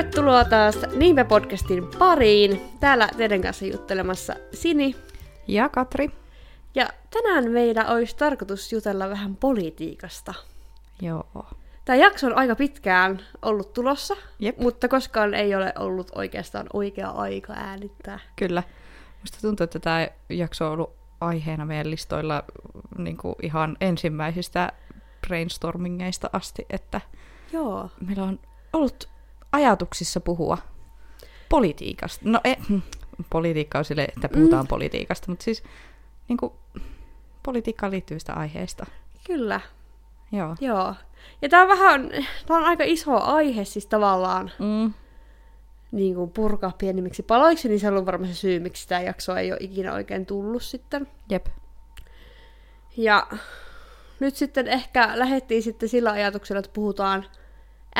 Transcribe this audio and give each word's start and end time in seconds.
Tervetuloa 0.00 0.44
taas 0.44 0.76
Niinpä-podcastin 0.96 1.98
pariin. 1.98 2.60
Täällä 2.80 3.08
teidän 3.16 3.40
kanssa 3.40 3.66
juttelemassa 3.66 4.34
Sini. 4.52 4.96
Ja 5.48 5.68
Katri. 5.68 6.10
Ja 6.74 6.88
tänään 7.10 7.50
meillä 7.50 7.86
olisi 7.86 8.16
tarkoitus 8.16 8.72
jutella 8.72 9.08
vähän 9.08 9.36
politiikasta. 9.36 10.34
Joo. 11.02 11.46
Tämä 11.84 11.96
jakso 11.96 12.26
on 12.26 12.36
aika 12.36 12.56
pitkään 12.56 13.20
ollut 13.42 13.72
tulossa, 13.72 14.16
Jep. 14.38 14.58
mutta 14.58 14.88
koskaan 14.88 15.34
ei 15.34 15.54
ole 15.54 15.72
ollut 15.78 16.10
oikeastaan 16.14 16.66
oikea 16.72 17.08
aika 17.08 17.52
äänittää. 17.52 18.18
Kyllä. 18.36 18.62
Musta 19.20 19.38
tuntuu, 19.40 19.64
että 19.64 19.78
tämä 19.78 20.08
jakso 20.28 20.66
on 20.66 20.72
ollut 20.72 20.94
aiheena 21.20 21.64
meidän 21.66 21.90
listoilla 21.90 22.44
niin 22.98 23.16
kuin 23.16 23.34
ihan 23.42 23.76
ensimmäisistä 23.80 24.72
brainstormingeista 25.26 26.30
asti, 26.32 26.66
että 26.70 27.00
Joo. 27.52 27.90
meillä 28.06 28.22
on 28.22 28.38
ollut 28.72 29.08
ajatuksissa 29.52 30.20
puhua 30.20 30.58
politiikasta. 31.48 32.20
No 32.24 32.40
hm, 32.68 32.78
politiikka 33.30 33.78
on 33.78 33.84
sille, 33.84 34.04
että 34.04 34.28
puhutaan 34.28 34.64
mm. 34.64 34.68
politiikasta, 34.68 35.26
mutta 35.28 35.44
siis 35.44 35.62
niin 36.28 36.36
kuin, 36.36 36.52
politiikkaan 37.42 37.92
liittyvistä 37.92 38.32
aiheista. 38.34 38.86
Kyllä. 39.26 39.60
Joo. 40.32 40.56
Joo. 40.60 40.94
Ja 41.42 41.48
tämä 41.48 41.62
on 41.62 41.68
vähän, 41.68 42.10
tämä 42.46 42.60
on 42.60 42.64
aika 42.66 42.84
iso 42.86 43.20
aihe 43.22 43.64
siis 43.64 43.86
tavallaan 43.86 44.50
Mm. 44.58 44.92
niin 45.92 46.14
kuin 46.14 46.30
purkaa 46.30 46.72
pienimmiksi 46.78 47.22
paloiksi, 47.22 47.68
niin 47.68 47.80
se 47.80 47.86
on 47.86 47.92
ollut 47.92 48.06
varmaan 48.06 48.32
se 48.32 48.34
syy, 48.34 48.60
miksi 48.60 48.88
tämä 48.88 49.00
jakso 49.00 49.36
ei 49.36 49.52
ole 49.52 49.58
ikinä 49.60 49.92
oikein 49.92 50.26
tullut 50.26 50.62
sitten. 50.62 51.08
Jep. 51.28 51.46
Ja 52.96 53.26
nyt 54.20 54.36
sitten 54.36 54.66
ehkä 54.68 55.10
lähdettiin 55.14 55.62
sitten 55.62 55.88
sillä 55.88 56.10
ajatuksella, 56.10 56.58
että 56.58 56.70
puhutaan 56.74 57.24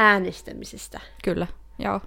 äänestämisestä. 0.00 1.00
Kyllä. 1.24 1.46
Joo. 1.78 2.00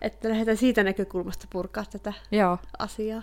Että 0.00 0.28
lähdetään 0.28 0.56
siitä 0.56 0.82
näkökulmasta 0.82 1.46
purkaa 1.52 1.84
tätä 1.84 2.12
Joo. 2.30 2.58
asiaa. 2.78 3.22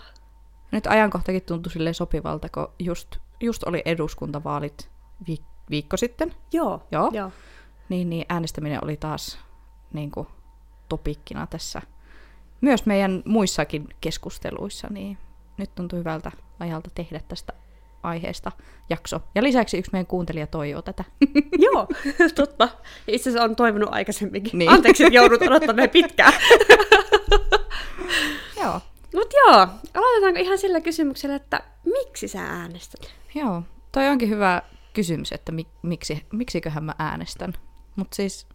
Nyt 0.72 0.88
ajankohtakin 0.88 1.42
tuntui 1.42 1.72
silleen 1.72 1.96
sopivalta, 1.96 2.50
kun 2.50 2.68
just, 2.80 3.16
just 3.40 3.64
oli 3.64 3.82
eduskuntavaalit 3.86 4.90
vi- 5.28 5.46
viikko 5.70 5.98
sitten. 5.98 6.34
Joo. 6.54 6.88
Joo. 6.92 7.10
Joo. 7.14 7.32
Niin, 7.90 8.10
niin 8.10 8.26
äänestäminen 8.30 8.84
oli 8.84 8.98
taas 8.98 9.40
niin 9.94 10.12
kuin, 10.12 10.28
topikkina 10.90 11.48
tässä. 11.48 11.82
Myös 12.62 12.86
meidän 12.86 13.24
muissakin 13.26 13.88
keskusteluissa, 14.02 14.88
niin 14.92 15.18
nyt 15.58 15.76
tuntui 15.76 16.00
hyvältä 16.00 16.32
ajalta 16.60 16.90
tehdä 16.96 17.22
tästä 17.28 17.54
aiheesta 18.08 18.52
jakso. 18.90 19.20
Ja 19.36 19.44
lisäksi 19.44 19.78
yksi 19.78 19.92
meidän 19.92 20.08
kuuntelija 20.08 20.48
toivoo 20.48 20.82
tätä. 20.82 21.04
Joo, 21.66 21.88
totta. 22.36 22.70
Itse 23.08 23.30
asiassa 23.30 23.44
on 23.44 23.56
toivonut 23.56 23.90
aikaisemminkin. 23.92 24.60
Niin. 24.60 24.72
Anteeksi, 24.72 25.04
että 25.04 25.16
joudut 25.16 25.42
odottamaan 25.42 25.90
pitkään. 25.90 26.34
Joo. 28.62 28.82
Mutta 29.16 29.38
joo, 29.38 29.68
aloitetaanko 29.94 30.40
ihan 30.40 30.58
sillä 30.58 30.82
kysymyksellä, 30.82 31.36
että 31.36 31.62
miksi 31.86 32.28
sä 32.28 32.42
äänestät? 32.42 33.12
Joo. 33.36 33.64
Toi 33.92 34.08
onkin 34.08 34.30
hyvä 34.30 34.62
kysymys, 34.94 35.32
että 35.32 35.52
mi- 35.52 35.68
miksi, 35.82 36.26
miksiköhän 36.34 36.84
mä 36.84 36.96
äänestän. 37.00 37.54
Mutta 37.96 38.16
siis, 38.16 38.48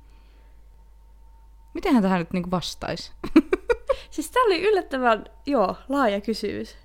mitenhän 1.74 2.02
tähän 2.02 2.18
nyt 2.18 2.32
niinku 2.32 2.50
vastaisi? 2.50 3.12
Siis 4.10 4.30
tää 4.30 4.42
oli 4.42 4.62
yllättävän, 4.62 5.24
joo, 5.46 5.76
laaja 5.88 6.20
kysymys. 6.20 6.76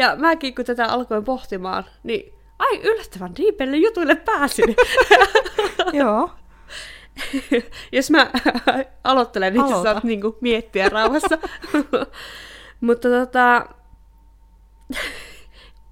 Ja 0.00 0.16
mäkin, 0.16 0.54
kun 0.54 0.64
tätä 0.64 0.86
alkoin 0.86 1.24
pohtimaan, 1.24 1.84
niin 2.02 2.34
ai 2.58 2.80
yllättävän 2.82 3.36
diipelle 3.36 3.76
jutuille 3.76 4.16
pääsin. 4.16 4.76
Joo. 5.92 6.30
Jos 7.92 8.10
mä 8.10 8.30
aloittelen, 9.04 9.52
niin 9.52 9.62
Aloita. 9.64 9.82
saat 9.82 10.04
niinku 10.04 10.38
miettiä 10.40 10.88
rauhassa. 10.88 11.38
Mutta 12.80 13.08
tota, 13.08 13.66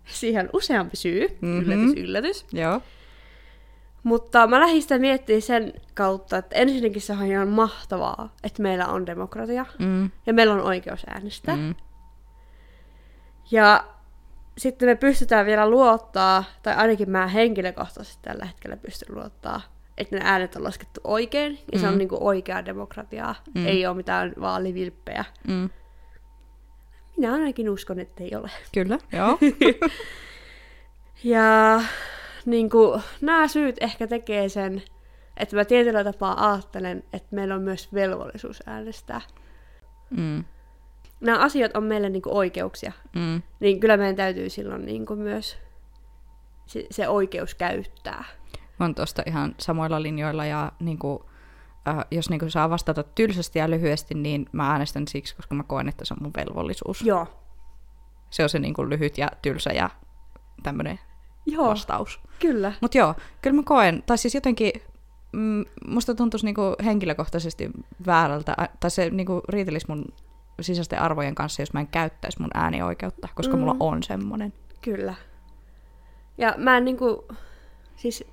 siihen 0.04 0.44
on 0.44 0.50
useampi 0.52 0.96
syy, 0.96 1.28
Mhm. 1.40 1.58
yllätys, 1.60 1.92
yllätys. 1.96 2.46
Joo. 2.52 2.82
Mutta 4.02 4.46
mä 4.46 4.60
lähdin 4.60 4.82
sitä 4.82 4.98
miettimään 4.98 5.42
sen 5.42 5.72
kautta, 5.94 6.36
että 6.36 6.56
ensinnäkin 6.56 7.02
se 7.02 7.12
on 7.12 7.26
ihan 7.26 7.48
mahtavaa, 7.48 8.34
että 8.44 8.62
meillä 8.62 8.86
on 8.86 9.06
demokratia 9.06 9.66
Mm. 9.78 10.10
ja 10.26 10.32
meillä 10.34 10.54
on 10.54 10.60
oikeus 10.60 11.06
äänestää. 11.08 11.56
Mm. 11.56 11.74
Ja 13.50 13.84
sitten 14.58 14.88
me 14.88 14.94
pystytään 14.94 15.46
vielä 15.46 15.70
luottaa, 15.70 16.44
tai 16.62 16.74
ainakin 16.74 17.10
mä 17.10 17.26
henkilökohtaisesti 17.26 18.18
tällä 18.22 18.44
hetkellä 18.44 18.76
pystyn 18.76 19.14
luottaa, 19.16 19.60
että 19.98 20.16
ne 20.16 20.22
äänet 20.24 20.56
on 20.56 20.64
laskettu 20.64 21.00
oikein, 21.04 21.58
ja 21.72 21.78
se 21.78 21.86
on 21.86 21.92
Mm. 21.94 21.98
niinku 21.98 22.18
oikeaa 22.20 22.64
demokratiaa, 22.64 23.34
Mm. 23.54 23.66
ei 23.66 23.86
ole 23.86 23.96
mitään 23.96 24.32
vaalivilppejä. 24.40 25.24
Mm. 25.48 25.70
Minä 27.16 27.32
ainakin 27.32 27.70
uskon, 27.70 27.98
että 28.00 28.24
ei 28.24 28.30
ole. 28.36 28.50
Kyllä, 28.74 28.98
joo. 29.16 29.38
Ja 31.24 31.80
niin 32.46 32.70
kuin, 32.70 33.02
nämä 33.20 33.48
syyt 33.48 33.76
ehkä 33.80 34.06
tekee 34.06 34.48
sen, 34.48 34.82
että 35.36 35.56
mä 35.56 35.64
tietyllä 35.64 36.04
tapaa 36.04 36.50
ajattelen, 36.52 37.04
että 37.12 37.28
meillä 37.30 37.54
on 37.54 37.62
myös 37.62 37.94
velvollisuus 37.94 38.62
äänestää. 38.66 39.20
Mm. 40.10 40.44
Nämä 41.20 41.38
asiat 41.38 41.76
on 41.76 41.84
meille 41.84 42.08
niin 42.10 42.22
kuin 42.22 42.34
oikeuksia, 42.34 42.92
Mm. 43.16 43.42
niin 43.60 43.80
kyllä 43.80 43.96
meidän 43.96 44.16
täytyy 44.16 44.50
silloin 44.50 44.84
niin 44.86 45.06
kuin 45.06 45.20
myös 45.20 45.58
se, 46.66 46.86
se 46.90 47.08
oikeus 47.08 47.54
käyttää. 47.54 48.24
Mä 48.78 48.86
oon 48.86 48.94
tuosta 48.94 49.22
ihan 49.26 49.54
samoilla 49.58 50.02
linjoilla 50.02 50.44
ja 50.46 50.72
niin 50.80 50.98
kuin, 50.98 51.22
äh, 51.88 51.96
jos 52.10 52.30
niin 52.30 52.40
kuin 52.40 52.50
saa 52.50 52.70
vastata 52.70 53.02
tylsästi 53.02 53.58
ja 53.58 53.70
lyhyesti, 53.70 54.14
niin 54.14 54.46
mä 54.52 54.70
äänestän 54.70 55.08
siksi, 55.08 55.36
koska 55.36 55.54
mä 55.54 55.62
koen, 55.62 55.88
että 55.88 56.04
se 56.04 56.14
on 56.14 56.18
mun 56.22 56.32
velvollisuus. 56.36 57.02
Joo. 57.02 57.26
Se 58.30 58.42
on 58.42 58.48
se 58.48 58.58
niin 58.58 58.74
kuin 58.74 58.88
lyhyt 58.90 59.18
ja 59.18 59.28
tylsä 59.42 59.70
ja 59.70 59.90
tämmöinen 60.62 60.98
Joo, 61.46 61.68
vastaus. 61.68 62.20
kyllä. 62.38 62.72
Mutta 62.80 62.98
joo, 62.98 63.14
kyllä 63.42 63.56
mä 63.56 63.62
koen, 63.62 64.02
tai 64.06 64.18
siis 64.18 64.34
jotenkin 64.34 64.72
mm, 65.32 65.64
musta 65.86 66.14
tuntuisi 66.14 66.46
niinku 66.46 66.62
henkilökohtaisesti 66.84 67.70
väärältä, 68.06 68.56
tai 68.80 68.90
se 68.90 69.10
niinku 69.10 69.42
riitelisi 69.48 69.86
mun 69.88 70.04
sisäisten 70.60 70.98
arvojen 71.00 71.34
kanssa, 71.34 71.62
jos 71.62 71.72
mä 71.72 71.80
en 71.80 71.86
käyttäisi 71.86 72.40
mun 72.40 72.50
äänioikeutta, 72.54 73.28
koska 73.34 73.56
mm. 73.56 73.60
mulla 73.60 73.76
on 73.80 74.02
semmonen. 74.02 74.52
Kyllä. 74.82 75.14
Ja 76.38 76.54
mä 76.56 76.76
en 76.76 76.84
niinku, 76.84 77.28
siis 77.96 78.24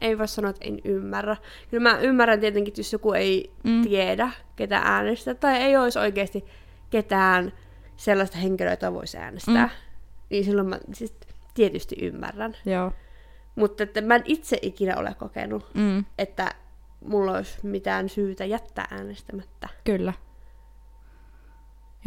ei 0.00 0.18
voi 0.18 0.28
sanoa, 0.28 0.50
että 0.50 0.64
en 0.64 0.80
ymmärrä. 0.84 1.36
Kyllä 1.70 1.82
mä 1.90 1.98
ymmärrän 1.98 2.40
tietenkin, 2.40 2.70
että 2.70 2.80
jos 2.80 2.92
joku 2.92 3.12
ei 3.12 3.52
Mm. 3.64 3.82
tiedä, 3.82 4.30
ketä 4.56 4.78
äänestää, 4.84 5.34
tai 5.34 5.56
ei 5.56 5.76
olisi 5.76 5.98
oikeasti 5.98 6.44
ketään 6.90 7.52
sellaista 7.96 8.38
henkilöä, 8.38 8.72
jota 8.72 8.92
voisi 8.92 9.18
äänestää, 9.18 9.66
mm. 9.66 9.70
niin 10.30 10.44
silloin 10.44 10.68
mä 10.68 10.78
siis 10.92 11.14
tietysti 11.54 11.96
ymmärrän. 12.02 12.56
Joo. 12.66 12.92
Mutta 13.54 13.82
että 13.82 14.00
mä 14.00 14.14
en 14.14 14.22
itse 14.24 14.58
ikinä 14.62 14.96
ole 14.96 15.14
kokenut, 15.18 15.66
Mm, 15.74 16.04
että 16.18 16.54
mulla 17.04 17.32
olisi 17.32 17.58
mitään 17.62 18.08
syytä 18.08 18.44
jättää 18.44 18.88
äänestämättä. 18.90 19.68
kyllä. 19.84 20.12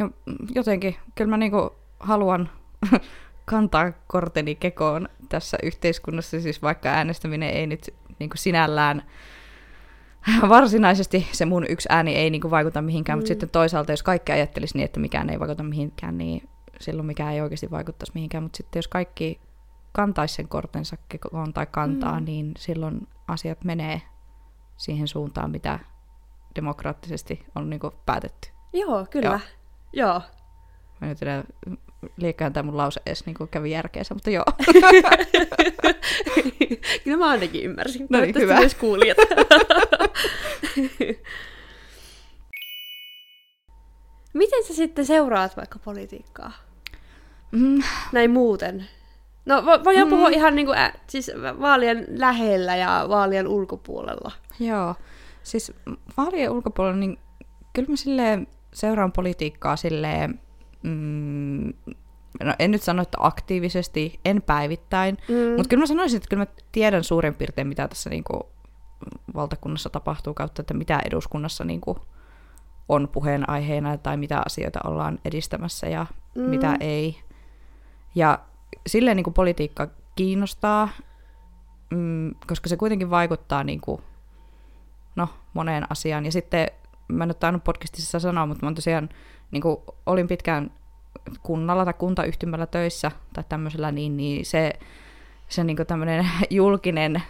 Ja 0.00 0.06
mm, 0.06 0.36
jotenkin, 0.54 0.96
kyllä 1.14 1.30
mä 1.30 1.36
niinku 1.36 1.76
haluan 2.00 2.50
kantaa 3.44 3.92
korteni 4.06 4.54
kekoon 4.54 5.08
tässä 5.28 5.58
yhteiskunnassa, 5.62 6.40
siis 6.40 6.62
vaikka 6.62 6.88
äänestäminen 6.88 7.50
ei 7.50 7.66
nyt 7.66 7.94
niinku 8.18 8.36
sinällään 8.36 9.02
varsinaisesti 10.48 11.28
se 11.32 11.44
mun 11.44 11.66
yksi 11.68 11.88
ääni 11.90 12.14
ei 12.14 12.30
niinku 12.30 12.50
vaikuta 12.50 12.82
mihinkään, 12.82 13.18
mm. 13.18 13.20
mutta 13.20 13.28
sitten 13.28 13.50
toisaalta 13.50 13.92
jos 13.92 14.02
kaikki 14.02 14.32
ajattelisi 14.32 14.76
niin, 14.76 14.84
että 14.84 15.00
mikään 15.00 15.30
ei 15.30 15.40
vaikuta 15.40 15.62
mihinkään, 15.62 16.18
niin 16.18 16.48
silloin 16.80 17.06
mikään 17.06 17.34
ei 17.34 17.40
oikeasti 17.40 17.70
vaikuttaisi 17.70 18.12
mihinkään, 18.14 18.42
mutta 18.42 18.56
sitten 18.56 18.78
jos 18.78 18.88
kaikki 18.88 19.40
kantaisi 19.92 20.34
sen 20.34 20.48
kortensa 20.48 20.96
kekoon 21.08 21.52
tai 21.52 21.66
kantaa. 21.70 22.20
Mm. 22.20 22.24
niin 22.24 22.52
silloin 22.58 23.08
asiat 23.28 23.64
menee 23.64 24.02
siihen 24.76 25.08
suuntaan, 25.08 25.50
mitä 25.50 25.78
demokraattisesti 26.54 27.46
on 27.54 27.70
niinku 27.70 27.94
päätetty. 28.06 28.48
Joo, 28.72 29.06
kyllä. 29.10 29.28
Joo. 29.28 29.59
Mä 31.00 31.10
en 31.10 31.16
tiedä, 31.16 31.44
liekään 32.16 32.52
tämä 32.52 32.62
mun 32.62 32.76
lause 32.76 33.00
edes 33.06 33.26
niin 33.26 33.36
kävi 33.50 33.70
järkeensä, 33.70 34.14
mutta 34.14 34.30
joo. 34.30 34.44
Kyllä 37.04 37.16
mä 37.18 37.28
ainakin 37.28 37.64
ymmärsin. 37.64 38.06
No 38.10 38.20
niin, 38.20 38.34
hyvä. 38.34 38.58
myös 38.58 38.74
kuulijat. 38.74 39.18
Miten 44.34 44.64
sä 44.64 44.74
sitten 44.74 45.06
seuraat 45.06 45.56
vaikka 45.56 45.78
politiikkaa? 45.78 46.52
Mm, 47.52 47.82
Näin 48.12 48.30
muuten. 48.30 48.86
No 49.46 49.60
vo- 49.60 49.84
voidaan 49.84 50.06
Mm. 50.06 50.10
puhua 50.10 50.28
ihan 50.28 50.54
niinku, 50.54 50.72
ä, 50.72 50.92
siis 51.06 51.30
vaalien 51.60 52.06
lähellä 52.08 52.76
ja 52.76 53.06
vaalien 53.08 53.48
ulkopuolella. 53.48 54.32
joo. 54.60 54.94
Siis 55.42 55.72
vaalien 56.16 56.50
ulkopuolella, 56.50 56.96
niin 56.96 57.18
kyllä 57.72 57.88
mä 57.88 57.96
silleen 57.96 58.46
seuraan 58.74 59.12
politiikkaa 59.12 59.76
silleen, 59.76 60.40
mm, 60.82 61.72
no 62.44 62.54
en 62.58 62.70
nyt 62.70 62.82
sano, 62.82 63.02
että 63.02 63.18
aktiivisesti, 63.20 64.20
en 64.24 64.42
päivittäin, 64.42 65.18
Mm. 65.28 65.34
mutta 65.56 65.68
kyllä 65.68 65.82
mä 65.82 65.86
sanoisin, 65.86 66.16
että 66.16 66.28
kyllä 66.28 66.44
mä 66.44 66.62
tiedän 66.72 67.04
suurin 67.04 67.34
piirtein, 67.34 67.68
mitä 67.68 67.88
tässä 67.88 68.10
niinku 68.10 68.48
valtakunnassa 69.34 69.90
tapahtuu 69.90 70.34
kautta, 70.34 70.62
että 70.62 70.74
mitä 70.74 71.00
eduskunnassa 71.04 71.64
niinku 71.64 71.98
on 72.88 73.08
puheenaiheena 73.08 73.98
tai 73.98 74.16
mitä 74.16 74.42
asioita 74.46 74.80
ollaan 74.84 75.18
edistämässä 75.24 75.86
ja 75.86 76.06
Mm. 76.34 76.42
mitä 76.42 76.76
ei. 76.80 77.20
Ja 78.14 78.38
silleen 78.86 79.16
niin 79.16 79.24
kuin 79.24 79.34
politiikka 79.34 79.88
kiinnostaa, 80.16 80.88
mm, 81.90 82.34
koska 82.46 82.68
se 82.68 82.76
kuitenkin 82.76 83.10
vaikuttaa 83.10 83.64
niin 83.64 83.80
kuin, 83.80 84.02
no, 85.16 85.28
moneen 85.54 85.86
asiaan. 85.90 86.24
Ja 86.24 86.32
sitten, 86.32 86.68
mä 87.12 87.24
en 87.24 87.28
ole 87.28 87.34
tainnut 87.34 87.64
podcastissa 87.64 88.20
sanoa, 88.20 88.46
mutta 88.46 88.62
mä 88.62 88.66
oon 88.66 88.74
tosiaan, 88.74 89.08
niin 89.50 89.62
kuin, 89.62 89.76
olin 90.06 90.28
pitkään 90.28 90.70
kunnalla 91.42 91.84
tai 91.84 91.94
kuntayhtymällä 91.94 92.66
töissä 92.66 93.10
tai 93.32 93.44
tämmöisellä, 93.48 93.92
niin, 93.92 94.16
niin 94.16 94.46
se, 94.46 94.72
se 95.48 95.64
niin 95.64 95.76
tämmöinen 95.86 96.28
julkinen, 96.50 97.22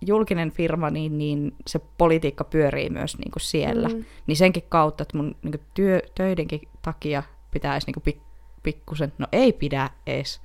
julkinen 0.00 0.50
firma, 0.50 0.90
niin, 0.90 1.18
niin 1.18 1.54
se 1.66 1.80
politiikka 1.98 2.44
pyörii 2.44 2.90
myös 2.90 3.18
niin 3.18 3.30
kuin 3.30 3.40
siellä. 3.42 3.88
Mm. 3.88 4.04
Niin 4.26 4.36
senkin 4.36 4.64
kautta, 4.68 5.02
että 5.02 5.16
mun 5.16 5.36
niin 5.42 5.60
työ, 5.74 6.02
töidenkin 6.14 6.68
takia 6.82 7.22
pitäisi 7.50 7.86
niin 7.86 8.02
pik, 8.02 8.20
pikkusen, 8.62 9.12
no 9.18 9.26
ei 9.32 9.52
pidä 9.52 9.90
edes. 10.06 10.40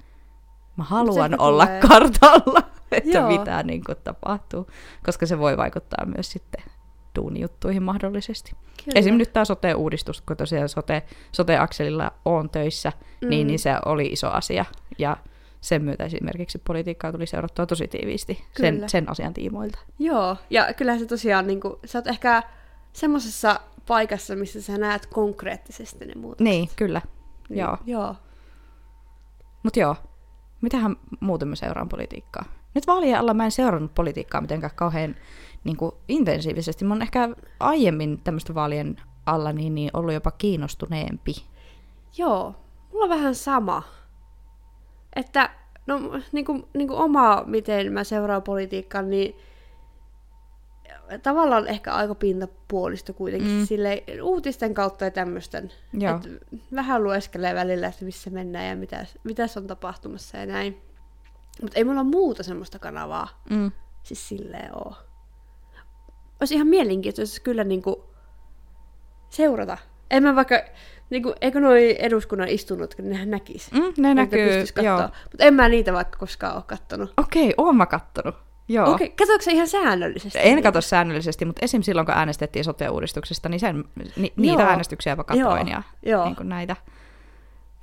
Mä 0.77 0.83
haluan 0.83 1.31
sekin 1.31 1.41
olla 1.41 1.65
tulee. 1.65 1.81
kartalla, 1.81 2.61
että 2.91 3.17
Joo. 3.17 3.27
mitä 3.27 3.63
niin 3.63 3.83
kuin 3.83 3.97
tapahtuu, 4.03 4.67
koska 5.05 5.25
se 5.25 5.39
voi 5.39 5.57
vaikuttaa 5.57 6.05
myös 6.05 6.31
sitten 6.31 6.63
duunijuttuihin 7.17 7.83
mahdollisesti. 7.83 8.51
Kyllä. 8.85 8.99
Esim. 8.99 9.15
nyt 9.15 9.33
tämä 9.33 9.45
sote-uudistus, 9.45 10.21
kun 10.21 10.37
tosiaan 10.37 10.69
sote, 10.69 11.03
sote-akselilla 11.31 12.11
on 12.25 12.49
töissä, 12.49 12.91
mm. 13.21 13.29
niin, 13.29 13.47
niin 13.47 13.59
se 13.59 13.71
oli 13.85 14.05
iso 14.07 14.27
asia. 14.27 14.65
Ja 14.97 15.17
sen 15.61 15.83
myötä 15.83 16.03
esimerkiksi 16.03 16.61
politiikkaa 16.67 17.11
tuli 17.11 17.27
seurattua 17.27 17.65
tosi 17.65 17.87
tiiviisti 17.87 18.43
sen, 18.59 18.83
sen 18.89 19.11
asian 19.11 19.33
tiimoilta. 19.33 19.79
Joo, 19.99 20.37
ja 20.49 20.73
kyllähän 20.73 20.99
se 20.99 21.05
tosiaan, 21.05 21.47
niin 21.47 21.59
kuin, 21.59 21.73
sä 21.85 21.97
oot 21.97 22.07
ehkä 22.07 22.43
semmoisessa 22.93 23.59
paikassa, 23.87 24.35
missä 24.35 24.61
sä 24.61 24.77
näet 24.77 25.05
konkreettisesti 25.05 26.05
ne 26.05 26.13
muutokset. 26.15 26.43
Niin, 26.43 26.69
kyllä. 26.75 27.01
Niin, 27.49 27.59
Joo. 27.59 27.77
Joo. 27.85 28.15
Mutta 29.63 29.79
joo, 29.79 29.95
mitähän 30.61 30.95
muuten 31.19 31.47
mä 31.47 31.55
seuraan 31.55 31.89
politiikkaa? 31.89 32.45
Nyt 32.73 32.87
vaalien 32.87 33.19
alla 33.19 33.33
mä 33.33 33.45
en 33.45 33.51
seurannut 33.51 33.95
politiikkaa 33.95 34.41
mitenkään 34.41 34.75
kauhean 34.75 35.15
niin 35.67 35.77
kuin, 35.77 35.91
intensiivisesti. 36.07 36.85
Mä 36.85 36.93
oon 36.93 37.01
ehkä 37.01 37.29
aiemmin 37.59 38.21
tämmöistä 38.23 38.55
vaalien 38.55 39.01
alla 39.25 39.51
niin, 39.53 39.75
niin 39.75 39.89
ollut 39.93 40.13
jopa 40.13 40.31
kiinnostuneempi. 40.31 41.33
Joo, 42.17 42.55
mulla 42.91 43.03
on 43.03 43.09
vähän 43.09 43.35
sama. 43.35 43.83
Että, 45.15 45.49
no 45.87 45.99
niin 46.31 46.45
kuin, 46.45 46.67
niin 46.73 46.87
kuin 46.87 46.99
oma, 46.99 47.43
miten 47.45 47.93
mä 47.93 48.03
seuraan 48.03 48.43
politiikkaa, 48.43 49.01
niin 49.01 49.35
tavallaan 51.23 51.67
ehkä 51.67 51.93
aika 51.93 52.15
pintapuolista 52.15 53.13
kuitenkin, 53.13 53.51
Mm. 53.51 53.65
sille 53.65 54.03
uutisten 54.23 54.73
kautta 54.73 55.05
ja 55.05 55.11
tämmöisten. 55.11 55.71
Vähän 56.75 57.03
lueskelee 57.03 57.55
välillä, 57.55 57.87
että 57.87 58.05
missä 58.05 58.29
mennään 58.29 58.65
ja 58.67 58.75
mitä, 58.75 59.05
mitäs 59.23 59.57
on 59.57 59.67
tapahtumassa 59.67 60.37
ja 60.37 60.45
näin. 60.45 60.81
Mutta 61.61 61.77
ei 61.77 61.83
mulla 61.83 62.03
muuta 62.03 62.43
semmoista 62.43 62.79
kanavaa 62.79 63.27
Mm. 63.49 63.71
siis 64.03 64.27
silleen 64.27 64.75
oo. 64.77 64.95
Olisi 66.39 66.55
ihan 66.55 66.67
mielenkiintoista 66.67 67.41
kyllä 67.43 67.63
niinku 67.63 68.03
seurata. 69.29 69.77
En 70.11 70.23
mä 70.23 70.35
vaikka, 70.35 70.61
niinku, 71.09 71.33
eikö 71.41 71.59
noi 71.59 71.95
eduskunnan 71.99 72.49
istunnotkin, 72.49 73.09
nehän 73.09 73.31
näkis. 73.31 73.71
Mm, 73.71 73.93
ne 73.97 74.13
näkyy, 74.13 74.63
joo. 74.83 75.01
Mutta 75.01 75.45
en 75.45 75.53
mä 75.53 75.69
niitä 75.69 75.93
vaikka 75.93 76.19
koskaan 76.19 76.55
ole 76.55 76.63
kattonut. 76.67 77.13
Okei, 77.17 77.53
oon 77.57 77.75
mä 77.75 77.85
kattonut. 77.85 78.35
Joo. 78.67 78.93
Okei, 78.93 79.09
katsoitko 79.09 79.43
sä 79.43 79.51
ihan 79.51 79.67
säännöllisesti? 79.67 80.39
En 80.41 80.63
katso 80.63 80.81
säännöllisesti, 80.81 81.45
mutta 81.45 81.65
esim. 81.65 81.81
silloin 81.81 82.05
kun 82.05 82.15
äänestettiin 82.15 82.65
sote-uudistuksesta, 82.65 83.49
niin 83.49 83.59
sen, 83.59 83.83
ni, 84.15 84.33
niitä 84.35 84.61
Joo. 84.61 84.69
äänestyksiä 84.69 85.15
mä 85.15 85.23
katsoin 85.23 85.67
Joo, 85.67 85.77
ja 85.77 85.83
joo. 86.05 86.25
Niin 86.25 86.35
kuin 86.35 86.49
näitä. 86.49 86.75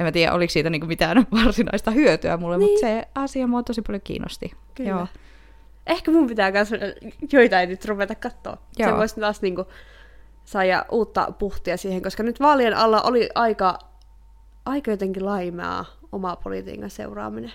En 0.01 0.07
mä 0.07 0.13
tiedä, 0.13 0.33
oliko 0.33 0.51
siitä 0.51 0.71
niin 0.71 0.81
kuin 0.81 0.89
mitään 0.89 1.27
varsinaista 1.45 1.91
hyötyä 1.91 2.37
mulle, 2.37 2.59
niin. 2.59 2.67
Niin. 2.67 2.75
mutta 2.75 2.87
se 2.87 3.09
asia 3.15 3.47
mua 3.47 3.63
tosi 3.63 3.83
paljon 3.83 4.01
kiinnosti. 4.05 4.53
Kyllä. 4.75 4.91
Joo. 4.91 5.07
Ehkä 5.87 6.11
mun 6.11 6.27
pitää 6.27 6.51
myös 6.51 6.71
joitain 7.33 7.69
nyt 7.69 7.85
ruveta 7.85 8.15
katsoa. 8.15 8.57
Joo. 8.79 8.91
Se 8.91 8.97
voisi 8.97 9.21
taas 9.21 9.43
niinku 9.43 9.67
saada 10.45 10.85
uutta 10.91 11.33
puhtia 11.39 11.77
siihen, 11.77 12.03
koska 12.03 12.23
nyt 12.23 12.41
vaalien 12.41 12.77
alla 12.77 13.03
oli 13.03 13.29
aika, 13.35 13.79
aika 14.67 14.91
jotenkin 14.91 15.25
laimeaa 15.25 15.85
oma 16.13 16.37
politiikan 16.37 16.91
seuraaminen. 16.91 17.53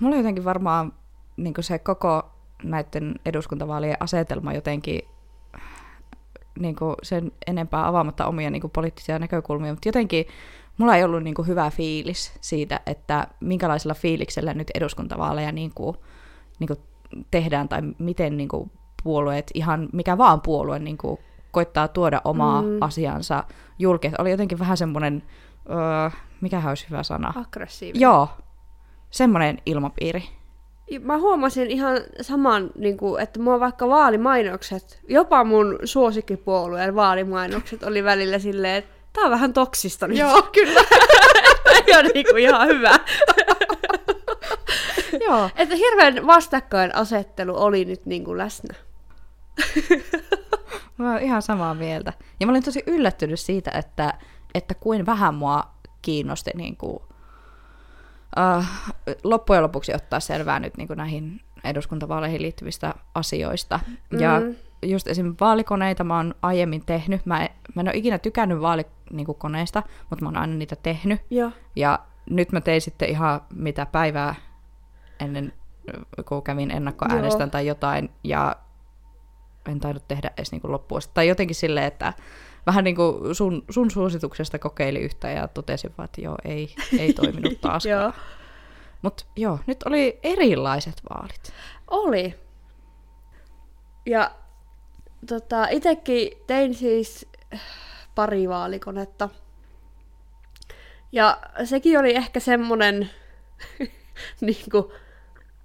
Mulla 0.00 0.16
jotenkin 0.16 0.44
varmaan 0.44 0.92
niin 1.36 1.54
se 1.60 1.78
koko 1.78 2.30
näiden 2.62 3.14
eduskuntavaalien 3.26 3.96
asetelma 4.00 4.52
jotenkin 4.52 5.02
niin 6.58 6.76
sen 7.02 7.32
enempää 7.46 7.86
avaamatta 7.86 8.26
omia 8.26 8.50
niin 8.50 8.70
poliittisia 8.72 9.18
näkökulmia, 9.18 9.72
mutta 9.72 9.88
jotenkin 9.88 10.26
mulla 10.78 10.96
ei 10.96 11.04
ollut 11.04 11.22
niin 11.22 11.46
hyvä 11.46 11.70
fiilis 11.70 12.32
siitä, 12.40 12.80
että 12.86 13.26
minkälaisella 13.40 13.94
fiiliksellä 13.94 14.54
nyt 14.54 14.70
eduskuntavaaleja 14.74 15.52
niin 15.52 15.72
kuin, 15.74 15.96
niin 16.58 16.68
kuin 16.68 16.78
tehdään 17.30 17.68
tai 17.68 17.80
miten 17.98 18.36
niin 18.36 18.48
kuin 18.48 18.70
puolueet, 19.02 19.50
ihan 19.54 19.88
mikä 19.92 20.18
vaan 20.18 20.40
puolue 20.40 20.78
niin 20.78 20.98
kuin 20.98 21.18
koittaa 21.50 21.88
tuoda 21.88 22.20
omaa 22.24 22.62
Mm. 22.62 22.68
asiansa 22.80 23.44
julkisesti. 23.78 24.22
Oli 24.22 24.30
jotenkin 24.30 24.58
vähän 24.58 24.76
semmoinen, 24.76 25.22
öö, 25.70 26.10
mikähän 26.40 26.68
olisi 26.68 26.86
hyvä 26.90 27.02
sana? 27.02 27.32
Aggressiivinen. 27.36 28.00
Joo, 28.00 28.28
semmoinen 29.10 29.58
ilmapiiri. 29.66 30.22
Mä 31.02 31.18
huomasin 31.18 31.70
ihan 31.70 31.96
saman, 32.20 32.70
niin 32.78 32.96
kuin, 32.96 33.22
että 33.22 33.40
mua 33.40 33.60
vaikka 33.60 33.88
vaalimainokset, 33.88 35.00
jopa 35.08 35.44
mun 35.44 35.78
suosikkipuolueen 35.84 36.94
vaalimainokset 36.94 37.82
oli 37.82 38.04
välillä 38.04 38.38
silleen, 38.38 38.74
että 38.76 38.90
tää 39.12 39.24
on 39.24 39.30
vähän 39.30 39.52
toksista 39.52 40.06
nyt. 40.08 40.18
Joo, 40.18 40.42
kyllä. 40.42 40.80
Ei 41.86 41.94
ole 42.00 42.10
niin 42.14 42.26
kuin 42.30 42.42
ihan 42.42 42.68
hyvä. 42.68 42.90
Joo. 45.30 45.50
Että 45.56 45.76
hirveän 45.76 46.26
vastakkainasettelu 46.26 47.62
oli 47.62 47.84
nyt 47.84 48.06
niin 48.06 48.24
kuin 48.24 48.38
läsnä. 48.38 48.74
Mä 50.98 51.12
oon 51.12 51.22
ihan 51.22 51.42
samaa 51.42 51.74
mieltä. 51.74 52.12
Ja 52.40 52.46
mä 52.46 52.52
olin 52.52 52.62
tosi 52.62 52.82
yllättynyt 52.86 53.40
siitä, 53.40 53.70
että, 53.70 54.14
että 54.54 54.74
kuin 54.74 55.06
vähän 55.06 55.34
mua 55.34 55.62
kiinnosti 56.02 56.50
niin 56.54 56.76
kuin, 56.76 56.96
uh, 56.96 58.64
loppujen 59.24 59.62
lopuksi 59.62 59.94
ottaa 59.94 60.20
selvää 60.20 60.60
nyt 60.60 60.76
niin 60.76 60.86
kuin 60.88 60.96
näihin 60.96 61.40
eduskuntavaaleihin 61.64 62.42
liittyvistä 62.42 62.94
asioista. 63.14 63.80
Mm. 64.10 64.20
Ja 64.20 64.42
just 64.82 65.08
esim. 65.08 65.34
vaalikoneita 65.40 66.04
mä 66.04 66.16
oon 66.16 66.34
aiemmin 66.42 66.86
tehnyt. 66.86 67.26
Mä 67.26 67.42
en, 67.42 67.48
mä 67.74 67.80
en 67.80 67.88
ole 67.88 67.96
ikinä 67.96 68.18
tykännyt 68.18 68.60
vaalikoneista, 68.60 69.82
mutta 70.10 70.24
mä 70.24 70.28
oon 70.28 70.36
aina 70.36 70.54
niitä 70.54 70.76
tehnyt. 70.76 71.20
Joo. 71.30 71.50
Ja 71.76 71.98
nyt 72.30 72.52
mä 72.52 72.60
tein 72.60 72.80
sitten 72.80 73.08
ihan 73.08 73.40
mitä 73.54 73.86
päivää 73.86 74.34
ennen, 75.20 75.52
kun 76.28 76.42
kävin 76.42 76.70
ennakkoäänestän 76.70 77.40
Joo. 77.46 77.50
tai 77.50 77.66
jotain, 77.66 78.10
ja 78.24 78.56
en 79.68 79.80
tainnut 79.80 80.08
tehdä 80.08 80.30
edes 80.36 80.52
niin 80.52 80.60
loppuun. 80.64 81.00
Tai 81.14 81.28
jotenkin 81.28 81.56
silleen, 81.56 81.86
että 81.86 82.12
vähän 82.66 82.84
niin 82.84 82.96
kuin 82.96 83.34
sun, 83.34 83.64
sun 83.70 83.90
suosituksesta 83.90 84.58
kokeili 84.58 84.98
yhtä 84.98 85.30
ja 85.30 85.48
totesin 85.48 85.94
vaan, 85.98 86.04
että 86.04 86.20
joo, 86.20 86.36
ei, 86.44 86.74
ei 86.98 87.12
toiminut 87.12 87.60
taaskaan. 87.60 88.02
Joo. 88.02 88.12
Mutta 89.02 89.24
joo, 89.36 89.58
nyt 89.66 89.82
oli 89.82 90.20
erilaiset 90.22 91.02
vaalit. 91.10 91.52
Oli. 91.90 92.34
Ja 94.06 94.30
tota, 95.26 95.66
itekin 95.70 96.32
tein 96.46 96.74
siis 96.74 97.28
pari 98.14 98.48
vaalikonetta. 98.48 99.28
Ja 101.12 101.38
sekin 101.64 101.98
oli 101.98 102.16
ehkä 102.16 102.40
semmonen, 102.40 103.10
niinku, 104.40 104.92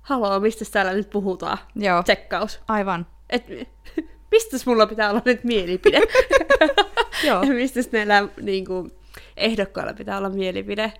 haloo, 0.06 0.40
mistä 0.40 0.66
täällä 0.72 0.94
nyt 0.94 1.10
puhutaan? 1.10 1.58
Joo, 1.76 2.04
Tsekkaus. 2.04 2.60
aivan. 2.68 3.08
Et, 3.30 3.44
mistäs 4.32 4.66
mulla 4.66 4.88
pitää 4.88 5.10
olla 5.10 5.22
nyt 5.26 5.44
mielipide? 5.44 6.02
Joo. 7.28 7.44
ja 7.44 7.54
mistäs 7.54 7.92
näillä 7.92 8.28
niinku, 8.42 8.88
ehdokkailla 9.38 9.94
pitää 9.94 10.18
olla 10.18 10.30
mielipide? 10.30 10.94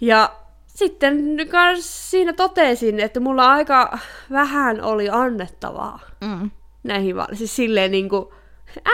Ja 0.00 0.36
sitten 0.66 1.36
kans 1.50 2.10
siinä 2.10 2.32
totesin, 2.32 3.00
että 3.00 3.20
mulla 3.20 3.52
aika 3.52 3.98
vähän 4.30 4.80
oli 4.82 5.08
annettavaa 5.10 6.00
Mm, 6.20 6.50
näihin 6.84 7.16
vaaleihin. 7.16 7.38
Siis 7.38 7.56
silleen 7.56 7.90
niinku 7.90 8.34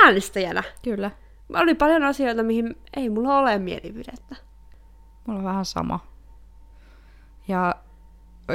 äänestäjänä. 0.04 0.62
kyllä. 0.82 1.10
Oli 1.54 1.74
paljon 1.74 2.02
asioita, 2.02 2.42
mihin 2.42 2.76
ei 2.96 3.08
mulla 3.10 3.38
ole 3.38 3.58
mielipidettä. 3.58 4.36
Mulla 5.26 5.38
on 5.38 5.44
vähän 5.44 5.64
sama. 5.64 6.00
Ja 7.48 7.74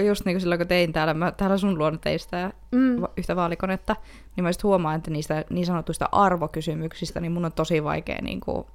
just 0.07 0.25
niin 0.25 0.33
kuin 0.35 0.41
silloin, 0.41 0.59
kun 0.59 0.67
tein 0.67 0.93
täällä, 0.93 1.13
mä 1.13 1.31
täällä 1.31 1.57
sun 1.57 1.77
luona 1.77 1.97
tein 1.97 2.19
sitä 2.19 2.51
Mm. 2.71 3.03
yhtä 3.17 3.35
vaalikonetta, 3.35 3.95
niin 4.35 4.43
mä 4.43 4.49
just 4.49 4.63
huomaan, 4.63 4.95
että 4.95 5.11
niistä 5.11 5.45
niin 5.49 5.65
sanotuista 5.65 6.09
arvokysymyksistä, 6.11 7.19
niin 7.19 7.31
mun 7.31 7.45
on 7.45 7.51
tosi 7.51 7.83
vaikea 7.83 8.17
niin 8.21 8.39
kuin 8.39 8.65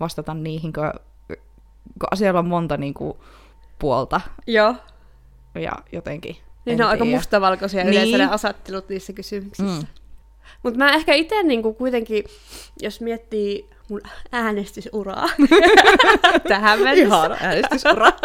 vastata 0.00 0.34
niihin, 0.34 0.72
kun, 0.72 0.90
kun 2.00 2.08
asialla 2.10 2.38
on 2.40 2.46
monta 2.48 2.76
niin 2.76 2.94
kuin, 2.94 3.18
puolta 3.78 4.20
Joo. 4.46 4.74
ja 5.54 5.72
jotenkin. 5.92 6.36
Niin 6.64 6.78
ne 6.78 6.84
on 6.84 6.90
aika 6.90 7.04
mustavalkoisia 7.04 7.84
Niin. 7.84 7.92
yleensä 7.92 8.18
ne 8.18 8.26
asettelut 8.34 8.88
niissä 8.88 9.12
kysymyksissä. 9.12 9.80
Mm. 9.80 9.86
Mutta 10.62 10.78
mä 10.78 10.90
ehkä 10.92 11.14
itse 11.14 11.42
niinku 11.42 11.74
kuitenkin, 11.74 12.24
jos 12.82 13.00
miettii 13.00 13.68
mun 13.90 14.00
äänestysuraa 14.32 15.26
tähän 16.48 16.78
mennessä. 16.78 17.02
Ihana 17.16 17.36
äänestysura. 17.40 18.12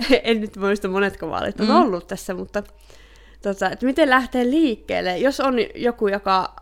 en 0.24 0.40
nyt 0.40 0.56
muista 0.56 0.88
monetko 0.88 1.30
vaalit 1.30 1.60
on 1.60 1.66
Mm. 1.66 1.76
ollut 1.76 2.06
tässä, 2.06 2.34
mutta 2.34 2.62
tota, 3.42 3.70
että 3.70 3.86
miten 3.86 4.10
lähtee 4.10 4.44
liikkeelle, 4.44 5.18
jos 5.18 5.40
on 5.40 5.54
joku, 5.74 6.08
joka 6.08 6.56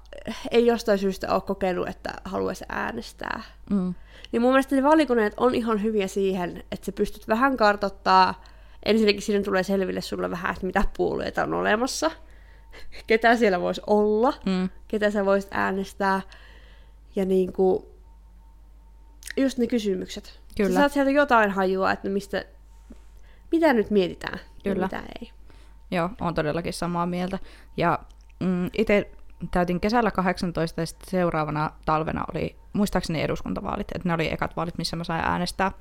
ei 0.51 0.67
jostain 0.67 0.99
syystä 0.99 1.35
ole 1.35 1.41
kokenut, 1.41 1.89
että 1.89 2.13
haluaisi 2.25 2.65
äänestää. 2.69 3.43
mm. 3.71 3.95
Niin 4.33 4.43
mun 4.43 4.51
mielestä 4.51 4.77
ne 4.77 4.83
valikoneet 4.83 5.35
on 5.37 5.55
ihan 5.55 5.83
hyviä 5.83 6.07
siihen, 6.07 6.65
että 6.73 6.87
sä 6.87 6.93
pystyt 6.93 7.29
vähän 7.29 7.57
kartoittaa, 7.57 8.45
ensinnäkin 8.87 9.23
siinä 9.23 9.45
tulee 9.45 9.63
selville 9.63 10.01
sulle 10.01 10.31
vähän, 10.31 10.53
että 10.55 10.67
mitä 10.67 10.83
puolueita 10.97 11.43
on 11.43 11.55
olemassa, 11.55 12.11
ketä 13.07 13.37
siellä 13.37 13.61
voisi 13.61 13.81
olla, 13.87 14.33
Mm. 14.47 14.69
ketä 14.89 15.11
sä 15.11 15.25
voisit 15.25 15.51
äänestää, 15.53 16.21
ja 17.17 17.25
niin 17.25 17.53
kuin, 17.53 17.83
just 19.37 19.59
ne 19.59 19.67
kysymykset. 19.67 20.41
Kyllä. 20.57 20.71
Sä 20.71 20.75
saat 20.77 20.93
sieltä 20.93 21.11
jotain 21.11 21.51
hajua, 21.51 21.93
että 21.93 22.09
mistä, 22.09 22.45
mitä 23.53 23.73
nyt 23.73 23.91
mietitään 23.91 24.39
Kyllä. 24.63 24.89
ja 24.93 24.99
mitä 24.99 25.13
ei. 25.21 25.31
Joo, 25.91 26.11
on 26.21 26.35
todellakin 26.35 26.73
samaa 26.73 27.07
mieltä. 27.07 27.39
Ja 27.77 27.99
mm, 28.41 28.71
itse 28.73 29.11
täytin 29.51 29.81
kesällä 29.81 30.11
18 30.11 30.81
ja 30.81 30.87
sitten 30.87 31.11
seuraavana 31.11 31.71
talvena 31.85 32.25
oli 32.35 32.57
muistaakseni 32.73 33.23
eduskuntavaalit, 33.23 33.87
että 33.95 34.09
ne 34.09 34.15
oli 34.15 34.33
ekat 34.33 34.57
vaalit, 34.57 34.79
missä 34.79 34.97
mä 34.97 35.05
sain 35.05 35.25
äänestää. 35.25 35.73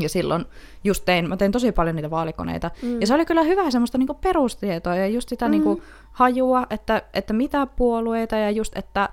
Ja 0.00 0.08
silloin 0.08 0.44
just 0.84 1.04
tein, 1.04 1.28
mä 1.28 1.36
tein 1.36 1.52
tosi 1.52 1.72
paljon 1.72 1.96
niitä 1.96 2.10
vaalikoneita. 2.10 2.70
Mm. 2.82 3.00
Ja 3.00 3.06
se 3.06 3.14
oli 3.14 3.26
kyllä 3.26 3.42
hyvä 3.42 3.70
semmoista 3.70 3.98
niinku 3.98 4.14
perustietoa 4.14 4.96
ja 4.96 5.06
just 5.06 5.28
sitä 5.28 5.44
mm. 5.44 5.50
niinku 5.50 5.82
hajua, 6.12 6.66
että, 6.70 7.02
että 7.14 7.32
mitä 7.32 7.66
puolueita 7.66 8.36
ja 8.36 8.50
just, 8.50 8.76
että 8.76 9.08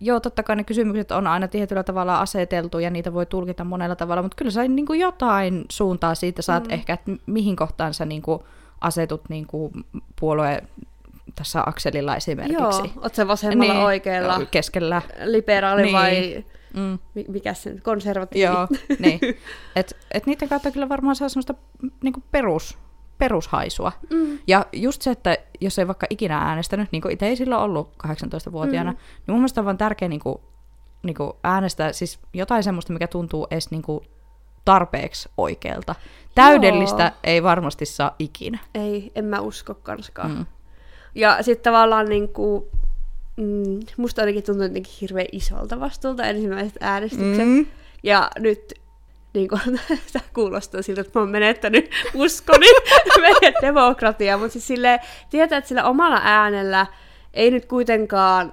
joo, 0.00 0.20
totta 0.20 0.42
kai 0.42 0.56
ne 0.56 0.64
kysymykset 0.64 1.10
on 1.10 1.26
aina 1.26 1.48
tietyllä 1.48 1.82
tavalla 1.82 2.20
aseteltu 2.20 2.78
ja 2.78 2.90
niitä 2.90 3.12
voi 3.14 3.26
tulkita 3.26 3.64
monella 3.64 3.96
tavalla, 3.96 4.22
mutta 4.22 4.36
kyllä 4.36 4.50
sä 4.50 4.68
niinku 4.68 4.92
jotain 4.92 5.64
suuntaa 5.70 6.14
siitä 6.14 6.42
saat 6.42 6.64
mm. 6.66 6.72
ehkä, 6.74 6.92
että 6.92 7.10
mihin 7.26 7.56
kohtaan 7.56 7.94
sä 7.94 8.04
niinku 8.04 8.44
asetut 8.80 9.20
niinku 9.28 9.72
puolue 10.20 10.62
tässä 11.34 11.62
akselilla 11.66 12.16
esimerkiksi. 12.16 12.62
Joo, 12.62 12.86
oot 13.02 13.14
sä 13.14 13.28
vasemmalla 13.28 13.72
niin, 13.74 13.82
oikealla, 13.84 14.40
Keskellä. 14.50 15.02
liberaali 15.24 15.82
Niin. 15.82 15.94
niin. 15.94 16.34
vai 16.34 16.44
Mm. 16.74 16.98
mi- 17.14 17.24
mikä 17.28 17.54
se 17.54 17.74
konservatiivi? 17.82 18.44
Joo, 18.52 18.68
niin. 18.98 19.20
Et, 19.76 19.96
et 20.14 20.26
niiden 20.26 20.48
kautta 20.48 20.70
kyllä 20.70 20.88
varmaan 20.88 21.16
saa 21.16 21.28
semmoista 21.28 21.54
niinku 22.02 22.22
perus, 22.30 22.78
perushaisua. 23.18 23.92
Mm. 24.10 24.38
Ja 24.46 24.66
just 24.72 25.02
se, 25.02 25.10
että 25.10 25.36
jos 25.60 25.78
ei 25.78 25.86
vaikka 25.86 26.06
ikinä 26.10 26.38
äänestänyt, 26.38 26.88
niin 26.92 27.02
kuin 27.02 27.12
itse 27.12 27.26
ei 27.26 27.36
silloin 27.36 27.62
ollut 27.62 27.92
18-vuotiaana, 28.06 28.92
mm. 28.92 28.96
niin 28.98 29.32
mun 29.32 29.38
mielestä 29.38 29.60
on 29.60 29.64
vaan 29.64 29.78
tärkeä 29.78 30.08
niin 30.08 30.20
kuin, 30.20 30.38
niin 31.02 31.16
kuin 31.16 31.32
äänestää 31.44 31.92
siis 31.92 32.18
jotain 32.34 32.62
semmoista, 32.62 32.92
mikä 32.92 33.06
tuntuu 33.06 33.46
edes 33.50 33.70
niin 33.70 33.82
kuin 33.82 34.00
tarpeeksi 34.64 35.28
oikealta. 35.36 35.94
Täydellistä 36.34 37.02
Joo. 37.02 37.12
ei 37.24 37.42
varmasti 37.42 37.86
saa 37.86 38.14
ikinä. 38.18 38.58
Ei, 38.74 39.12
en 39.14 39.24
mä 39.24 39.40
usko 39.40 39.74
kanskaan. 39.74 40.30
Mm. 40.30 40.46
Ja 41.14 41.42
sitten 41.42 41.72
tavallaan 41.72 42.08
niin 42.08 42.28
kuin, 42.28 42.64
mm, 43.36 43.80
musta 43.96 44.22
ainakin 44.22 44.42
tuntuu 44.42 44.62
jotenkin 44.62 44.92
hirveän 45.00 45.26
isolta 45.32 45.80
vastuulta 45.80 46.24
ensimmäiset 46.24 46.76
äänestykset. 46.80 47.46
Mm. 47.46 47.66
Ja 48.02 48.30
nyt 48.38 48.74
niin 49.34 49.48
kuin, 49.48 49.60
tämä 50.12 50.24
kuulostaa 50.34 50.82
siltä, 50.82 51.00
että 51.00 51.18
mä 51.18 51.20
oon 51.22 51.30
menettänyt 51.30 51.90
uskoni 52.14 52.66
meidän 53.20 53.54
demokratiaa, 53.62 54.38
mutta 54.38 54.52
siis 54.52 54.66
silleen, 54.66 55.00
tietää, 55.30 55.58
että 55.58 55.68
sillä 55.68 55.84
omalla 55.84 56.20
äänellä 56.24 56.86
ei 57.34 57.50
nyt 57.50 57.64
kuitenkaan 57.66 58.52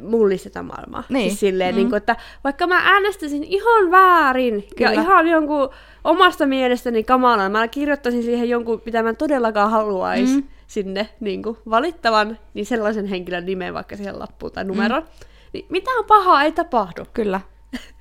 mullisteta 0.00 0.62
maailmaa. 0.62 1.04
Niin. 1.08 1.30
Siis 1.30 1.40
silleen, 1.40 1.74
Mm. 1.74 1.76
niin 1.76 1.88
kuin, 1.88 1.96
että 1.96 2.16
vaikka 2.44 2.66
mä 2.66 2.80
äänestäisin 2.84 3.44
ihan 3.44 3.90
väärin 3.90 4.64
Kyllä. 4.76 4.92
ja 4.92 5.00
ihan 5.02 5.26
jonkun 5.28 5.70
omasta 6.04 6.46
mielestäni 6.46 7.04
kamalan, 7.04 7.52
mä 7.52 7.68
kirjoittaisin 7.68 8.22
siihen 8.22 8.48
jonkun, 8.48 8.82
mitä 8.86 9.02
mä 9.02 9.14
todellakaan 9.14 9.70
haluaisi 9.70 10.32
Mm. 10.34 10.40
mm. 10.40 10.48
sinne 10.66 11.08
niin 11.20 11.42
kuin, 11.42 11.56
valittavan, 11.70 12.38
niin 12.54 12.66
sellaisen 12.66 13.06
henkilön 13.06 13.46
nimen 13.46 13.74
vaikka 13.74 13.96
siihen 13.96 14.18
lappuun 14.18 14.52
tai 14.52 14.64
numeron, 14.64 15.02
mm. 15.02 15.08
niin 15.52 15.66
mitään 15.68 16.04
pahaa 16.04 16.42
ei 16.42 16.52
tapahdu. 16.52 17.04
Kyllä, 17.14 17.40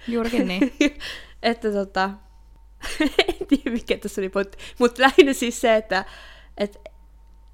juurikin 0.08 0.48
niin. 0.48 0.74
että 1.44 1.72
tota, 1.72 2.10
en 3.40 3.48
tiedä 3.48 3.72
mikä 3.72 3.98
tässä 3.98 4.22
oli 4.22 4.30
pointti, 4.30 4.58
mutta 4.80 5.02
lähinnä 5.02 5.34
siis 5.34 5.62
se, 5.62 5.76
että 5.76 6.06
et 6.58 6.82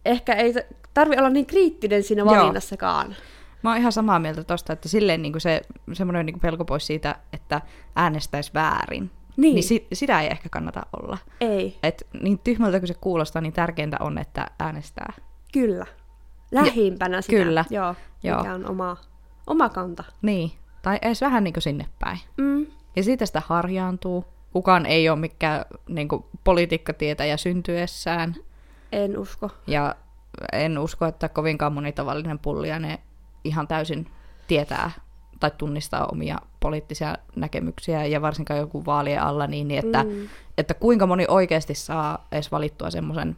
ehkä 0.05 0.33
ei 0.33 0.53
tarvi 0.93 1.17
olla 1.17 1.29
niin 1.29 1.45
kriittinen 1.45 2.03
siinä 2.03 2.21
Joo. 2.21 2.35
valinnassakaan. 2.35 3.15
Mä 3.63 3.69
oon 3.69 3.79
ihan 3.79 3.91
samaa 3.91 4.19
mieltä 4.19 4.43
tosta, 4.43 4.73
että 4.73 4.89
silleen 4.89 5.21
niin 5.21 5.41
se 5.41 5.61
semmoinen 5.93 6.25
niin 6.25 6.39
pelko 6.39 6.65
pois 6.65 6.87
siitä, 6.87 7.15
että 7.33 7.61
äänestäisi 7.95 8.51
väärin. 8.53 9.11
Niin. 9.37 9.55
niin 9.55 9.63
si- 9.63 9.87
sitä 9.93 10.21
ei 10.21 10.27
ehkä 10.27 10.49
kannata 10.49 10.81
olla. 11.01 11.17
Ei, 11.41 11.79
Et 11.83 12.07
niin 12.21 12.39
tyhmältä 12.39 12.79
kuin 12.79 12.87
se 12.87 12.93
kuulostaa, 12.93 13.41
niin 13.41 13.53
tärkeintä 13.53 13.97
on, 13.99 14.17
että 14.17 14.47
äänestää. 14.59 15.13
kyllä. 15.53 15.85
Lähimpänä 16.51 17.21
sitä. 17.21 17.35
kyllä. 17.43 17.65
Joo, 17.69 17.95
Joo. 18.23 18.37
mikä 18.37 18.53
on 18.53 18.69
oma, 18.69 18.97
oma 19.47 19.69
kanta. 19.69 20.03
Niin, 20.21 20.51
tai 20.81 20.99
edes 21.01 21.21
vähän 21.21 21.43
niin 21.43 21.53
kuin 21.53 21.61
sinne 21.63 21.85
päin. 21.99 22.19
Mm. 22.37 22.65
Ja 22.95 23.03
siitä 23.03 23.25
sitä 23.25 23.41
harjaantuu. 23.45 24.25
Kukaan 24.53 24.85
ei 24.85 25.09
ole 25.09 25.19
mikään 25.19 25.65
niin 25.87 26.07
kuin, 26.07 26.25
politiikkatietäjä 26.43 27.37
syntyessään. 27.37 28.35
En 28.91 29.17
usko. 29.17 29.49
Ja 29.67 29.95
en 30.53 30.77
usko, 30.77 31.05
että 31.05 31.29
kovinkaan 31.29 31.73
moni 31.73 31.91
tavallinen 31.91 32.39
pulliainen 32.39 32.97
ihan 33.43 33.67
täysin 33.67 34.07
tietää 34.47 34.91
tai 35.39 35.51
tunnistaa 35.57 36.05
omia 36.05 36.37
poliittisia 36.59 37.17
näkemyksiä 37.35 38.05
ja 38.05 38.21
varsinkaan 38.21 38.59
joku 38.59 38.85
vaalien 38.85 39.21
alla 39.21 39.47
niin, 39.47 39.67
niin 39.67 39.85
että. 39.85 40.03
Mm. 40.03 40.27
että 40.57 40.73
kuinka 40.73 41.07
moni 41.07 41.25
oikeasti 41.27 41.75
saa 41.75 42.27
edes 42.31 42.51
valittua 42.51 42.89
semmoisen 42.89 43.37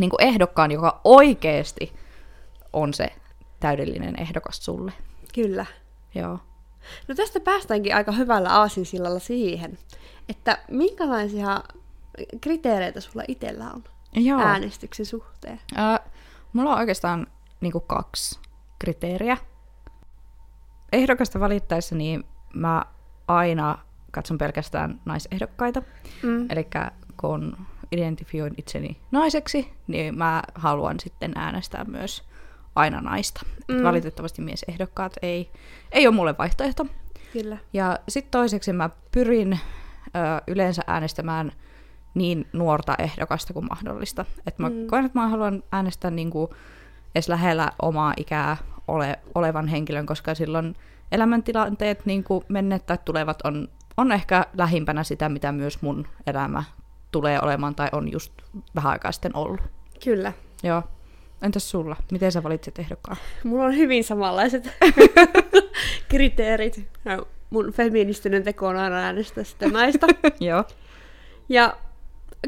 niin 0.00 0.10
ehdokkaan, 0.18 0.70
joka 0.70 1.00
oikeasti 1.04 1.92
on 2.72 2.94
se 2.94 3.08
täydellinen 3.60 4.20
ehdokas 4.20 4.64
sulle. 4.64 4.92
Kyllä. 5.34 5.66
Joo. 6.14 6.38
No 7.08 7.14
tästä 7.14 7.40
päästäänkin 7.40 7.94
aika 7.94 8.12
hyvällä 8.12 8.48
aasinsillalla 8.48 9.18
siihen, 9.18 9.78
että 10.28 10.58
minkälaisia 10.70 11.60
kriteereitä 12.40 13.00
sulla 13.00 13.24
itsellä 13.28 13.70
on 13.70 13.84
Joo. 14.12 14.40
äänestyksen 14.40 15.06
suhteen? 15.06 15.60
Ää, 15.74 16.00
mulla 16.52 16.72
on 16.72 16.78
oikeastaan 16.78 17.26
niin 17.60 17.72
kaksi 17.86 18.40
kriteeriä. 18.78 19.36
Ehdokasta 20.92 21.40
valittaessa 21.40 21.94
niin 21.94 22.24
mä 22.54 22.82
aina 23.28 23.78
katson 24.10 24.38
pelkästään 24.38 25.00
naisehdokkaita. 25.04 25.82
Mm. 26.22 26.46
Eli 26.50 26.68
kun 27.20 27.56
identifioin 27.92 28.54
itseni 28.58 29.00
naiseksi, 29.10 29.72
niin 29.86 30.18
mä 30.18 30.42
haluan 30.54 31.00
sitten 31.00 31.32
äänestää 31.34 31.84
myös 31.84 32.22
aina 32.76 33.00
naista. 33.00 33.40
Mm. 33.68 33.82
Valitettavasti 33.82 34.42
miesehdokkaat 34.42 35.12
ei, 35.22 35.50
ei 35.92 36.06
ole 36.06 36.14
mulle 36.14 36.34
vaihtoehto. 36.38 36.86
Kyllä. 37.32 37.58
Ja 37.72 37.98
sitten 38.08 38.30
toiseksi 38.30 38.72
mä 38.72 38.90
pyrin 39.12 39.52
ö, 39.52 40.42
yleensä 40.46 40.82
äänestämään 40.86 41.52
niin 42.14 42.46
nuorta 42.52 42.94
ehdokasta 42.98 43.52
kuin 43.52 43.66
mahdollista. 43.70 44.24
Et 44.46 44.58
mä 44.58 44.68
mm. 44.68 44.76
Mm. 44.76 44.86
koen, 44.86 45.04
että 45.04 45.18
mä 45.18 45.28
haluan 45.28 45.62
äänestää 45.72 46.10
niinku 46.10 46.54
edes 47.14 47.28
lähellä 47.28 47.72
omaa 47.82 48.14
ikää 48.16 48.56
ole, 48.88 49.18
olevan 49.34 49.68
henkilön, 49.68 50.06
koska 50.06 50.34
silloin 50.34 50.76
elämäntilanteet 51.12 52.06
niin 52.06 52.24
kuin 52.24 52.44
menneet 52.48 52.86
tai 52.86 52.98
tulevat 53.04 53.38
on, 53.44 53.68
on 53.96 54.12
ehkä 54.12 54.46
lähimpänä 54.56 55.04
sitä, 55.04 55.28
mitä 55.28 55.52
myös 55.52 55.82
mun 55.82 56.06
elämä 56.26 56.64
tulee 57.10 57.40
olemaan 57.42 57.74
tai 57.74 57.88
on 57.92 58.12
just 58.12 58.32
vähän 58.74 58.92
aikaa 58.92 59.12
sitten 59.12 59.36
ollut. 59.36 59.60
Kyllä. 60.04 60.32
Joo. 60.62 60.82
Entäs 61.42 61.70
sulla? 61.70 61.96
Miten 62.12 62.32
sä 62.32 62.42
valitsit 62.42 62.78
ehdokkaan? 62.78 63.16
Mulla 63.44 63.64
on 63.64 63.76
hyvin 63.76 64.04
samanlaiset 64.04 64.68
kriteerit. 66.10 66.88
No, 67.04 67.28
mun 67.50 67.72
feministinen 67.72 68.42
teko 68.42 68.68
on 68.68 68.76
aina 68.76 68.96
äänestää 68.96 69.44
sitä 69.44 69.68
naista. 69.68 70.06
Joo. 70.40 70.64
Ja 71.48 71.76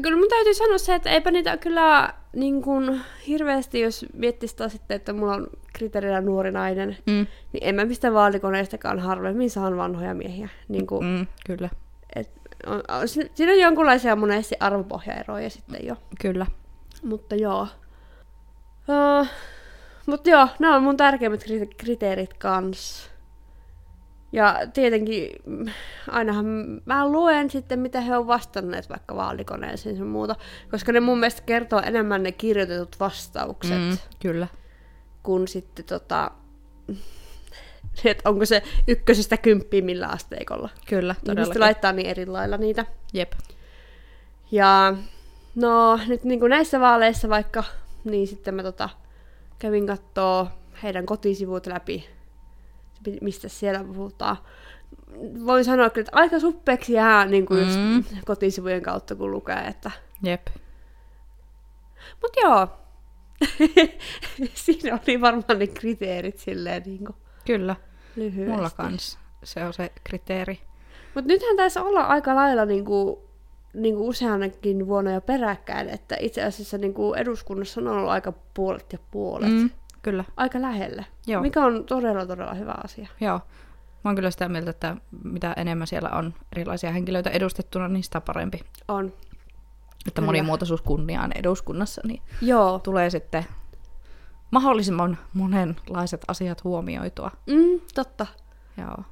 kyllä 0.01 0.17
mun 0.17 0.29
täytyy 0.29 0.53
sanoa 0.53 0.77
se, 0.77 0.95
että 0.95 1.09
eipä 1.09 1.31
niitä 1.31 1.57
kyllä 1.57 2.13
niin 2.35 2.61
kuin, 2.61 3.01
hirveästi, 3.27 3.79
jos 3.79 4.05
miettisi 4.13 4.55
taas 4.55 4.71
sitten, 4.71 4.95
että 4.95 5.13
mulla 5.13 5.33
on 5.33 5.47
kriteerinä 5.73 6.21
nuori 6.21 6.51
nainen, 6.51 6.97
Mm. 7.05 7.27
niin 7.53 7.61
en 7.61 7.75
mä 7.75 7.85
mistä 7.85 8.13
vaalikoneestakaan 8.13 8.99
harvemmin 8.99 9.49
saan 9.49 9.77
vanhoja 9.77 10.13
miehiä. 10.13 10.49
Niin 10.67 10.87
kuin, 10.87 11.05
Mm, 11.05 11.27
kyllä. 11.45 11.69
et, 12.15 12.29
on, 12.65 12.83
on, 12.87 13.07
si- 13.07 13.31
siinä 13.35 13.51
on 13.51 13.59
jonkunlaisia 13.59 14.15
monesti 14.15 14.55
arvopohjaeroja 14.59 15.49
sitten 15.49 15.85
jo. 15.85 15.95
Kyllä. 16.21 16.45
Mutta 17.03 17.35
joo. 17.35 17.67
Uh, 18.87 19.27
mutta 20.05 20.29
joo, 20.29 20.47
nämä 20.59 20.75
on 20.75 20.83
mun 20.83 20.97
tärkeimmät 20.97 21.43
kri- 21.43 21.75
kriteerit 21.77 22.33
kans. 22.33 23.09
Ja 24.31 24.59
tietenkin 24.73 25.29
ainahan 26.11 26.45
mä 26.85 27.07
luen 27.07 27.49
sitten, 27.49 27.79
mitä 27.79 28.01
he 28.01 28.17
on 28.17 28.27
vastanneet 28.27 28.89
vaikka 28.89 29.15
vaalikoneeseen 29.15 29.97
ja 29.97 30.05
muuta, 30.05 30.35
koska 30.71 30.91
ne 30.91 30.99
mun 30.99 31.19
mielestä 31.19 31.41
kertoo 31.41 31.81
enemmän 31.85 32.23
ne 32.23 32.31
kirjoitetut 32.31 32.99
vastaukset. 32.99 33.77
Mm, 33.79 33.97
kyllä. 34.19 34.47
kuin 35.23 35.47
sitten 35.47 35.85
tota, 35.85 36.31
että 38.05 38.29
onko 38.29 38.45
se 38.45 38.63
ykkösestä 38.87 39.37
kymppiin 39.37 39.85
millä 39.85 40.07
asteikolla. 40.07 40.69
Kyllä, 40.87 41.11
Ihmiset 41.13 41.25
todellakin. 41.25 41.61
laittaa 41.61 41.91
niin 41.91 42.07
eri 42.07 42.25
lailla 42.25 42.57
niitä. 42.57 42.85
Jep. 43.13 43.31
Ja 44.51 44.93
no 45.55 45.99
nyt 46.07 46.23
niin 46.23 46.39
kuin 46.39 46.49
näissä 46.49 46.79
vaaleissa 46.79 47.29
vaikka, 47.29 47.63
niin 48.03 48.27
sitten 48.27 48.55
mä 48.55 48.63
tota, 48.63 48.89
kävin 49.59 49.87
kattoo 49.87 50.47
heidän 50.83 51.05
kotisivut 51.05 51.67
läpi, 51.67 52.09
mistä 53.21 53.47
siellä 53.47 53.83
puhutaan. 53.83 54.37
Voin 55.45 55.65
sanoa 55.65 55.89
kyllä, 55.89 56.05
että 56.07 56.17
aika 56.19 56.39
suppeeksi 56.39 56.93
jää 56.93 57.25
niin 57.25 57.45
kuin 57.45 57.59
just 57.65 57.79
Mm. 57.79 58.03
kotisivujen 58.25 58.81
kautta, 58.81 59.15
kun 59.15 59.31
lukee, 59.31 59.59
että... 59.67 59.91
Jep. 60.23 60.47
Mut 62.21 62.31
joo, 62.43 62.67
siinä 64.53 64.99
oli 65.07 65.21
varmaan 65.21 65.59
ne 65.59 65.67
kriteerit 65.67 66.37
silleen 66.39 66.83
niin 66.85 67.05
kuin 67.05 67.15
Kyllä. 67.45 67.75
lyhyesti. 68.15 68.55
Mulla 68.55 68.69
kans. 68.69 69.19
Se 69.43 69.65
on 69.65 69.73
se 69.73 69.91
kriteeri. 70.03 70.59
Mutta 71.15 71.27
nythän 71.27 71.57
taisi 71.57 71.79
olla 71.79 72.01
aika 72.01 72.35
lailla 72.35 72.65
niinku, 73.73 73.99
niinku 73.99 74.07
useanakin 74.07 74.87
vuonna 74.87 75.11
jo 75.11 75.21
peräkkäin, 75.21 75.89
että 75.89 76.15
itse 76.19 76.43
asiassa 76.43 76.77
niinku 76.77 77.13
eduskunnassa 77.13 77.81
on 77.81 77.87
ollut 77.87 78.09
aika 78.09 78.33
puolet 78.53 78.93
ja 78.93 78.99
puolet. 79.11 79.49
Mm, 79.49 79.69
kyllä. 80.01 80.23
Aika 80.37 80.61
lähelle, 80.61 81.05
Joo. 81.27 81.41
mikä 81.41 81.65
on 81.65 81.85
todella 81.85 82.25
todella 82.25 82.53
hyvä 82.53 82.75
asia. 82.83 83.07
Joo. 83.21 83.39
Mä 84.03 84.09
oon 84.09 84.15
kyllä 84.15 84.31
sitä 84.31 84.49
mieltä, 84.49 84.69
että 84.69 84.95
mitä 85.23 85.53
enemmän 85.57 85.87
siellä 85.87 86.09
on 86.09 86.33
erilaisia 86.55 86.91
henkilöitä 86.91 87.29
edustettuna, 87.29 87.87
niin 87.87 88.03
sitä 88.03 88.21
parempi. 88.21 88.59
On. 88.87 89.05
Että 90.07 90.21
Kyllä. 90.21 90.25
monimuotoisuus 90.25 90.81
kunniaan 90.81 91.31
eduskunnassa, 91.35 92.01
niin 92.05 92.21
Joo. 92.41 92.79
tulee 92.79 93.09
sitten 93.09 93.45
mahdollisimman 94.51 95.17
monenlaiset 95.33 96.21
asiat 96.27 96.63
huomioitua. 96.63 97.31
Mm, 97.47 97.79
totta. 97.95 98.27
Joo. 98.77 99.03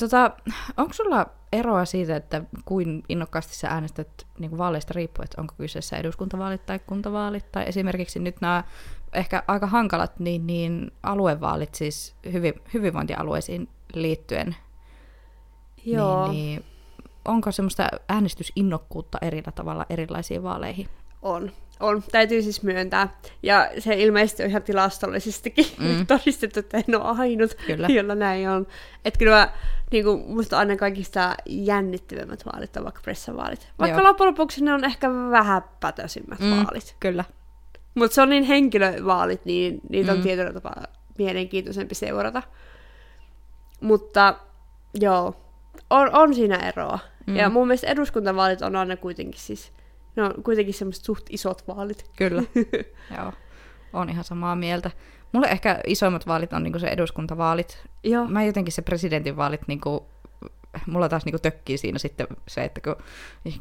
Tota, 0.00 0.30
onko 0.76 0.92
sulla 0.92 1.26
eroa 1.54 1.84
siitä, 1.84 2.16
että 2.16 2.42
kuin 2.64 3.02
innokkaasti 3.08 3.54
sä 3.54 3.68
äänestät 3.68 4.26
niin 4.38 4.58
vaaleista 4.58 4.94
riippuen, 4.96 5.24
että 5.24 5.40
onko 5.40 5.54
kyseessä 5.58 5.96
eduskuntavaalit 5.96 6.66
tai 6.66 6.78
kuntavaalit, 6.78 7.52
tai 7.52 7.64
esimerkiksi 7.68 8.18
nyt 8.18 8.40
nämä 8.40 8.64
ehkä 9.12 9.42
aika 9.48 9.66
hankalat 9.66 10.18
niin, 10.20 10.46
niin 10.46 10.90
aluevaalit, 11.02 11.74
siis 11.74 12.16
hyvi, 12.32 12.54
hyvinvointialueisiin 12.74 13.68
liittyen, 13.94 14.56
Joo, 15.86 16.28
Niin, 16.28 16.32
niin 16.32 16.64
onko 17.24 17.52
semmoista 17.52 17.88
äänestysinnokkuutta 18.08 19.18
erillä 19.22 19.52
tavalla 19.52 19.86
erilaisiin 19.90 20.42
vaaleihin? 20.42 20.88
on. 21.22 21.52
On, 21.80 22.02
täytyy 22.12 22.42
siis 22.42 22.62
myöntää. 22.62 23.08
Ja 23.42 23.70
se 23.78 23.94
ilmeisesti 23.94 24.42
on 24.42 24.48
ihan 24.50 24.62
tilastollisestikin 24.62 25.66
Mm. 25.78 26.06
todistettu, 26.18 26.60
että 26.60 26.78
en 26.88 27.00
ole 27.00 27.18
ainut, 27.18 27.54
Kyllä. 27.66 27.88
jolla 27.88 28.14
näin 28.14 28.48
on. 28.48 28.66
Että 29.04 29.18
kyllä 29.18 29.52
niin 29.92 30.04
kuin, 30.04 30.24
musta 30.28 30.58
aina 30.58 30.76
kaikista 30.76 31.34
jännittävimmät 31.46 32.46
vaalit 32.52 32.76
on 32.76 32.84
vaikka 32.84 33.00
pressavaalit. 33.04 33.68
Vaikka 33.78 33.98
Joo. 34.00 34.08
loppujen 34.08 34.28
lopuksi 34.30 34.64
ne 34.64 34.72
on 34.74 34.84
ehkä 34.84 35.10
vähän 35.30 35.62
pätöisimmät 35.80 36.40
Mm. 36.40 36.50
vaalit. 36.50 36.96
Kyllä. 37.00 37.24
Mutta 37.94 38.14
se 38.14 38.22
on 38.22 38.28
niin 38.30 38.44
henkilövaalit, 38.44 39.44
niin 39.44 39.80
niitä 39.88 40.12
on 40.12 40.18
Mm. 40.18 40.22
tietyllä 40.22 40.52
tapaa 40.52 40.82
mielenkiintoisempi 41.18 41.94
seurata. 41.94 42.42
Mutta 43.80 44.34
joo, 45.00 45.36
on, 45.90 46.10
on 46.14 46.34
siinä 46.34 46.56
eroa. 46.56 46.98
Mm. 47.26 47.36
Ja 47.36 47.48
mun 47.50 47.66
mielestä 47.66 47.86
eduskuntavaalit 47.86 48.62
on 48.62 48.76
aina 48.76 48.96
kuitenkin 48.96 49.40
siis, 49.40 49.72
ne 50.16 50.22
on 50.22 50.34
kuitenkin 50.44 50.74
semmoiset 50.74 51.04
suht 51.04 51.26
isot 51.30 51.68
vaalit. 51.68 52.10
Kyllä. 52.16 52.42
Joo. 53.16 53.32
On 53.92 54.10
ihan 54.10 54.24
samaa 54.24 54.56
mieltä. 54.56 54.90
Mulle 55.32 55.46
ehkä 55.46 55.80
isoimmat 55.86 56.26
vaalit 56.26 56.52
on 56.52 56.62
niinku 56.62 56.78
se 56.78 56.86
eduskuntavaalit. 56.86 57.84
Joo. 58.04 58.26
Mä 58.26 58.44
jotenkin 58.44 58.72
se 58.72 58.82
presidentinvaalit, 58.82 59.60
niinku, 59.66 60.06
mulla 60.86 61.08
taas 61.08 61.24
niinku 61.24 61.38
tökkii 61.38 61.78
siinä 61.78 61.98
sitten 61.98 62.26
se, 62.48 62.64
että 62.64 62.80
kun, 62.80 62.96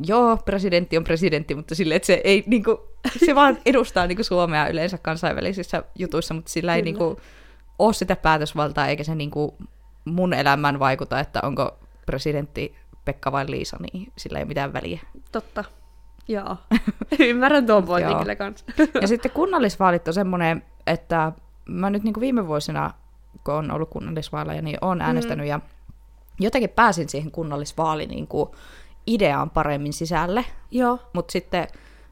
joo, 0.06 0.38
presidentti 0.38 0.98
on 0.98 1.04
presidentti, 1.04 1.56
mutta 1.56 1.76
sille, 1.76 1.96
että 1.96 2.06
se 2.06 2.22
ei 2.24 2.44
niinku, 2.48 2.88
se 3.26 3.36
vaan 3.36 3.58
edustaa 3.66 4.08
niinku 4.08 4.24
Suomea 4.24 4.68
yleensä 4.68 4.98
kansainvälisissä 4.98 5.84
jutuissa, 5.96 6.34
mutta 6.34 6.52
sillä 6.52 6.76
ei 6.76 6.82
Kyllä. 6.82 6.98
niinku 6.98 7.22
ole 7.80 7.94
sitä 7.94 8.16
päätösvaltaa, 8.16 8.88
eikä 8.88 9.04
se 9.04 9.16
niinku 9.16 9.58
mun 10.06 10.34
elämään 10.34 10.80
vaikuta, 10.80 11.20
että 11.20 11.40
onko 11.44 11.80
presidentti 12.06 12.76
Pekka 13.06 13.32
vai 13.32 13.46
Liisa, 13.48 13.78
niin 13.80 14.12
sillä 14.18 14.40
ei 14.40 14.44
ole 14.44 14.48
mitään 14.48 14.74
väliä. 14.74 15.00
Totta. 15.32 15.64
Joo. 16.28 16.58
Ymmärrän 17.20 17.66
tuon 17.66 17.84
pointin 17.84 18.18
kyllä 18.18 18.36
kanssa. 18.36 18.66
Ja 19.02 19.08
sitten 19.08 19.32
kunnallisvaalit 19.32 20.08
on 20.08 20.14
semmoinen, 20.14 20.64
että 20.88 21.32
mä 21.66 21.90
nyt 21.90 22.04
niin 22.04 22.14
kuin 22.14 22.22
viime 22.22 22.48
vuosina, 22.48 22.92
kun 23.44 23.54
on 23.54 23.72
ollut 23.72 23.90
kunnallisvaaleja, 23.90 24.62
niin 24.62 24.78
olen 24.82 25.02
äänestänyt 25.02 25.46
mm. 25.46 25.50
ja 25.50 25.60
jotenkin 26.40 26.70
pääsin 26.70 27.10
siihen 27.10 27.32
kunnallisvaali 27.32 28.06
niin 28.06 28.28
kuin 28.28 28.50
ideaan 29.08 29.50
paremmin 29.50 29.94
sisälle. 29.94 30.46
Joo. 30.72 31.00
Mutta 31.14 31.32
sitten 31.32 31.68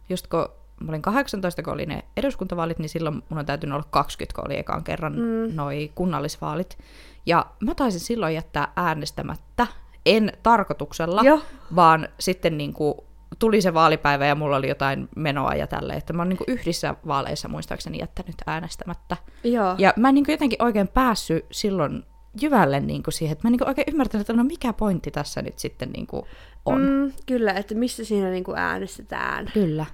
just 0.09 0.27
kun 0.27 0.49
mä 0.79 0.89
olin 0.89 1.01
18, 1.01 1.63
kun 1.63 1.73
oli 1.73 1.85
ne 1.85 2.03
eduskuntavaalit, 2.17 2.79
niin 2.79 2.89
silloin 2.89 3.23
mun 3.29 3.39
on 3.39 3.45
täytynyt 3.45 3.75
olla 3.75 3.87
20, 3.89 4.35
kun 4.35 4.47
oli 4.47 4.59
ekaan 4.59 4.83
kerran 4.83 5.13
mm. 5.13 5.55
noi 5.55 5.91
kunnallisvaalit. 5.95 6.77
Ja 7.25 7.45
mä 7.59 7.75
taisin 7.75 7.99
silloin 7.99 8.35
jättää 8.35 8.71
äänestämättä, 8.75 9.67
en 10.05 10.33
tarkoituksella, 10.43 11.21
Joo. 11.23 11.39
vaan 11.75 12.07
sitten 12.19 12.57
niin 12.57 12.73
kuin 12.73 12.95
tuli 13.39 13.61
se 13.61 13.73
vaalipäivä 13.73 14.25
ja 14.25 14.35
mulla 14.35 14.55
oli 14.55 14.69
jotain 14.69 15.09
menoa 15.15 15.55
ja 15.55 15.67
tälleen, 15.67 15.97
että 15.97 16.13
mä 16.13 16.21
oon 16.21 16.29
niin 16.29 16.37
kuin 16.37 16.49
yhdissä 16.49 16.95
vaaleissa 17.07 17.47
muistaakseni 17.47 17.99
jättänyt 17.99 18.35
äänestämättä. 18.47 19.17
Joo. 19.43 19.75
Ja 19.77 19.93
mä 19.97 20.09
en 20.09 20.15
niin 20.15 20.25
kuin 20.25 20.33
jotenkin 20.33 20.63
oikein 20.63 20.87
päässyt 20.87 21.45
silloin 21.51 22.03
jyvälle 22.41 22.79
niin 22.79 23.03
kuin 23.03 23.13
siihen, 23.13 23.31
että 23.31 23.47
mä 23.47 23.49
en 23.49 23.51
niin 23.51 23.59
kuin 23.59 23.67
oikein 23.67 23.93
ymmärtänyt, 23.93 24.21
että 24.21 24.33
no 24.33 24.43
mikä 24.43 24.73
pointti 24.73 25.11
tässä 25.11 25.41
nyt 25.41 25.59
sitten 25.59 25.91
niin 25.91 26.07
kuin 26.07 26.25
on. 26.65 26.81
Mm. 26.81 27.13
Kyllä, 27.25 27.53
että 27.53 27.75
missä 27.75 28.05
siinä 28.05 28.29
niinku 28.29 28.53
äänestetään. 28.55 29.51
Kyllä. 29.53 29.85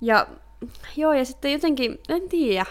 Ja 0.00 0.26
joo, 0.96 1.12
ja 1.12 1.24
sitten 1.24 1.52
jotenkin, 1.52 1.98
en 2.08 2.28
tiedä, 2.28 2.66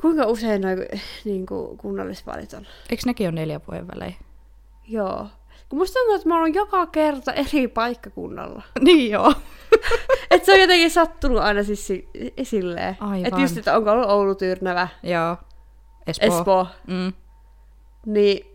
kuinka 0.00 0.26
usein 0.26 0.62
noin 0.62 0.78
niinku, 1.24 1.76
kunnallisvaalit 1.80 2.52
on. 2.52 2.66
Eikö 2.90 3.02
nekin 3.06 3.26
ole 3.28 3.34
neljän 3.34 3.60
vuoden 3.68 3.88
välein? 3.88 4.16
Joo. 4.88 5.26
Kun 5.68 5.78
musta 5.78 5.98
tuntuu, 5.98 6.14
että 6.14 6.28
mä 6.28 6.38
oon 6.40 6.54
joka 6.54 6.86
kerta 6.86 7.32
eri 7.32 7.68
paikkakunnalla. 7.68 8.62
niin 8.80 9.10
joo. 9.10 9.32
Et 10.30 10.44
se 10.44 10.52
on 10.52 10.60
jotenkin 10.60 10.90
sattunut 10.90 11.38
aina 11.38 11.62
siis 11.62 11.86
si- 11.86 12.08
silleen. 12.42 12.96
Aivan. 13.00 13.26
Että 13.26 13.40
just, 13.40 13.56
että 13.56 13.76
onko 13.76 13.90
ollut 13.92 14.08
Oulu, 14.10 14.34
Tyrnävä, 14.34 14.88
joo. 15.02 15.36
Espoo. 16.06 16.38
Espoo, 16.38 16.66
Mm. 16.86 17.12
niin 18.06 18.46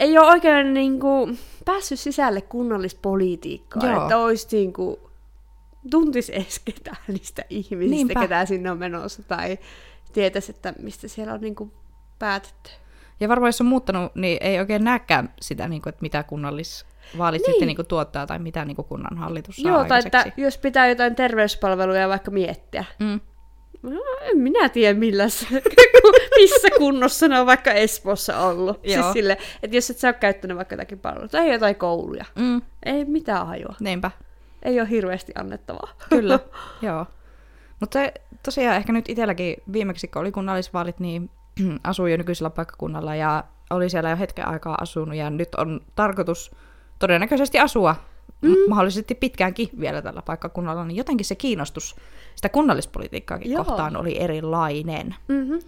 ei 0.00 0.18
ole 0.18 0.26
oikein 0.26 0.74
niinku 0.74 1.28
päässyt 1.64 2.00
sisälle 2.00 2.40
kunnallispolitiikkaan. 2.40 3.90
Joo. 3.92 4.02
Että 4.02 4.18
olisi 4.18 4.56
niinku, 4.56 5.10
tuntis 5.90 6.30
edes 6.30 6.58
ketään 6.58 6.96
niistä 7.08 7.44
ihmisistä, 7.50 7.90
Niinpä. 7.96 8.14
Niinpä. 8.14 8.20
ketä 8.20 8.46
sinne 8.46 8.70
on 8.70 8.78
menossa, 8.78 9.22
tai 9.22 9.58
tietäisi, 10.12 10.50
että 10.50 10.74
mistä 10.82 11.08
siellä 11.08 11.32
on 11.32 11.40
niinku 11.40 11.72
päätetty. 12.18 12.70
Ja 13.20 13.28
varmaan 13.28 13.48
jos 13.48 13.60
on 13.60 13.66
muuttanut, 13.66 14.14
niin 14.14 14.38
ei 14.40 14.58
oikein 14.58 14.84
näkään 14.84 15.34
sitä, 15.40 15.68
niin 15.68 15.82
kuin, 15.82 15.88
että 15.88 16.02
mitä 16.02 16.22
kunnallisvaalit 16.22 17.42
niin. 17.42 17.52
sitten 17.52 17.66
niin 17.66 17.76
kuin, 17.76 17.86
tuottaa 17.86 18.26
tai 18.26 18.38
mitä 18.38 18.64
niin 18.64 18.76
kuin, 18.76 18.86
kunnan 18.86 19.18
hallitus 19.18 19.56
saa 19.56 19.72
Joo, 19.72 19.84
tai 19.84 20.02
että 20.06 20.32
jos 20.36 20.58
pitää 20.58 20.88
jotain 20.88 21.14
terveyspalveluja 21.14 22.08
vaikka 22.08 22.30
miettiä. 22.30 22.84
Mm. 22.98 23.20
No, 23.82 24.00
en 24.20 24.38
minä 24.38 24.68
tiedä 24.68 24.98
milläs, 24.98 25.46
missä 26.40 26.68
kunnossa 26.78 27.28
ne 27.28 27.40
on 27.40 27.46
vaikka 27.46 27.72
Espoossa 27.72 28.38
ollut. 28.38 28.80
Joo. 28.84 29.02
Siis 29.02 29.12
sille, 29.12 29.38
että 29.62 29.76
jos 29.76 29.90
et 29.90 29.98
sä 29.98 30.08
ole 30.08 30.14
käyttänyt 30.14 30.56
vaikka 30.56 30.74
jotakin 30.74 30.98
palvelua 30.98 31.28
tai 31.28 31.52
jotain 31.52 31.76
kouluja. 31.76 32.24
Mm. 32.34 32.62
Ei 32.84 33.04
mitään 33.04 33.46
hajua. 33.46 33.74
Niinpä. 33.80 34.10
Ei 34.62 34.80
ole 34.80 34.90
hirveästi 34.90 35.32
annettavaa. 35.34 35.88
Kyllä, 36.08 36.38
joo. 36.82 37.06
Mutta 37.80 37.98
se, 37.98 38.14
tosiaan 38.42 38.76
ehkä 38.76 38.92
nyt 38.92 39.08
itselläkin 39.08 39.56
viimeksi, 39.72 40.08
kun 40.08 40.22
oli 40.22 40.32
kunnallisvaalit, 40.32 41.00
niin 41.00 41.30
asuin 41.84 42.12
jo 42.12 42.16
nykyisellä 42.16 42.50
paikkakunnalla 42.50 43.14
ja 43.14 43.44
oli 43.70 43.90
siellä 43.90 44.10
jo 44.10 44.16
hetken 44.16 44.48
aikaa 44.48 44.78
asunut 44.80 45.14
ja 45.14 45.30
nyt 45.30 45.54
on 45.54 45.80
tarkoitus 45.94 46.50
todennäköisesti 46.98 47.58
asua 47.58 47.96
mm. 48.42 48.54
mahdollisesti 48.68 49.14
pitkäänkin 49.14 49.68
vielä 49.80 50.02
tällä 50.02 50.22
paikkakunnalla, 50.22 50.84
niin 50.84 50.96
jotenkin 50.96 51.26
se 51.26 51.34
kiinnostus 51.34 51.96
sitä 52.34 52.48
kunnallispolitiikkaakin 52.48 53.52
Joo. 53.52 53.64
kohtaan 53.64 53.96
oli 53.96 54.20
erilainen. 54.20 55.14
Mm-hmm. 55.28 55.58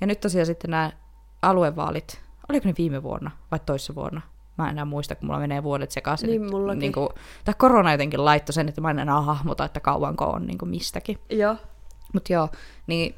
Ja 0.00 0.06
nyt 0.06 0.20
tosiaan 0.20 0.46
sitten 0.46 0.70
nämä 0.70 0.92
aluevaalit, 1.42 2.20
oliko 2.48 2.68
ne 2.68 2.74
viime 2.78 3.02
vuonna 3.02 3.30
vai 3.50 3.60
toissa 3.66 3.94
vuonna? 3.94 4.20
Mä 4.58 4.64
en 4.64 4.70
enää 4.70 4.84
muista, 4.84 5.14
kun 5.14 5.26
mulla 5.26 5.38
menee 5.38 5.62
vuodet 5.62 5.90
sekaisin. 5.90 6.30
Niin 6.30 6.50
mullakin. 6.50 6.78
Niin 6.78 6.92
kuin, 6.92 7.08
tämä 7.44 7.54
korona 7.58 7.92
jotenkin 7.92 8.24
laittoi 8.24 8.52
sen, 8.52 8.68
että 8.68 8.80
mä 8.80 8.90
en 8.90 8.98
enää 8.98 9.20
hahmota, 9.20 9.64
että 9.64 9.80
kauanko 9.80 10.24
on 10.24 10.46
niin 10.46 10.58
kuin 10.58 10.68
mistäkin. 10.68 11.18
Joo. 11.30 11.56
Mutta 12.12 12.32
joo, 12.32 12.48
niin 12.86 13.14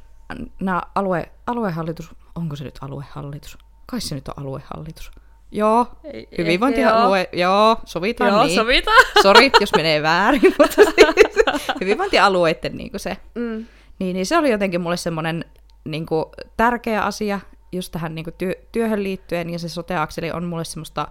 nämä 0.61 0.83
alue, 0.95 1.29
aluehallitus, 1.47 2.15
onko 2.35 2.57
se 2.57 2.65
nyt 2.65 2.79
aluehallitus? 2.81 3.59
Kai 3.87 4.01
se 4.01 4.15
nyt 4.15 4.29
on 4.29 4.35
aluehallitus. 4.37 5.11
Joo, 5.53 5.87
Ei- 6.05 6.29
hyvinvointialue, 6.39 7.29
joo, 7.33 7.77
sovitaan 7.85 8.31
Joo, 8.31 8.45
niin. 8.45 8.55
sovitaan. 8.55 9.05
Sori, 9.23 9.51
jos 9.61 9.73
menee 9.77 10.03
väärin, 10.03 10.55
mutta 10.59 10.75
siis 10.75 10.95
hyvinvointialueiden 11.81 12.77
niin 12.77 12.91
se. 12.97 13.17
Mm. 13.35 13.67
Niin, 13.99 14.15
niin 14.15 14.27
se 14.27 14.39
oli 14.39 14.51
jotenkin 14.51 14.81
mulle 14.81 14.97
semmoinen 14.97 15.45
niin 15.85 16.07
kuin, 16.07 16.25
tärkeä 16.57 17.03
asia 17.03 17.41
just 17.73 17.93
tähän 17.93 18.15
niin 18.15 18.25
kuin, 18.25 18.35
työ, 18.39 18.55
työhön 18.73 19.03
liittyen, 19.03 19.51
ja 19.51 19.59
se 19.59 19.69
soteakseli 19.69 20.33
on 20.33 20.45
mulle 20.45 20.65
semmoista 20.65 21.09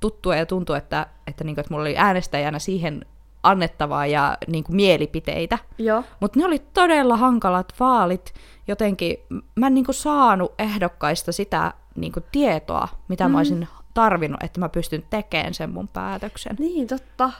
tuttua 0.00 0.36
ja 0.36 0.46
tuntuu, 0.46 0.74
että, 0.74 1.06
että, 1.26 1.44
niin 1.44 1.54
kuin, 1.54 1.60
että 1.60 1.74
mulla 1.74 1.82
oli 1.82 1.96
äänestäjänä 1.96 2.58
siihen 2.58 3.06
annettavaa 3.42 4.06
ja 4.06 4.38
niin 4.46 4.64
kuin, 4.64 4.76
mielipiteitä. 4.76 5.58
Joo. 5.78 6.04
Mutta 6.20 6.38
ne 6.38 6.46
oli 6.46 6.58
todella 6.58 7.16
hankalat 7.16 7.72
vaalit. 7.80 8.34
Jotenkin 8.68 9.16
mä 9.54 9.66
en 9.66 9.74
niin 9.74 9.84
kuin, 9.84 9.94
saanut 9.94 10.54
ehdokkaista 10.58 11.32
sitä 11.32 11.74
niin 11.96 12.12
kuin, 12.12 12.24
tietoa, 12.32 12.88
mitä 13.08 13.28
mm. 13.28 13.32
mä 13.32 13.38
olisin 13.38 13.68
tarvinnut, 13.94 14.42
että 14.42 14.60
mä 14.60 14.68
pystyn 14.68 15.04
tekemään 15.10 15.54
sen 15.54 15.70
mun 15.70 15.88
päätöksen. 15.88 16.56
Niin, 16.58 16.86
totta. 16.86 17.32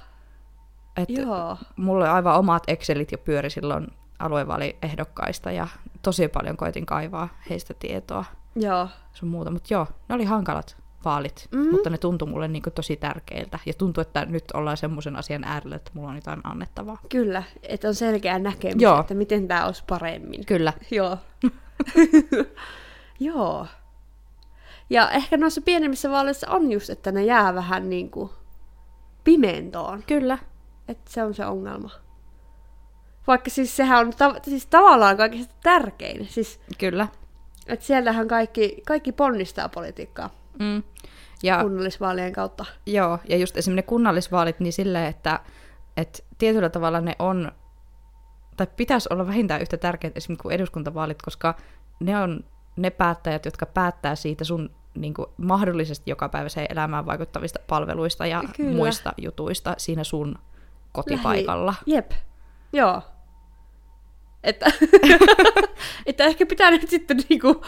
Et 0.96 1.10
Joo. 1.10 1.56
mulla 1.76 2.04
oli 2.04 2.12
aivan 2.12 2.38
omat 2.38 2.62
Excelit 2.66 3.12
jo 3.12 3.18
pyöri 3.18 3.50
silloin 3.50 3.86
aluevaaliehdokkaista 4.18 5.50
ja 5.50 5.68
tosi 6.02 6.28
paljon 6.28 6.56
koitin 6.56 6.86
kaivaa 6.86 7.28
heistä 7.50 7.74
tietoa 7.74 8.24
Joo. 8.54 8.88
sun 9.12 9.28
muuta. 9.28 9.50
Mutta 9.50 9.74
joo, 9.74 9.86
ne 10.08 10.14
oli 10.14 10.24
hankalat 10.24 10.76
vaalit, 11.06 11.48
mm-hmm. 11.50 11.70
mutta 11.70 11.90
ne 11.90 11.98
tuntui 11.98 12.28
mulle 12.28 12.48
niinku 12.48 12.70
tosi 12.70 12.96
tärkeiltä. 12.96 13.58
Ja 13.66 13.74
tuntui, 13.74 14.02
että 14.02 14.24
nyt 14.24 14.44
ollaan 14.54 14.76
semmoisen 14.76 15.16
asian 15.16 15.44
äärellä, 15.44 15.76
että 15.76 15.90
mulla 15.94 16.08
on 16.08 16.14
jotain 16.14 16.40
annettavaa. 16.44 16.98
Kyllä, 17.08 17.42
että 17.62 17.88
on 17.88 17.94
selkeä 17.94 18.38
näkemys, 18.38 18.82
Joo. 18.82 19.00
että 19.00 19.14
miten 19.14 19.48
tämä 19.48 19.66
olisi 19.66 19.84
paremmin. 19.88 20.46
Kyllä. 20.46 20.72
Joo. 20.90 21.18
Joo. 23.20 23.66
Ja 24.90 25.10
ehkä 25.10 25.36
noissa 25.36 25.60
pienemmissä 25.60 26.10
vaaleissa 26.10 26.50
on 26.50 26.72
just, 26.72 26.90
että 26.90 27.12
ne 27.12 27.24
jää 27.24 27.54
vähän 27.54 27.90
niin 27.90 28.10
kuin 28.10 28.30
pimentoon. 29.24 30.02
Kyllä. 30.06 30.38
Että 30.88 31.10
se 31.12 31.22
on 31.22 31.34
se 31.34 31.46
ongelma. 31.46 31.90
Vaikka 33.26 33.50
siis 33.50 33.76
sehän 33.76 34.06
on 34.06 34.12
tav- 34.12 34.40
siis 34.42 34.66
tavallaan 34.66 35.16
kaikista 35.16 35.54
tärkein. 35.62 36.26
Siis, 36.30 36.60
Kyllä. 36.78 37.08
että 37.66 37.86
siellähän 37.86 38.28
kaikki, 38.28 38.82
kaikki 38.86 39.12
ponnistaa 39.12 39.68
politiikkaa 39.68 40.30
Mm. 40.58 40.82
Ja, 41.42 41.62
kunnallisvaalien 41.62 42.32
kautta. 42.32 42.64
joo, 42.86 43.18
ja 43.28 43.36
just 43.36 43.56
esimerkiksi 43.56 43.86
ne 43.86 43.88
kunnallisvaalit, 43.88 44.60
niin 44.60 44.72
silleen, 44.72 45.06
että, 45.06 45.40
että 45.96 46.18
tietyllä 46.38 46.68
tavalla 46.68 47.00
ne 47.00 47.16
on, 47.18 47.52
tai 48.56 48.66
pitäisi 48.76 49.08
olla 49.12 49.26
vähintään 49.26 49.60
yhtä 49.62 49.76
tärkeitä 49.76 50.18
esimerkiksi 50.18 50.42
kuin 50.42 50.54
eduskuntavaalit, 50.54 51.22
koska 51.22 51.54
ne 52.00 52.18
on 52.18 52.40
ne 52.76 52.90
päättäjät, 52.90 53.44
jotka 53.44 53.66
päättää 53.66 54.14
siitä 54.14 54.44
sun 54.44 54.70
niin 54.94 55.14
kuin, 55.14 55.26
mahdollisesti 55.36 56.10
jokapäiväiseen 56.10 56.66
elämään 56.70 57.06
vaikuttavista 57.06 57.58
palveluista 57.66 58.26
ja 58.26 58.42
Kyllä. 58.56 58.76
muista 58.76 59.12
jutuista 59.16 59.74
siinä 59.78 60.04
sun 60.04 60.38
kotipaikalla. 60.92 61.70
Lähi- 61.70 61.82
Jep. 61.86 62.10
Joo. 62.72 63.02
Että, 64.46 64.72
että 66.06 66.24
ehkä 66.24 66.46
pitää 66.46 66.70
nyt 66.70 66.88
sitten 66.88 67.16
niinku 67.28 67.64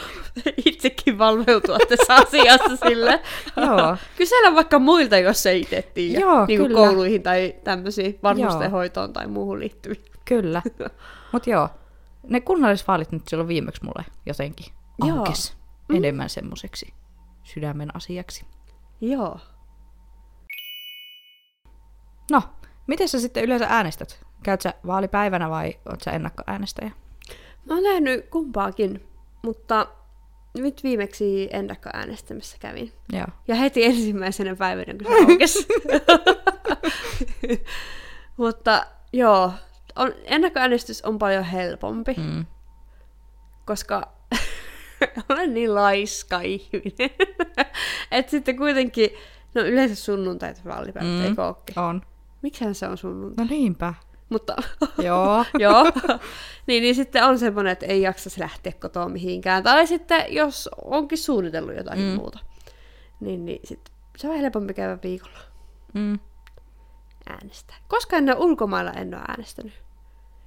itsekin 0.65 1.17
valveutua 1.17 1.77
tässä 1.89 2.15
asiassa 2.15 2.87
sille. 2.87 3.21
Joo. 3.65 3.97
Kysellä 4.17 4.55
vaikka 4.55 4.79
muilta, 4.79 5.17
jos 5.17 5.45
ei 5.45 5.61
itse 5.61 5.81
tiedä. 5.81 6.19
Joo, 6.19 6.45
niinku 6.45 6.67
kyllä. 6.67 6.79
kouluihin 6.79 7.23
tai 7.23 7.55
tämmöisiin 7.63 8.19
vanhustenhoitoon 8.23 9.13
tai 9.13 9.27
muuhun 9.27 9.59
liittyviin. 9.59 10.05
Kyllä. 10.25 10.61
Mutta 11.31 11.49
joo, 11.49 11.69
ne 12.23 12.41
kunnallisvaalit 12.41 13.11
nyt 13.11 13.27
silloin 13.27 13.47
viimeksi 13.47 13.83
mulle 13.83 14.05
jotenkin 14.25 14.73
aukes 15.01 15.57
mm. 15.89 15.95
enemmän 15.95 16.29
semmoiseksi 16.29 16.93
sydämen 17.43 17.95
asiaksi. 17.95 18.45
Joo. 19.01 19.39
No, 22.31 22.41
miten 22.87 23.07
sä 23.07 23.19
sitten 23.19 23.43
yleensä 23.43 23.65
äänestät? 23.69 24.28
Käyt 24.43 24.61
sä 24.61 24.73
vaalipäivänä 24.87 25.49
vai 25.49 25.73
oot 25.89 26.01
sä 26.01 26.11
ennakkoäänestäjä? 26.11 26.91
Mä 27.65 27.73
oon 27.73 27.83
nähnyt 27.83 28.25
kumpaakin, 28.29 29.07
mutta 29.43 29.87
nyt 30.57 30.83
viimeksi 30.83 31.49
ennakkoäänestämässä 31.51 32.57
kävin. 32.59 32.93
Joo. 33.13 33.25
Ja 33.47 33.55
heti 33.55 33.85
ensimmäisenä 33.85 34.55
päivänä, 34.55 34.93
kun 34.93 35.07
se 35.07 35.31
aukesi. 35.31 35.65
Mutta 38.37 38.85
joo, 39.13 39.51
on, 39.95 40.13
ennakkoäänestys 40.23 41.01
on 41.05 41.19
paljon 41.19 41.43
helpompi, 41.43 42.13
mm. 42.17 42.45
Koska 43.65 44.11
olen 45.29 45.53
niin 45.53 45.75
laiska 45.75 46.41
ihminen. 46.41 47.09
että 48.11 48.29
sitten 48.31 48.57
kuitenkin, 48.57 49.09
no 49.55 49.61
yleensä 49.61 49.95
sunnuntaita 49.95 50.61
vaalipäivät, 50.65 51.09
Mm. 51.11 51.25
eikö 51.25 51.45
ookin? 51.45 51.79
On. 51.79 52.01
Miksihän 52.41 52.75
se 52.75 52.87
on 52.87 52.97
sunnuntai? 52.97 53.45
No 53.45 53.49
niinpä. 53.49 53.93
Mutta 54.29 54.55
Joo. 55.03 55.45
joo, 55.59 55.83
niin, 56.67 56.83
niin 56.83 56.95
sitten 56.95 57.23
on 57.23 57.39
semmoinen, 57.39 57.71
että 57.71 57.85
ei 57.85 58.01
jaksa 58.01 58.29
lähteä 58.39 58.73
kotoa 58.81 59.09
mihinkään. 59.09 59.63
Tai 59.63 59.87
sitten 59.87 60.25
jos 60.33 60.69
onkin 60.85 61.17
suunnitellut 61.17 61.75
jotakin 61.77 62.03
Mm. 62.03 62.09
mm. 62.09 62.15
muuta, 62.15 62.39
niin, 63.19 63.45
niin 63.45 63.59
sitten 63.63 63.93
se 64.17 64.29
on 64.29 64.35
helpompi 64.37 64.73
käydä 64.73 64.97
viikolla 65.03 65.39
Mm. 65.93 66.19
äänestää. 67.29 67.75
Koska 67.87 68.17
en 68.17 68.29
ole 68.29 68.35
ulkomailla 68.39 68.91
en 68.91 69.13
ole 69.15 69.23
äänestänyt. 69.27 69.73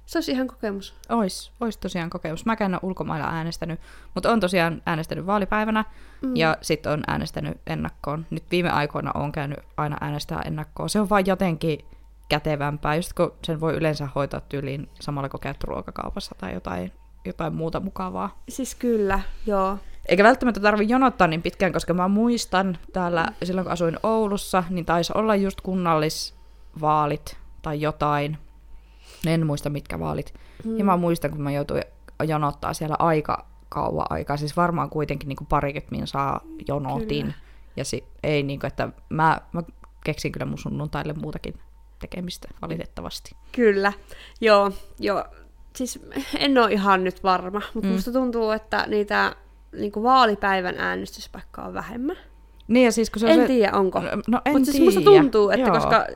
Se 0.05 0.17
olisi 0.17 0.31
ihan 0.31 0.47
kokemus. 0.47 0.95
Ois, 1.09 1.51
ois 1.59 1.77
tosiaan 1.77 2.09
kokemus. 2.09 2.45
Mäkään 2.45 2.71
en 2.71 2.75
ole 2.83 2.89
ulkomailla 2.89 3.27
äänestänyt, 3.27 3.79
mutta 4.13 4.31
on 4.31 4.39
tosiaan 4.39 4.81
äänestänyt 4.85 5.25
vaalipäivänä 5.25 5.85
mm. 6.21 6.35
ja 6.35 6.57
sitten 6.61 6.91
on 6.91 7.03
äänestänyt 7.07 7.57
ennakkoon. 7.67 8.25
Nyt 8.29 8.43
viime 8.51 8.69
aikoina 8.69 9.11
on 9.15 9.31
käynyt 9.31 9.59
aina 9.77 9.97
äänestää 10.01 10.41
ennakkoon. 10.45 10.89
Se 10.89 10.99
on 10.99 11.09
vaan 11.09 11.25
jotenkin 11.25 11.85
kätevämpää, 12.33 12.95
just 12.95 13.13
kun 13.13 13.33
sen 13.43 13.59
voi 13.59 13.73
yleensä 13.73 14.07
hoitaa 14.15 14.41
tyyliin 14.41 14.89
samalla 14.99 15.29
kun 15.29 15.39
käyt 15.39 15.63
ruokakaupassa 15.63 16.35
tai 16.37 16.53
jotain, 16.53 16.91
jotain 17.25 17.53
muuta 17.53 17.79
mukavaa. 17.79 18.43
Siis 18.49 18.75
kyllä, 18.75 19.19
joo. 19.45 19.77
Eikä 20.09 20.23
välttämättä 20.23 20.59
tarvi 20.59 20.85
jonottaa 20.89 21.27
niin 21.27 21.41
pitkään, 21.41 21.73
koska 21.73 21.93
mä 21.93 22.07
muistan 22.07 22.77
täällä 22.93 23.27
silloin, 23.43 23.65
kun 23.65 23.71
asuin 23.71 23.99
Oulussa, 24.03 24.63
niin 24.69 24.85
taisi 24.85 25.13
olla 25.15 25.35
just 25.35 25.61
kunnallisvaalit 25.61 27.37
tai 27.61 27.81
jotain. 27.81 28.37
En 29.27 29.45
muista 29.45 29.69
mitkä 29.69 29.99
vaalit. 29.99 30.33
Mm. 30.65 30.77
Ja 30.77 30.83
mä 30.85 30.97
muistan, 30.97 31.31
kun 31.31 31.41
mä 31.41 31.51
joutuin 31.51 31.83
jonottaa 32.23 32.73
siellä 32.73 32.95
aika 32.99 33.45
kauan 33.69 34.07
aikaa. 34.09 34.37
Siis 34.37 34.57
varmaan 34.57 34.89
kuitenkin 34.89 35.29
niin 35.29 35.47
parikymmentä 35.49 35.95
minsaa 35.95 36.41
jonotin. 36.67 37.25
Kyllä. 37.25 37.33
Ja 37.75 37.85
si- 37.85 38.07
ei 38.23 38.43
niin 38.43 38.59
kuin, 38.59 38.67
että 38.67 38.89
mä, 39.09 39.41
mä 39.51 39.63
keksin 40.05 40.31
kyllä 40.31 40.45
mun 40.45 40.57
sunnuntaille 40.57 41.13
muutakin 41.13 41.53
tekemistä 41.99 42.47
valitettavasti. 42.61 43.35
Kyllä, 43.51 43.93
joo, 44.41 44.71
joo. 44.99 45.25
Siis 45.75 45.99
en 46.37 46.57
ole 46.57 46.71
ihan 46.71 47.03
nyt 47.03 47.23
varma, 47.23 47.61
mutta 47.73 47.87
Mm. 47.89 47.93
musta 47.93 48.11
tuntuu, 48.11 48.51
että 48.51 48.85
niitä 48.87 49.35
niin 49.71 49.91
vaalipäivän 50.03 50.75
äänestyspaikkaa 50.77 51.67
on 51.67 51.73
vähemmän. 51.73 52.15
Niin 52.67 52.85
ja 52.85 52.91
siis 52.91 53.09
kun 53.09 53.19
se 53.19 53.25
on 53.25 53.31
en 53.31 53.39
se... 53.39 53.47
tiedä, 53.47 53.71
onko. 53.77 54.01
No 54.27 54.41
en 54.45 54.53
Mutta 54.53 54.71
siis 54.71 54.83
musta 54.83 55.01
tuntuu, 55.01 55.49
että 55.49 55.67
Joo. 55.67 55.75
koska 55.75 56.07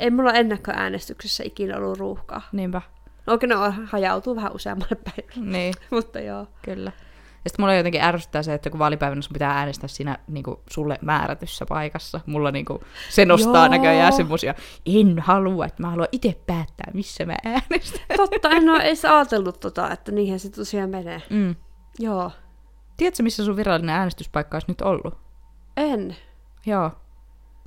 ei 0.00 0.10
mulla 0.10 0.32
ennakkoäänestyksessä 0.32 1.44
ikinä 1.46 1.76
ollut 1.76 1.98
ruuhkaa. 1.98 2.42
Niinpä. 2.52 2.82
No 3.26 3.32
Okei, 3.34 3.48
no 3.48 3.72
hajautuu 3.86 4.36
vähän 4.36 4.52
useammalle 4.54 4.96
päivälle, 5.04 5.52
Niin. 5.58 5.74
mutta 5.90 6.20
joo. 6.20 6.46
Kyllä. 6.64 6.92
Ja 7.46 7.50
sitten 7.50 7.62
mulla 7.62 7.74
jotenkin 7.74 8.00
ärsyttää 8.00 8.42
se, 8.42 8.54
että 8.54 8.70
kun 8.70 8.78
vaalipäivänä 8.78 9.22
sun 9.22 9.32
pitää 9.32 9.58
äänestää 9.58 9.88
siinä 9.88 10.18
niin 10.28 10.44
kuin, 10.44 10.56
sulle 10.70 10.98
määrätyssä 11.02 11.66
paikassa. 11.66 12.20
Mulla 12.26 12.50
niin 12.50 12.64
kuin, 12.64 12.78
se 13.10 13.24
nostaa 13.24 13.64
Joo. 13.66 13.68
näköjään 13.68 14.12
semmosia, 14.12 14.54
en 14.86 15.18
halua, 15.18 15.66
että 15.66 15.82
mä 15.82 15.90
haluan 15.90 16.08
itse 16.12 16.40
päättää, 16.46 16.90
missä 16.94 17.24
mä 17.26 17.36
äänestän. 17.44 18.00
Totta, 18.16 18.50
en 18.50 18.70
ole 18.70 18.82
edes 18.82 19.04
ajatellut 19.04 19.60
tota, 19.60 19.90
että 19.90 20.12
niinhän 20.12 20.40
se 20.40 20.50
tosiaan 20.50 20.90
menee. 20.90 21.22
Mm. 21.30 21.54
Joo. 21.98 22.30
Tiedätkö, 22.96 23.22
missä 23.22 23.44
sun 23.44 23.56
virallinen 23.56 23.94
äänestyspaikka 23.94 24.56
olisi 24.56 24.68
nyt 24.70 24.80
ollut? 24.80 25.14
En. 25.76 26.16
Joo. 26.66 26.90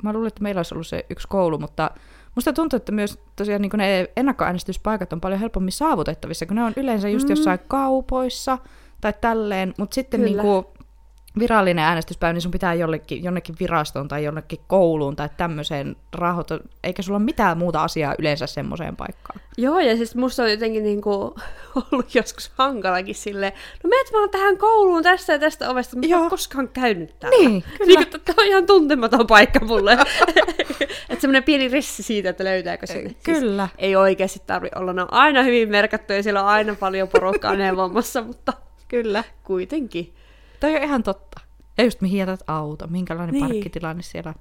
Mä 0.03 0.13
luulen, 0.13 0.27
että 0.27 0.43
meillä 0.43 0.59
olisi 0.59 0.75
ollut 0.75 0.87
se 0.87 1.05
yksi 1.09 1.27
koulu, 1.27 1.57
mutta 1.57 1.91
musta 2.35 2.53
tuntuu, 2.53 2.77
että 2.77 2.91
myös 2.91 3.19
tosiaan 3.35 3.61
niin 3.61 3.71
ne 3.75 4.11
ennakkoäänestyspaikat 4.17 5.13
on 5.13 5.21
paljon 5.21 5.39
helpommin 5.39 5.71
saavutettavissa, 5.71 6.45
kun 6.45 6.55
ne 6.55 6.63
on 6.63 6.73
yleensä 6.75 7.09
just 7.09 7.27
Mm. 7.27 7.29
jossain 7.29 7.59
kaupoissa 7.67 8.57
tai 9.01 9.13
tälleen, 9.21 9.73
mutta 9.77 9.95
sitten 9.95 10.25
niin 10.25 10.38
kuin 10.38 10.65
virallinen 11.39 11.85
äänestyspäivä, 11.85 12.33
niin 12.33 12.41
sun 12.41 12.51
pitää 12.51 12.73
jollekin, 12.73 13.23
jonnekin 13.23 13.55
virastoon 13.59 14.07
tai 14.07 14.23
jonnekin 14.23 14.59
kouluun 14.67 15.15
tai 15.15 15.29
tämmöiseen 15.38 15.95
rahoita, 16.13 16.59
eikä 16.83 17.01
sulla 17.01 17.17
ole 17.17 17.25
mitään 17.25 17.57
muuta 17.57 17.83
asiaa 17.83 18.15
yleensä 18.19 18.47
semmoiseen 18.47 18.95
paikkaan. 18.95 19.39
Joo, 19.57 19.79
ja 19.79 19.97
siis 19.97 20.15
musta 20.15 20.43
on 20.43 20.51
jotenkin 20.51 20.83
niinku 20.83 21.35
ollut 21.91 22.15
joskus 22.15 22.51
hankalakin 22.55 23.15
silleen, 23.15 23.53
no 23.83 23.89
meet 23.89 24.13
vaan 24.13 24.29
tähän 24.29 24.57
kouluun 24.57 25.03
tästä 25.03 25.33
ja 25.33 25.39
tästä 25.39 25.69
ovesta, 25.69 25.97
mutta 25.97 26.15
en 26.23 26.29
koskaan 26.29 26.67
käynyt 26.67 27.19
täällä. 27.19 27.38
Niin, 27.39 27.63
kyllä. 27.77 27.85
Niin, 27.85 28.01
että 28.01 28.19
tämä 28.19 28.35
on 28.38 28.47
ihan 28.47 28.65
tuntematon 28.65 29.27
paikka 29.27 29.65
mulle. 29.65 29.93
että 31.09 31.21
semmoinen 31.21 31.43
pieni 31.43 31.67
rissi 31.67 32.03
siitä, 32.03 32.29
että 32.29 32.43
löytääkö 32.43 32.88
sinne. 32.88 33.15
Kyllä. 33.23 33.67
Siis 33.67 33.75
ei 33.77 33.95
oikeasti 33.95 34.41
tarvi 34.47 34.69
olla, 34.75 34.93
ne 34.93 35.01
on 35.01 35.13
aina 35.13 35.43
hyvin 35.43 35.69
merkattu 35.69 36.13
ja 36.13 36.23
siellä 36.23 36.41
on 36.41 36.49
aina 36.49 36.75
paljon 36.75 37.07
porukkaa 37.07 37.55
neuvomassa, 37.55 38.21
mutta 38.21 38.53
Kyllä. 38.89 39.23
kuitenkin. 39.43 40.15
Toi 40.60 40.75
on 40.75 40.84
ihan 40.84 41.04
totta. 41.04 41.41
Ja 41.78 41.84
just 41.84 42.02
mihin 42.02 42.19
jätät 42.19 42.39
auto, 42.47 42.88
minkälainen 42.88 43.34
niin. 43.34 43.45
Parkkitilanne 43.45 44.04
siellä 44.04 44.34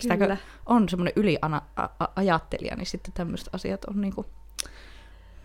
Sitäkö 0.00 0.24
Kyllä. 0.24 0.36
on 0.66 0.88
semmoinen 0.88 1.12
yliajattelija, 1.16 2.76
niin 2.76 2.86
sitten 2.86 3.12
tämmöiset 3.12 3.48
asiat 3.52 3.84
on 3.84 4.00
niinku, 4.00 4.26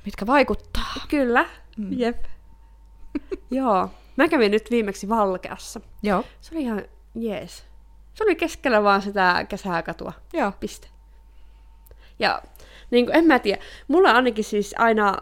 mitkä 0.06 0.28
vaikuttaa. 0.28 0.94
Kyllä, 1.10 1.46
Mm. 1.78 1.88
jep. 1.92 2.26
Joo. 3.52 3.90
Mä 4.16 4.28
kävin 4.28 4.52
nyt 4.52 4.72
viimeksi 4.72 5.10
Valkeassa. 5.10 5.82
Joo. 6.04 6.24
Se 6.42 6.56
oli 6.56 6.64
ihan 6.64 6.84
jees. 7.16 7.66
Se 8.14 8.24
oli 8.24 8.36
keskellä 8.36 8.84
vaan 8.84 9.02
sitä 9.02 9.46
kesäkatua. 9.50 10.14
Joo. 10.34 10.52
Piste. 10.60 10.88
Ja 12.20 12.42
niin 12.92 13.06
kuin, 13.06 13.16
en 13.16 13.26
mä 13.26 13.40
tiedä, 13.40 13.62
mulla 13.88 14.12
ainakin 14.12 14.44
siis 14.44 14.76
aina 14.78 15.18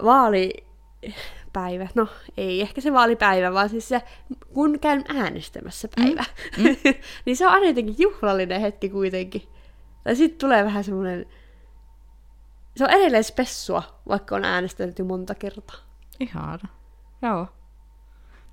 vaalipäivä, 1.57 1.89
no 1.95 2.07
ei 2.37 2.61
ehkä 2.61 2.81
se 2.81 2.93
vaalipäivä, 2.93 3.53
vaan 3.53 3.69
siis 3.69 3.89
se, 3.89 4.01
kun 4.53 4.79
käyn 4.79 5.03
äänestämässä 5.07 5.87
päivä, 5.95 6.23
mm. 6.57 6.63
Mm. 6.63 6.75
niin 7.25 7.37
se 7.37 7.47
on 7.47 7.53
aina 7.53 7.67
jotenkin 7.67 7.95
juhlallinen 7.97 8.61
hetki 8.61 8.89
kuitenkin. 8.89 9.43
Tai 10.03 10.15
sitten 10.15 10.39
tulee 10.39 10.65
vähän 10.65 10.83
semmoinen, 10.83 11.25
se 12.75 12.83
on 12.83 12.89
edelleen 12.89 13.23
spessua, 13.23 13.83
vaikka 14.07 14.35
on 14.35 14.45
äänestänyt 14.45 14.99
jo 14.99 15.05
monta 15.05 15.35
kertaa. 15.35 15.77
Ihana. 16.19 16.69
Joo. 17.21 17.47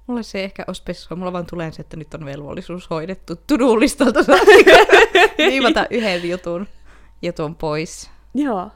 Mulle 0.07 0.23
se 0.23 0.39
ei 0.39 0.45
ehkä 0.45 0.65
ole 0.67 0.75
spessua, 0.75 1.17
mulla 1.17 1.33
vaan 1.33 1.47
tulee 1.47 1.73
se, 1.73 1.83
että 1.83 1.97
nyt 1.97 2.15
on 2.15 2.25
velvollisuus 2.25 2.91
hoidettu 2.91 3.37
tudulistalta 3.37 4.21
viivata 5.39 5.87
yhden 5.91 6.29
jutun, 6.29 6.67
jutun 7.23 7.55
pois. 7.55 8.11
Joo. 8.35 8.71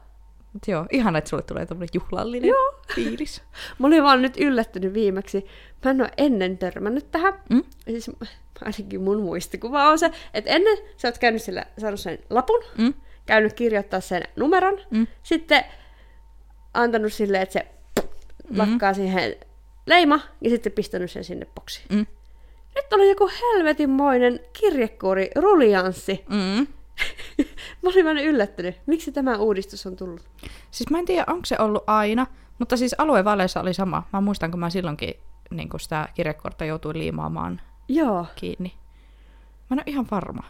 Mut 0.52 0.68
joo, 0.68 0.86
ihana, 0.92 1.18
että 1.18 1.30
sulle 1.30 1.42
tulee 1.42 1.66
tämmönen 1.66 1.88
juhlallinen 1.94 2.48
joo. 2.48 2.80
fiilis. 2.94 3.42
Mä 3.78 3.86
olin 3.86 4.02
vaan 4.02 4.22
nyt 4.22 4.36
yllättynyt 4.40 4.94
viimeksi. 4.94 5.46
Mä 5.84 5.90
en 5.90 6.00
ole 6.00 6.10
ennen 6.16 6.58
törmännyt 6.58 7.10
tähän. 7.10 7.34
Mm? 7.50 7.62
Siis 7.86 8.10
ainakin 8.64 9.00
mun 9.02 9.22
muistikuva 9.22 9.88
on 9.88 9.98
se, 9.98 10.10
että 10.34 10.50
ennen 10.50 10.78
sä 10.96 11.08
oot 11.08 11.18
käynyt 11.18 11.42
sillä, 11.42 11.66
saanut 11.78 12.00
sen 12.00 12.18
lapun, 12.30 12.62
Mm? 12.78 12.94
käynyt 13.26 13.52
kirjoittaa 13.52 14.00
sen 14.00 14.22
numeron, 14.36 14.80
Mm? 14.90 15.06
sitten 15.22 15.64
antanut 16.74 17.12
silleen, 17.12 17.42
että 17.42 17.52
se 17.52 17.66
Mm. 18.50 18.58
lakkaa 18.58 18.94
siihen 18.94 19.36
leima, 19.86 20.20
ja 20.40 20.50
sitten 20.50 20.72
pistänyt 20.72 21.10
sen 21.10 21.24
sinne 21.24 21.46
boksiin. 21.54 21.86
Mm? 21.90 22.06
Nyt 22.74 22.92
oli 22.92 23.08
joku 23.08 23.30
helvetinmoinen 23.42 24.40
kirjekuori, 24.52 25.30
rulianssi. 25.36 26.24
Mm? 26.28 26.66
Mä 27.82 27.90
olin 27.90 28.04
vähän 28.04 28.24
yllättynyt. 28.24 28.76
Miksi 28.86 29.12
tämä 29.12 29.36
uudistus 29.36 29.86
on 29.86 29.96
tullut? 29.96 30.28
Siis 30.70 30.90
mä 30.90 30.98
en 30.98 31.04
tiedä, 31.04 31.24
onko 31.26 31.44
se 31.44 31.56
ollut 31.58 31.84
aina, 31.86 32.26
mutta 32.58 32.76
siis 32.76 32.94
aluevaaleissa 32.98 33.60
oli 33.60 33.74
sama. 33.74 34.02
Mä 34.12 34.20
muistan, 34.20 34.50
kun 34.50 34.60
mä 34.60 34.70
silloinkin 34.70 35.14
niin 35.50 35.68
sitä 35.80 36.08
kirjekortta 36.14 36.64
joutuin 36.64 36.98
liimaamaan 36.98 37.60
Joo. 37.88 38.26
kiinni. 38.36 38.72
Mä 39.70 39.74
en 39.74 39.78
ole 39.78 39.82
ihan 39.86 40.06
varma. 40.10 40.42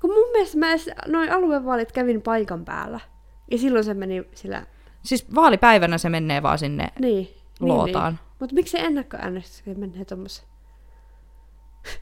Kun 0.00 0.10
mun 0.10 0.30
mielestä 0.32 0.58
mä 0.58 0.70
edes 0.70 0.90
noin 1.06 1.32
aluevaalit 1.32 1.92
kävin 1.92 2.22
paikan 2.22 2.64
päällä. 2.64 3.00
Ja 3.50 3.58
silloin 3.58 3.84
se 3.84 3.94
meni 3.94 4.24
sillä... 4.34 4.66
Siis 5.02 5.34
vaalipäivänä 5.34 5.98
se 5.98 6.08
menee 6.08 6.42
vaan 6.42 6.58
sinne 6.58 6.88
Niin. 6.98 7.28
Luotaan. 7.60 8.12
Niin, 8.12 8.20
niin. 8.20 8.36
Mutta 8.40 8.54
miksi 8.54 8.78
ennakkoäänestys 8.80 9.76
menee 9.76 10.04
tommoseen? 10.04 10.48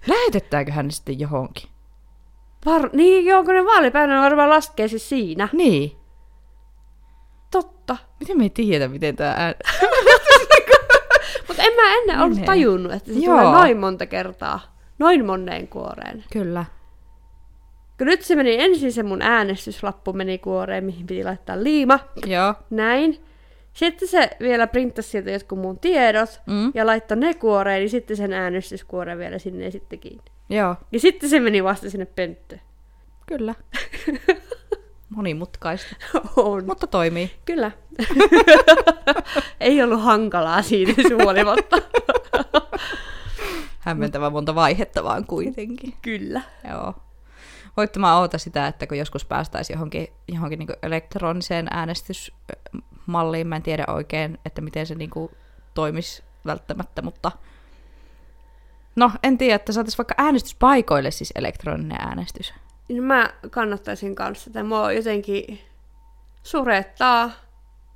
Lähetettäänköhän 0.06 0.86
ne 0.86 0.92
sitten 0.92 1.20
johonkin? 1.20 1.68
Var... 2.66 2.90
Niin, 2.92 3.24
joo, 3.27 3.44
kun 3.44 3.55
ne 3.55 3.64
vaalipäivänä 3.64 4.22
varmaan 4.22 4.50
laskee 4.50 4.88
siis 4.88 5.09
siinä. 5.09 5.48
Niin. 5.53 5.92
Totta. 7.50 7.96
Miten 8.20 8.38
me 8.38 8.42
ei 8.42 8.50
tiedä, 8.50 8.88
miten 8.88 9.16
tämä 9.16 9.35
ään... 9.38 9.55
Mutta 11.48 11.62
en 11.62 11.72
mä 11.74 11.94
ennen 11.96 12.18
ollut 12.20 12.35
Menee. 12.35 12.46
tajunnut, 12.46 12.92
että 12.92 13.12
se 13.12 13.18
Joo. 13.18 13.38
tulee 13.40 13.53
noin 13.53 13.77
monta 13.79 14.07
kertaa. 14.07 14.61
Noin 14.98 15.27
monneen 15.27 15.68
kuoreen. 15.68 16.24
Kyllä. 16.33 16.64
Kun 17.98 18.07
nyt 18.07 18.22
se 18.22 18.35
meni 18.37 18.57
ensin 18.62 18.92
se 18.92 19.03
mun 19.03 19.22
äänestyslappu 19.22 20.12
meni 20.12 20.38
kuoreen, 20.38 20.85
mihin 20.85 21.07
piti 21.07 21.24
laittaa 21.24 21.62
liima. 21.62 21.98
Joo. 22.27 22.55
Näin. 22.70 23.24
Sitten 23.72 24.09
se 24.09 24.31
vielä 24.40 24.66
printtasi 24.66 25.09
sieltä 25.09 25.31
jotkut 25.31 25.59
mun 25.59 25.79
tiedot 25.79 26.40
Mm. 26.46 26.72
ja 26.74 26.87
laittoi 26.87 27.16
ne 27.16 27.35
kuoreen, 27.35 27.81
niin 27.81 27.90
sitten 27.90 28.16
sen 28.16 28.33
äänestyskuoreen 28.33 29.18
vielä 29.18 29.38
sinne 29.38 29.64
ja 29.64 29.70
sitten 29.70 29.98
kiinni. 29.98 30.24
Joo. 30.48 30.76
Ja 30.92 31.00
sitten 31.00 31.30
se 31.30 31.40
meni 31.40 31.64
vasta 31.64 31.90
sinne 31.90 32.07
pönttöön. 32.07 32.61
Kyllä. 33.26 33.54
Monimutkaista. 35.16 35.96
On. 36.37 36.66
Mutta 36.66 36.87
toimii. 36.87 37.30
Kyllä. 37.44 37.70
Ei 39.61 39.83
ollut 39.83 40.02
hankalaa 40.02 40.62
siitä 40.62 40.92
huolimatta. 41.22 41.76
Hämmentävä 43.78 44.30
monta 44.30 44.54
vaihetta 44.54 45.04
vaan 45.04 45.26
kuitenkin. 45.26 45.94
Kyllä. 46.02 46.42
Joo. 46.70 46.94
Voitte 47.76 47.98
mä 47.98 48.18
oota 48.18 48.38
sitä, 48.38 48.66
että 48.66 48.87
kun 48.87 48.98
joskus 48.98 49.24
päästäisiin 49.24 49.74
johonkin, 49.74 50.09
johonkin 50.28 50.59
niin 50.59 50.68
elektroniseen 50.83 51.68
äänestysmalliin, 51.70 53.46
mä 53.46 53.57
en 53.57 53.62
tiedä 53.62 53.85
oikein, 53.88 54.38
että 54.44 54.61
miten 54.61 54.87
se 54.87 54.94
niin 54.94 55.11
toimisi 55.74 56.22
välttämättä, 56.46 57.02
mutta 57.02 57.33
no 58.96 59.11
en 59.22 59.38
tiedä, 59.38 59.54
että 59.54 59.72
saataisiin 59.72 59.98
vaikka 59.98 60.14
äänestyspaikoille 60.18 61.11
siis 61.11 61.33
elektroninen 61.35 62.00
äänestys. 62.00 62.54
Niin 62.88 63.02
mä 63.02 63.30
kannattaisin 63.50 64.14
kanssa, 64.14 64.50
että 64.50 64.62
mua 64.64 64.92
jotenkin 64.92 65.61
surettaa 66.42 67.30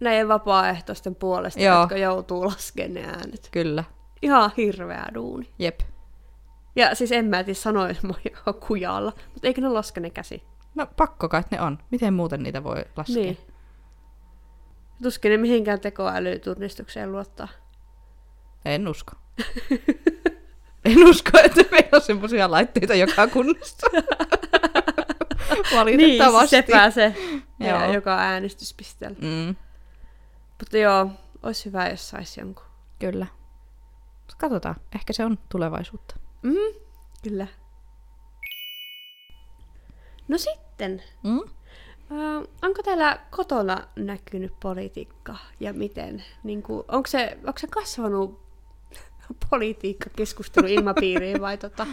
näiden 0.00 0.28
vapaaehtoisten 0.28 1.14
puolesta, 1.14 1.60
Joo. 1.60 1.80
jotka 1.80 1.96
joutuu 1.96 2.44
laskemaan 2.46 2.94
ne 2.94 3.04
äänet. 3.04 3.48
Kyllä, 3.52 3.84
Ihan 4.22 4.52
hirveä 4.56 5.06
duuni. 5.14 5.50
jep. 5.58 5.80
Ja 6.76 6.94
siis 6.94 7.12
en 7.12 7.24
mä 7.24 7.44
tiedä 7.44 7.58
sanois 7.58 7.98
ihan 8.04 8.54
kujalla, 8.66 9.12
mutta 9.34 9.46
eikö 9.46 9.60
ne 9.60 9.68
laske 9.68 10.00
ne 10.00 10.10
käsi? 10.10 10.42
No 10.74 10.86
pakko 10.96 11.28
kai 11.28 11.40
että 11.40 11.56
ne 11.56 11.62
on. 11.62 11.78
Miten 11.90 12.14
muuten 12.14 12.42
niitä 12.42 12.64
voi 12.64 12.84
laskea? 12.96 13.14
Niin. 13.22 13.38
Tuskin 15.02 15.30
ne 15.30 15.36
mihinkään 15.36 15.80
tekoälytunnistukseen 15.80 17.12
luottaa. 17.12 17.48
En 18.64 18.88
usko. 18.88 19.12
en 20.88 21.04
usko, 21.08 21.30
että 21.44 21.60
meillä 21.70 21.88
on 21.92 22.00
semmoisia 22.00 22.50
laitteita 22.50 22.94
joka 22.94 23.26
kunnassa. 23.26 23.86
Niin, 25.48 25.76
Valitettavasti. 25.76 26.48
siis 26.48 26.66
sepä 26.66 26.90
se, 26.90 27.14
Joo. 27.60 27.68
ja 27.80 27.92
joka 27.94 28.16
äänestyspisteellä. 28.18 29.16
Mm, 29.20 29.56
Mutta 30.58 30.78
joo, 30.78 31.10
olisi 31.42 31.64
hyvä, 31.66 31.88
jos 31.88 32.08
saisi 32.08 32.40
jonkun. 32.40 32.64
kyllä. 32.98 33.26
Katsotaan, 34.38 34.76
ehkä 34.94 35.12
se 35.12 35.24
on 35.24 35.38
tulevaisuutta. 35.48 36.14
Mm, 36.42 36.54
kyllä. 37.22 37.46
No 40.28 40.38
sitten, 40.38 41.02
Mm? 41.22 41.38
äh, 41.38 42.42
onko 42.62 42.82
täällä 42.82 43.18
kotona 43.30 43.88
näkynyt 43.96 44.52
politiikka 44.60 45.36
ja 45.60 45.72
miten? 45.72 46.24
Niin 46.42 46.62
kuin, 46.62 46.84
onko, 46.88 47.06
se, 47.06 47.38
onko 47.46 47.58
se 47.58 47.66
kasvanut 47.66 48.40
politiikkakeskustelu 49.50 50.66
ilmapiiriin 50.66 51.40
vai 51.40 51.58
tota? 51.58 51.86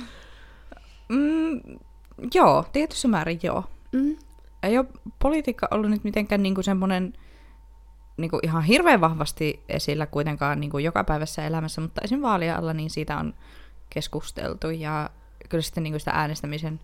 Mm, 1.10 1.62
joo, 2.34 2.66
tietyssä 2.74 3.08
määrin 3.08 3.40
joo. 3.44 3.64
Mm, 3.92 4.16
Ei 4.64 4.78
ole 4.78 4.86
politiikka 5.22 5.68
ollut 5.72 5.90
nyt 5.90 6.04
mitenkään 6.04 6.44
niinku 6.44 6.64
semmoinen 6.64 7.14
niinku 8.18 8.40
ihan 8.44 8.64
hirveän 8.64 9.02
vahvasti 9.02 9.64
esillä 9.70 10.06
kuitenkaan 10.06 10.60
niinku 10.60 10.78
jokapäiväisessä 10.78 11.46
elämässä, 11.48 11.82
mutta 11.82 12.02
esim. 12.04 12.22
vaalien 12.22 12.56
alla 12.58 12.74
niin 12.74 12.90
siitä 12.90 13.18
on 13.18 13.34
keskusteltu 13.90 14.70
ja 14.70 15.10
kyllä 15.50 15.62
sitten 15.62 15.84
niinku 15.84 16.00
sitä 16.00 16.12
äänestämisen 16.12 16.80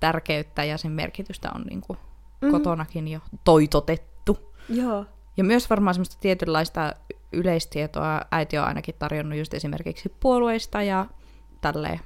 tärkeyttä 0.00 0.64
ja 0.64 0.78
sen 0.78 0.92
merkitystä 0.92 1.50
on 1.54 1.62
niinku 1.62 1.96
Mhm. 2.42 2.50
kotonakin 2.52 3.08
jo 3.08 3.20
toitotettu. 3.44 4.38
joo. 4.68 5.04
Ja 5.36 5.44
myös 5.44 5.70
varmaan 5.70 5.94
semmoista 5.94 6.16
tietynlaista 6.20 6.94
yleistietoa 7.32 8.20
äiti 8.30 8.58
on 8.58 8.64
ainakin 8.64 8.94
tarjonnut 8.98 9.38
just 9.38 9.54
esimerkiksi 9.54 10.12
puolueista 10.20 10.82
ja 10.82 11.06
tälleen. 11.60 12.00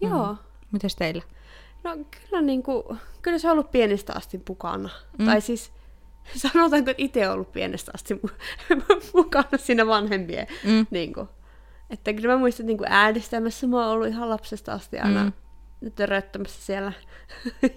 Joo. 0.00 0.36
Mites 0.72 0.96
teillä? 0.96 1.22
No 1.84 1.90
kyllä, 2.10 2.42
niin 2.42 2.62
kuin, 2.62 2.82
kyllä 3.22 3.38
se 3.38 3.48
on 3.48 3.52
ollut 3.52 3.70
pienestä 3.70 4.12
asti 4.16 4.42
mukana. 4.48 4.88
Mm. 5.18 5.24
Mm. 5.24 5.30
Tai 5.30 5.40
siis 5.40 5.72
sanotaanko, 6.52 6.90
että 6.90 7.02
itse 7.04 7.28
on 7.28 7.34
ollut 7.34 7.52
pienestä 7.52 7.90
asti 7.94 8.14
mu- 8.14 8.74
mukana 9.14 9.48
siinä 9.56 9.86
vanhempien. 9.86 10.46
Mm. 10.64 10.86
Niin 10.90 11.12
kuin. 11.12 11.28
Että 11.90 12.12
kyllä 12.12 12.32
mä 12.34 12.38
muistan, 12.38 12.64
että 12.64 12.66
niin 12.66 12.78
kuin 12.78 12.88
äänestämässä 12.90 13.66
mä 13.66 13.76
oon 13.76 13.88
ollut 13.88 14.08
ihan 14.08 14.30
lapsesta 14.30 14.72
asti 14.72 14.98
aina 14.98 15.24
Mm. 15.24 15.32
mm. 15.80 15.92
töröttämässä 15.92 16.62
siellä. 16.66 16.92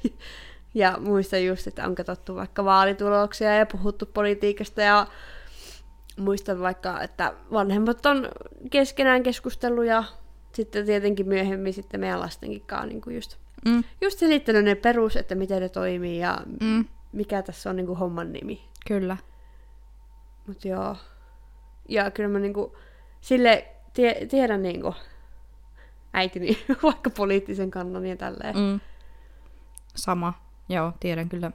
ja 0.75 0.97
muistan 0.99 1.45
just, 1.45 1.67
että 1.67 1.85
on 1.87 1.95
katsottu 1.95 2.35
vaikka 2.35 2.65
vaalituloksia 2.65 3.55
ja 3.55 3.65
puhuttu 3.65 4.05
politiikasta 4.05 4.81
ja 4.81 5.07
muistan 6.19 6.59
vaikka, 6.59 7.01
että 7.01 7.33
vanhemmat 7.51 8.05
on 8.05 8.27
keskenään 8.71 9.23
keskustellut 9.23 9.85
ja 9.85 10.03
sitten 10.53 10.85
tietenkin 10.85 11.27
myöhemmin 11.27 11.73
sitten 11.73 11.99
meidän 11.99 12.19
lastenkin 12.19 12.61
kanssa 12.61 12.87
niin 12.87 13.01
kuin 13.01 13.15
just 13.15 13.37
Mm. 13.65 13.83
just 14.01 14.19
selittänyt 14.19 14.63
ne 14.63 14.75
perus, 14.75 15.15
että 15.15 15.35
miten 15.35 15.61
ne 15.61 15.69
toimii 15.69 16.19
ja 16.19 16.37
Mm. 16.61 16.85
mikä 17.11 17.41
tässä 17.41 17.69
on 17.69 17.75
niinku 17.75 17.95
homman 17.95 18.33
nimi. 18.33 18.65
Kyllä. 18.87 19.17
Mut 20.47 20.65
joo. 20.65 20.95
Ja 21.89 22.11
kyllä 22.11 22.29
mä 22.29 22.39
niinku 22.39 22.77
sille 23.21 23.67
tie, 23.93 24.25
tiedän 24.29 24.61
niinku 24.61 24.95
äitini 26.13 26.57
vaikka 26.83 27.09
poliittisen 27.09 27.71
kannan 27.71 28.05
ja 28.05 28.15
tälleen. 28.17 28.55
Mm. 28.57 28.79
Sama. 29.95 30.33
Joo, 30.69 30.93
tiedän 30.99 31.29
kyllä, 31.29 31.51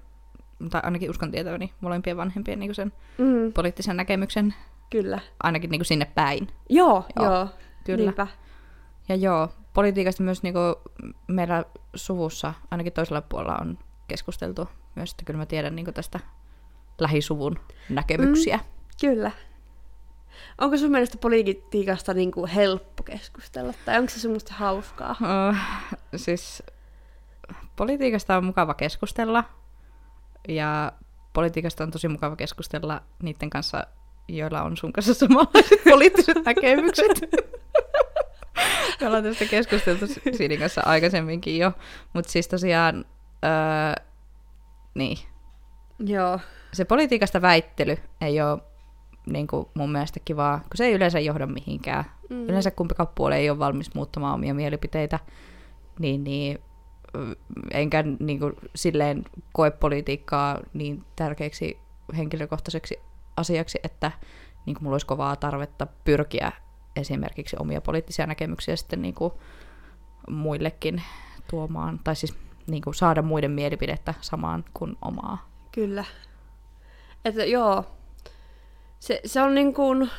tai 0.71 0.81
ainakin 0.85 1.11
uskon 1.11 1.31
tietäväni 1.31 1.73
molempien 1.81 2.17
vanhempien 2.17 2.61
niin 2.61 2.75
sen 2.75 2.93
Mm. 3.19 3.53
poliittisen 3.53 3.97
näkemyksen 3.97 4.55
Kyllä. 4.91 5.19
ainakin 5.43 5.71
niin 5.71 5.85
sinne 5.85 6.05
päin. 6.15 6.49
Joo, 6.69 7.05
Joo, 7.17 7.33
joo. 7.35 7.49
kyllä. 7.85 8.05
Niinpä. 8.05 8.27
Ja 9.09 9.15
joo, 9.15 9.49
politiikasta 9.75 10.23
myös 10.23 10.43
niin 10.43 10.55
meillä 11.27 11.65
suvussa, 11.95 12.55
ainakin 12.71 12.93
toisella 12.93 13.23
puolella 13.23 13.59
on 13.61 13.79
keskusteltu 14.09 14.69
myös, 14.95 15.11
että 15.11 15.25
kyllä 15.25 15.39
mä 15.39 15.47
tiedän 15.47 15.77
niin 15.77 15.95
tästä 15.95 16.21
lähisuvun 16.99 17.59
näkemyksiä. 17.89 18.57
Mm. 18.57 18.63
Kyllä. 19.01 19.31
Onko 20.59 20.77
sun 20.79 20.91
mielestä 20.91 21.19
politiikasta 21.19 22.15
niin 22.15 22.31
kuin 22.33 22.51
helppo 22.51 23.03
keskustella, 23.03 23.73
tai 23.85 23.99
onko 23.99 24.11
se 24.11 24.21
semmoista 24.21 24.55
hauskaa? 24.55 25.17
Uh, 25.21 25.57
siis 26.17 26.63
politiikasta 27.77 28.37
on 28.37 28.45
mukava 28.45 28.75
keskustella, 28.75 29.45
ja 30.49 30.93
politiikasta 31.33 31.85
on 31.85 31.91
tosi 31.91 32.09
mukava 32.09 32.37
keskustella 32.37 33.03
niiden 33.23 33.51
kanssa, 33.51 33.87
joilla 34.29 34.63
on 34.63 34.77
sun 34.77 34.93
kanssa 34.93 35.15
samanlaiset 35.15 35.85
poliittiset 35.91 36.45
näkemykset. 36.45 37.21
Me 39.01 39.07
ollaan 39.07 39.23
tästä 39.23 39.45
keskusteltu 39.45 40.07
siinä 40.37 40.57
kanssa 40.57 40.83
aikaisemminkin 40.85 41.59
jo, 41.59 41.73
mutta 42.13 42.33
siis 42.33 42.49
tosiaan, 42.49 43.05
öö, 43.45 44.05
niin, 44.95 45.19
Joo. 45.99 46.41
se 46.73 46.85
politiikasta 46.85 47.43
väittely 47.43 47.97
ei 48.21 48.41
ole 48.41 48.59
niin 49.27 49.47
kuin 49.47 49.67
mun 49.75 49.93
mielestä 49.93 50.21
kivaa, 50.25 50.59
kun 50.59 50.77
se 50.77 50.85
ei 50.85 50.93
yleensä 50.93 51.21
johda 51.21 51.47
mihinkään. 51.47 52.05
Mm. 52.31 52.45
Yleensä 52.45 52.71
kumpikaan 52.71 53.09
puoli 53.15 53.35
ei 53.35 53.51
ole 53.51 53.59
valmis 53.59 53.95
muuttamaan 53.95 54.35
omia 54.35 54.55
mielipiteitä, 54.55 55.19
niin, 55.99 56.25
niin 56.25 56.59
enkä 57.71 58.05
niin 58.21 58.39
kuin, 58.39 58.53
silleen 58.75 59.25
koe 59.53 59.71
politiikkaa 59.71 60.61
niin 60.73 61.05
tärkeäksi 61.17 61.79
henkilökohtaiseksi 62.17 62.99
asiaksi, 63.37 63.79
että 63.85 64.13
niin 64.67 64.75
kuin 64.75 64.85
mulla 64.85 64.95
olisi 64.95 65.07
kovaa 65.07 65.37
tarvetta 65.37 65.87
pyrkiä 66.05 66.53
esimerkiksi 66.97 67.57
omia 67.59 67.81
poliittisia 67.81 68.27
näkemyksiä 68.27 68.77
sitten 68.77 69.03
niin 69.03 69.15
kuin 69.15 69.33
muillekin 70.31 71.03
tuomaan, 71.51 72.01
tai 72.05 72.17
siis 72.17 72.35
niin 72.67 72.83
kuin 72.83 72.95
saada 72.95 73.23
muiden 73.23 73.51
mielipidettä 73.51 74.15
samaan 74.21 74.65
kuin 74.75 74.97
omaa. 75.03 75.51
Kyllä. 75.73 76.05
Että 77.25 77.45
joo, 77.45 77.85
se, 79.01 79.21
se 79.25 79.43
on 79.43 79.55
niin 79.55 79.75
kuin, 79.75 80.11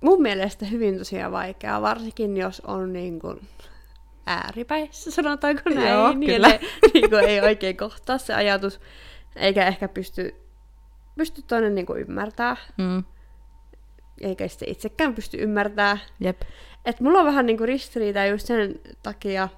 mun 0.00 0.22
mielestä 0.22 0.66
hyvin 0.66 0.98
tosiaan 0.98 1.32
vaikeaa, 1.32 1.82
varsinkin 1.82 2.36
jos 2.36 2.60
on 2.60 2.92
niin 2.92 3.20
kuin 3.20 3.40
ääripäissä, 4.28 5.10
sanotaanko 5.10 5.62
näin. 5.70 5.88
Joo, 5.92 6.12
niin 6.12 6.32
kyllä. 6.32 6.48
Ne, 6.48 6.60
niin 6.94 7.10
kuin 7.10 7.24
ei 7.24 7.40
oikein 7.40 7.76
kohtaa 7.76 8.18
se 8.18 8.34
ajatus, 8.34 8.80
eikä 9.36 9.66
ehkä 9.66 9.88
pysty, 9.88 10.34
pysty 11.18 11.42
toinen 11.42 11.74
niin 11.74 11.86
kuin 11.86 12.00
ymmärtää, 12.00 12.56
Mm. 12.78 13.04
eikä 14.20 14.48
sitten 14.48 14.68
itsekään 14.68 15.14
pysty 15.14 15.36
ymmärtää. 15.40 15.98
Jep. 16.20 16.42
Et 16.84 17.00
mulla 17.00 17.18
on 17.20 17.26
vähän 17.26 17.46
niinku 17.46 17.66
ristiriita 17.66 18.26
just 18.26 18.46
sen 18.46 18.80
takia, 19.02 19.48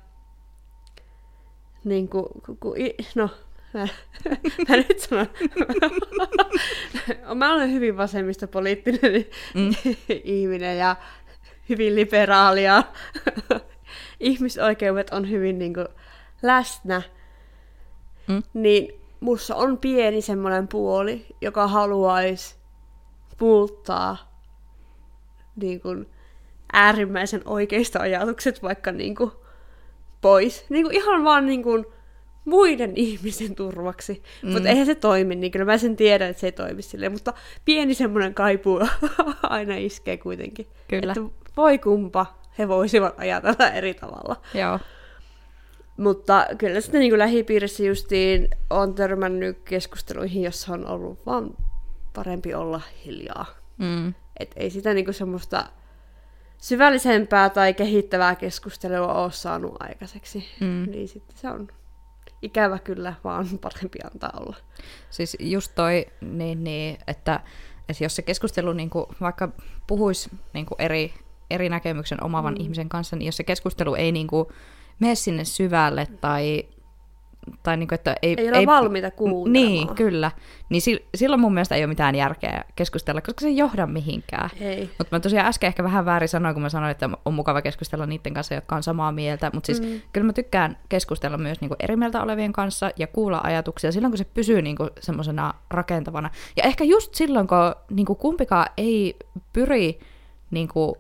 niinku, 1.85 2.29
ku, 2.47 2.57
ku, 2.61 2.75
i, 2.79 2.97
no, 3.15 3.29
mä, 3.75 3.81
mä 4.69 4.77
nyt 4.77 4.99
sanon, 4.99 5.27
mä 7.35 7.53
olen 7.55 7.73
hyvin 7.73 7.97
vasemmistopoliittinen 7.97 9.27
Mm. 9.55 9.71
ihminen 10.25 10.79
ja 10.79 10.97
hyvin 11.69 11.95
liberaalia. 11.95 12.83
Ihmisoikeudet 14.21 15.11
on 15.11 15.31
hyvin 15.31 15.59
niinku 15.59 15.85
läsnä. 16.43 17.03
Mm. 18.29 18.43
Niin 18.55 19.01
mussa 19.21 19.57
on 19.57 19.79
pieni 19.79 20.23
semmoinen 20.23 20.69
puoli, 20.69 21.27
joka 21.41 21.67
haluaisi 21.67 22.55
muuttaa 23.41 24.17
niin 25.57 25.81
kuin, 25.81 26.07
äärimmäisen 26.73 27.43
oikeista 27.45 28.01
ajatukset 28.01 28.63
vaikka 28.63 28.93
niin 28.93 29.15
kuin, 29.15 29.31
pois. 30.21 30.67
Niin 30.69 30.85
kuin, 30.85 30.97
ihan 30.97 31.25
vaan 31.25 31.47
niin 31.47 31.63
kuin, 31.63 31.87
muiden 32.45 32.93
ihmisen 32.97 33.55
turvaksi. 33.55 34.23
Mm. 34.43 34.53
Mutta 34.53 34.69
eihän 34.69 34.87
se 34.87 34.95
toimi, 34.95 35.37
niin 35.37 35.53
kyllä 35.53 35.65
mä 35.65 35.79
sen 35.79 35.97
tiedän, 35.97 36.31
että 36.31 36.41
se 36.41 36.47
ei 36.47 36.53
toimi 36.53 36.83
silleen. 36.83 37.13
Mutta 37.13 37.33
pieni 37.65 37.95
semmoinen 37.95 38.35
kaipuu 38.35 38.81
aina 39.43 39.77
iskee 39.77 40.17
kuitenkin. 40.17 40.67
Kyllä. 40.89 41.13
Että 41.13 41.35
voi 41.57 41.79
kumpa, 41.79 42.40
he 42.59 42.69
voisivat 42.69 43.15
ajatella 43.19 43.71
eri 43.71 43.95
tavalla. 43.95 44.37
Joo. 44.55 44.79
Mutta 45.97 46.47
kyllä 46.59 46.81
sitten 46.81 47.01
niin 47.01 47.11
kuin 47.11 47.19
lähipiirissä 47.19 47.83
justiin 47.83 48.49
on 48.71 48.95
törmännyt 48.95 49.59
keskusteluihin, 49.65 50.43
jossa 50.43 50.73
on 50.73 50.87
ollut 50.87 51.27
vaan 51.27 51.57
parempi 52.15 52.55
olla 52.55 52.81
hiljaa. 53.05 53.47
Mm. 53.79 54.15
Et 54.41 54.51
ei 54.57 54.71
sitä 54.71 54.95
niinku 54.95 55.13
semmoista 55.13 55.65
syvällisempää 56.59 57.51
tai 57.51 57.75
kehittävää 57.75 58.35
keskustelua 58.35 59.15
ole 59.15 59.33
saanut 59.33 59.77
aikaiseksi. 59.81 60.45
Mm. 60.61 60.91
Niin 60.91 61.09
sitten 61.09 61.37
se 61.37 61.49
on 61.49 61.69
ikävä 62.43 62.79
kyllä, 62.79 63.15
vaan 63.25 63.47
parempi 63.59 63.99
antaa 64.05 64.33
olla. 64.41 64.57
Siis 65.11 65.37
just 65.41 65.73
toi, 65.75 66.07
niin, 66.21 66.65
niin 66.65 66.99
että, 67.07 67.41
että 67.89 68.05
jos 68.05 68.17
se 68.17 68.23
keskustelu 68.23 68.73
niin 68.73 68.91
kuin, 68.91 69.07
vaikka 69.21 69.49
puhuisi 69.87 70.31
niin 70.53 70.67
kuin 70.67 70.81
eri, 70.83 71.15
eri 71.51 71.69
näkemyksen 71.69 72.25
omavan 72.25 72.55
mm. 72.55 72.61
ihmisen 72.61 72.89
kanssa, 72.89 73.17
niin 73.17 73.27
jos 73.27 73.37
se 73.37 73.45
keskustelu 73.45 73.95
ei 73.95 74.13
niin 74.13 74.27
kuin, 74.27 74.49
mene 75.01 75.15
sinne 75.15 75.45
syvälle 75.45 76.07
tai, 76.21 76.65
tai 77.63 77.77
niin 77.77 77.89
kuin, 77.89 77.95
että 77.95 78.17
ei, 78.23 78.35
Ei 78.39 78.49
olla 78.49 78.67
valmiita 78.67 79.11
kuuntelemaan. 79.11 79.53
Niin, 79.53 79.95
kyllä. 79.95 80.31
Niin 80.69 80.83
sil, 80.87 80.99
silloin 81.15 81.41
mun 81.41 81.55
mielestä 81.55 81.75
ei 81.75 81.83
ole 81.83 81.87
mitään 81.87 82.15
järkeä 82.15 82.65
keskustella, 82.77 83.21
koska 83.21 83.41
se 83.41 83.47
ei 83.47 83.57
johda 83.57 83.87
mihinkään. 83.87 84.51
Ei. 84.61 84.91
Mutta 84.99 85.17
mä 85.17 85.21
tosiaan 85.21 85.47
äsken 85.47 85.69
ehkä 85.69 85.85
vähän 85.85 86.05
väärin 86.05 86.29
sanoin, 86.29 86.55
kun 86.55 86.63
mä 86.63 86.69
sanoin, 86.69 86.91
että 86.91 87.11
on 87.25 87.35
mukava 87.35 87.63
keskustella 87.63 88.07
niiden 88.07 88.35
kanssa, 88.35 88.55
jotka 88.55 88.77
on 88.77 88.83
samaa 88.83 89.13
mieltä. 89.13 89.51
Mutta 89.55 89.67
siis 89.67 89.81
mm. 89.83 90.01
kyllä 90.13 90.27
mä 90.27 90.33
tykkään 90.33 90.79
keskustella 90.89 91.39
myös 91.39 91.61
niinku 91.61 91.77
eri 91.81 91.97
mieltä 91.97 92.23
olevien 92.23 92.53
kanssa 92.53 92.91
ja 92.97 93.07
kuulla 93.07 93.41
ajatuksia 93.45 93.93
silloin, 93.93 94.11
kun 94.11 94.19
se 94.19 94.25
pysyy 94.25 94.63
niinku 94.63 94.89
semmoisena 95.01 95.55
rakentavana. 95.71 96.31
Ja 96.57 96.63
ehkä 96.63 96.85
just 96.85 97.15
silloin, 97.15 97.47
kun 97.47 97.75
niinku 97.91 98.15
kumpikaan 98.15 98.67
ei 98.77 99.17
pyri 99.53 99.99
niinku 100.51 100.97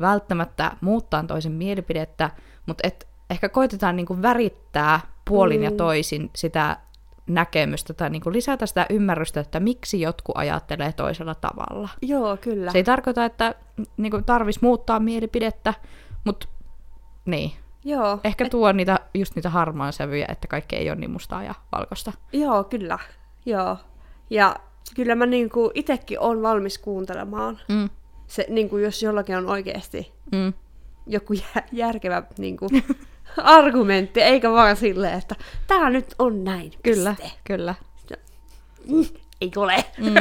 välttämättä 0.00 0.72
muuttaa 0.80 1.22
toisen 1.22 1.52
mielipidettä, 1.52 2.30
mutta 2.66 2.88
et 2.88 3.08
ehkä 3.30 3.48
koitetaan 3.48 3.96
niinku 3.96 4.22
värittää 4.22 5.00
puolin 5.24 5.60
mm. 5.60 5.64
ja 5.64 5.70
toisin 5.70 6.30
sitä 6.36 6.76
näkemystä 7.26 7.94
tai 7.94 8.10
niinku 8.10 8.32
lisätä 8.32 8.66
sitä 8.66 8.86
ymmärrystä, 8.90 9.40
että 9.40 9.60
miksi 9.60 10.00
jotkut 10.00 10.36
ajattelee 10.38 10.92
toisella 10.92 11.34
tavalla. 11.34 11.88
Joo, 12.02 12.36
kyllä. 12.36 12.72
Se 12.72 12.78
ei 12.78 12.84
tarkoita, 12.84 13.24
että 13.24 13.54
niinku, 13.96 14.22
tarvis 14.26 14.62
muuttaa 14.62 15.00
mielipidettä, 15.00 15.74
mutta 16.24 16.48
niin. 17.24 17.52
Joo, 17.84 18.18
Ehkä 18.24 18.48
tuo 18.48 18.72
niitä, 18.72 19.00
just 19.14 19.34
niitä 19.36 19.50
harmaan 19.50 19.92
sävyjä, 19.92 20.26
että 20.28 20.48
kaikki 20.48 20.76
ei 20.76 20.90
ole 20.90 20.98
niin 20.98 21.10
mustaa 21.10 21.42
ja 21.42 21.54
valkoista. 21.72 22.12
joo, 22.32 22.64
kyllä. 22.64 22.98
Joo. 23.46 23.76
Ja 24.30 24.56
kyllä 24.94 25.14
mä 25.14 25.26
niinku 25.26 25.70
itekin 25.74 26.20
on 26.20 26.42
valmis 26.42 26.78
kuuntelemaan. 26.78 27.58
Mm. 27.68 27.90
Se, 28.30 28.46
niinku, 28.48 28.78
jos 28.78 29.02
jollakin 29.02 29.36
on 29.36 29.46
oikeasti 29.48 30.12
Mm. 30.32 30.52
joku 31.06 31.32
jä- 31.32 31.64
järkevä 31.72 32.22
niinku, 32.38 32.68
argumentti, 33.36 34.20
eikä 34.20 34.50
vaan 34.50 34.76
silleen, 34.76 35.18
että 35.18 35.34
tää 35.66 35.90
nyt 35.90 36.14
on 36.18 36.44
näin. 36.44 36.72
Kyllä, 36.82 37.14
piste. 37.20 37.36
kyllä. 37.44 37.74
Ei 39.40 39.50
ole. 39.56 39.84
Mm. 39.98 40.14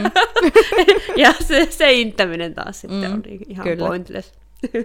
ja 1.23 1.33
se, 1.39 1.67
se 1.69 1.91
inttäminen 1.93 2.53
taas 2.55 2.81
sitten 2.81 3.07
Mm, 3.09 3.13
on 3.13 3.19
niin 3.19 3.41
ihan 3.47 3.63
kyllä. 3.67 3.87
pointless. 3.87 4.33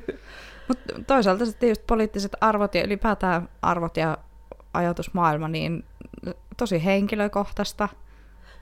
Mutta 0.69 0.95
toisaalta 1.07 1.47
sitten 1.47 1.69
just 1.69 1.87
poliittiset 1.87 2.33
arvot 2.41 2.75
ja 2.75 2.85
ylipäätään 2.85 3.49
arvot 3.63 3.97
ja 3.97 4.19
ajatusmaailma, 4.75 5.49
niin 5.49 5.85
tosi 6.57 6.85
henkilökohtaista. 6.85 7.89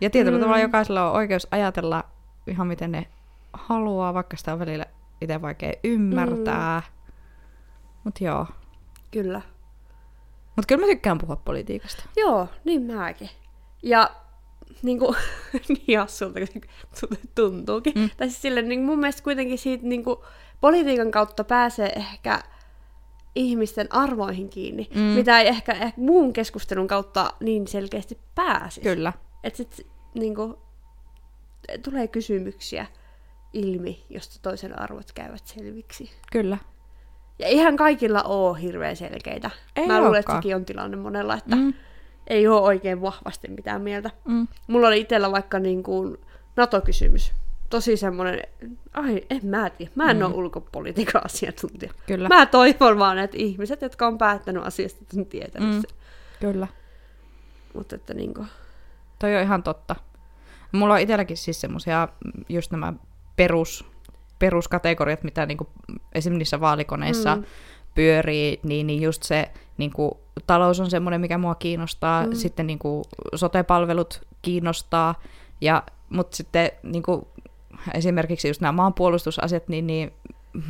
Ja 0.01 0.11
tietyllä 0.11 0.37
Mm. 0.39 0.41
mm. 0.41 0.45
tavalla 0.45 0.63
jokaisella 0.63 1.11
on 1.11 1.17
oikeus 1.17 1.47
ajatella 1.51 2.05
ihan 2.47 2.67
miten 2.67 2.93
ne 2.93 3.07
haluaa, 3.53 4.15
vaikka 4.15 4.37
sitä 4.37 4.53
on 4.53 4.59
välillä 4.59 4.87
itse 5.21 5.43
vaikea 5.43 5.73
ymmärtää. 5.85 6.83
Mm. 6.87 7.13
Mutta 8.05 8.25
joo. 8.25 8.47
Kyllä. 9.11 9.41
Mutta 10.57 10.67
kyllä 10.69 10.81
mä 10.81 10.87
tykkään 10.87 11.19
puhua 11.19 11.37
politiikasta. 11.37 12.05
Joo, 12.17 12.49
niin 12.65 12.83
mäkin. 12.83 13.31
Ja 13.83 14.11
niin 14.83 14.99
kuin, 14.99 15.17
niin 15.87 15.99
hassulta 15.99 16.41
kuin 16.53 17.21
tuntuukin. 17.35 17.93
Mm. 17.97 18.11
Tai 18.17 18.29
siis 18.29 18.43
silleen, 18.43 18.69
niin 18.69 18.83
mun 18.83 18.99
mielestä 18.99 19.23
kuitenkin 19.23 19.59
siitä 19.59 19.87
niin 19.87 20.05
kuin, 20.05 20.17
politiikan 20.61 21.11
kautta 21.11 21.45
pääsee 21.45 21.93
ehkä 21.97 22.43
ihmisten 23.35 23.87
arvoihin 23.91 24.49
kiinni, 24.49 24.89
mm. 24.95 25.01
Mitä 25.01 25.41
ei 25.41 25.49
ehkä, 25.49 25.73
ehkä 25.73 25.93
muun 25.97 26.33
keskustelun 26.33 26.87
kautta 26.87 27.35
niin 27.41 27.67
selkeästi 27.67 28.19
pääsisi. 28.35 28.81
Kyllä. 28.81 29.13
Että 29.45 29.57
sit 29.57 29.87
niin 30.15 30.35
kuin, 30.35 30.55
tulee 31.85 32.09
kysymyksiä 32.09 32.87
ilmi, 33.53 34.05
josta 34.11 34.39
toisen 34.43 34.79
arvot 34.79 35.13
käyvät 35.13 35.47
selviksi. 35.47 36.11
Kyllä. 36.33 36.59
Ja 37.39 37.47
eihän 37.47 37.77
kaikilla 37.77 38.23
ole 38.23 38.63
hirveän 38.63 38.97
selkeitä. 38.97 39.51
Ei 39.77 39.87
Mä 39.87 40.01
luulen, 40.01 40.21
että 40.21 40.35
sekin 40.35 40.57
on 40.57 40.65
tilanne 40.65 40.97
monella, 40.97 41.35
että 41.35 41.57
mm. 41.57 41.75
Ei 42.27 42.49
ole 42.49 42.61
oikein 42.61 43.01
vahvasti 43.01 43.49
mitään 43.49 43.83
mieltä. 43.83 44.11
Mm. 44.25 44.49
Mulla 44.67 44.89
oli 44.89 45.01
itsellä 45.01 45.33
vaikka 45.33 45.59
niin 45.59 45.83
kuin 45.83 46.17
NATO-kysymys 46.57 47.33
tosi 47.73 47.97
semmoinen, 47.97 48.43
ai 48.93 49.23
en 49.31 49.41
mä 49.47 49.71
tiedä, 49.71 49.93
mä 49.95 50.11
en 50.11 50.17
mm. 50.17 50.23
ole 50.23 50.35
ulkopolitiikan 50.35 51.25
asiantuntija. 51.25 51.93
Kyllä. 52.07 52.29
Mä 52.29 52.47
toivon 52.47 52.99
vaan, 52.99 53.19
että 53.19 53.37
ihmiset, 53.41 53.83
jotka 53.83 54.07
on 54.07 54.19
päättänyt 54.19 54.67
asiasta, 54.67 55.05
on 55.17 55.27
tietänyt 55.27 55.75
Mm. 55.75 55.83
Kyllä. 56.41 56.67
Mutta 57.75 57.97
että 57.97 58.15
niinku, 58.15 58.47
Toi 59.19 59.37
on 59.37 59.43
ihan 59.43 59.63
totta. 59.63 59.97
Mulla 60.73 60.95
on 60.95 61.01
itselläkin 61.01 61.37
siis 61.37 61.61
semmosia 61.61 62.09
mm, 62.25 62.45
just 62.49 62.71
nämä 62.71 62.93
perus, 63.43 63.85
peruskategoriat, 64.39 65.23
mitä 65.23 65.47
niinku 65.47 65.69
esimerkiksi 66.15 66.39
niissä 66.39 66.61
vaalikoneissa 66.61 67.37
mm. 67.37 67.45
Pyörii, 67.95 68.61
niin, 68.63 68.87
niin 68.87 69.03
just 69.03 69.23
se 69.23 69.51
niinku, 69.79 70.21
talous 70.47 70.81
on 70.81 70.91
semmoinen, 70.91 71.21
mikä 71.21 71.39
mua 71.39 71.55
kiinnostaa. 71.55 72.27
Mm. 72.27 72.33
Sitten 72.33 72.67
niinku, 72.67 73.03
sote-palvelut 73.35 74.23
kiinnostaa. 74.43 75.15
Ja, 75.61 75.83
mutta 76.11 76.37
sitten 76.37 76.71
niinku, 76.83 77.29
esimerkiksi 77.95 78.49
just 78.49 78.61
nämä 78.61 78.73
maanpuolustusasiat, 78.73 79.69
niin, 79.69 79.87
niin 79.87 80.13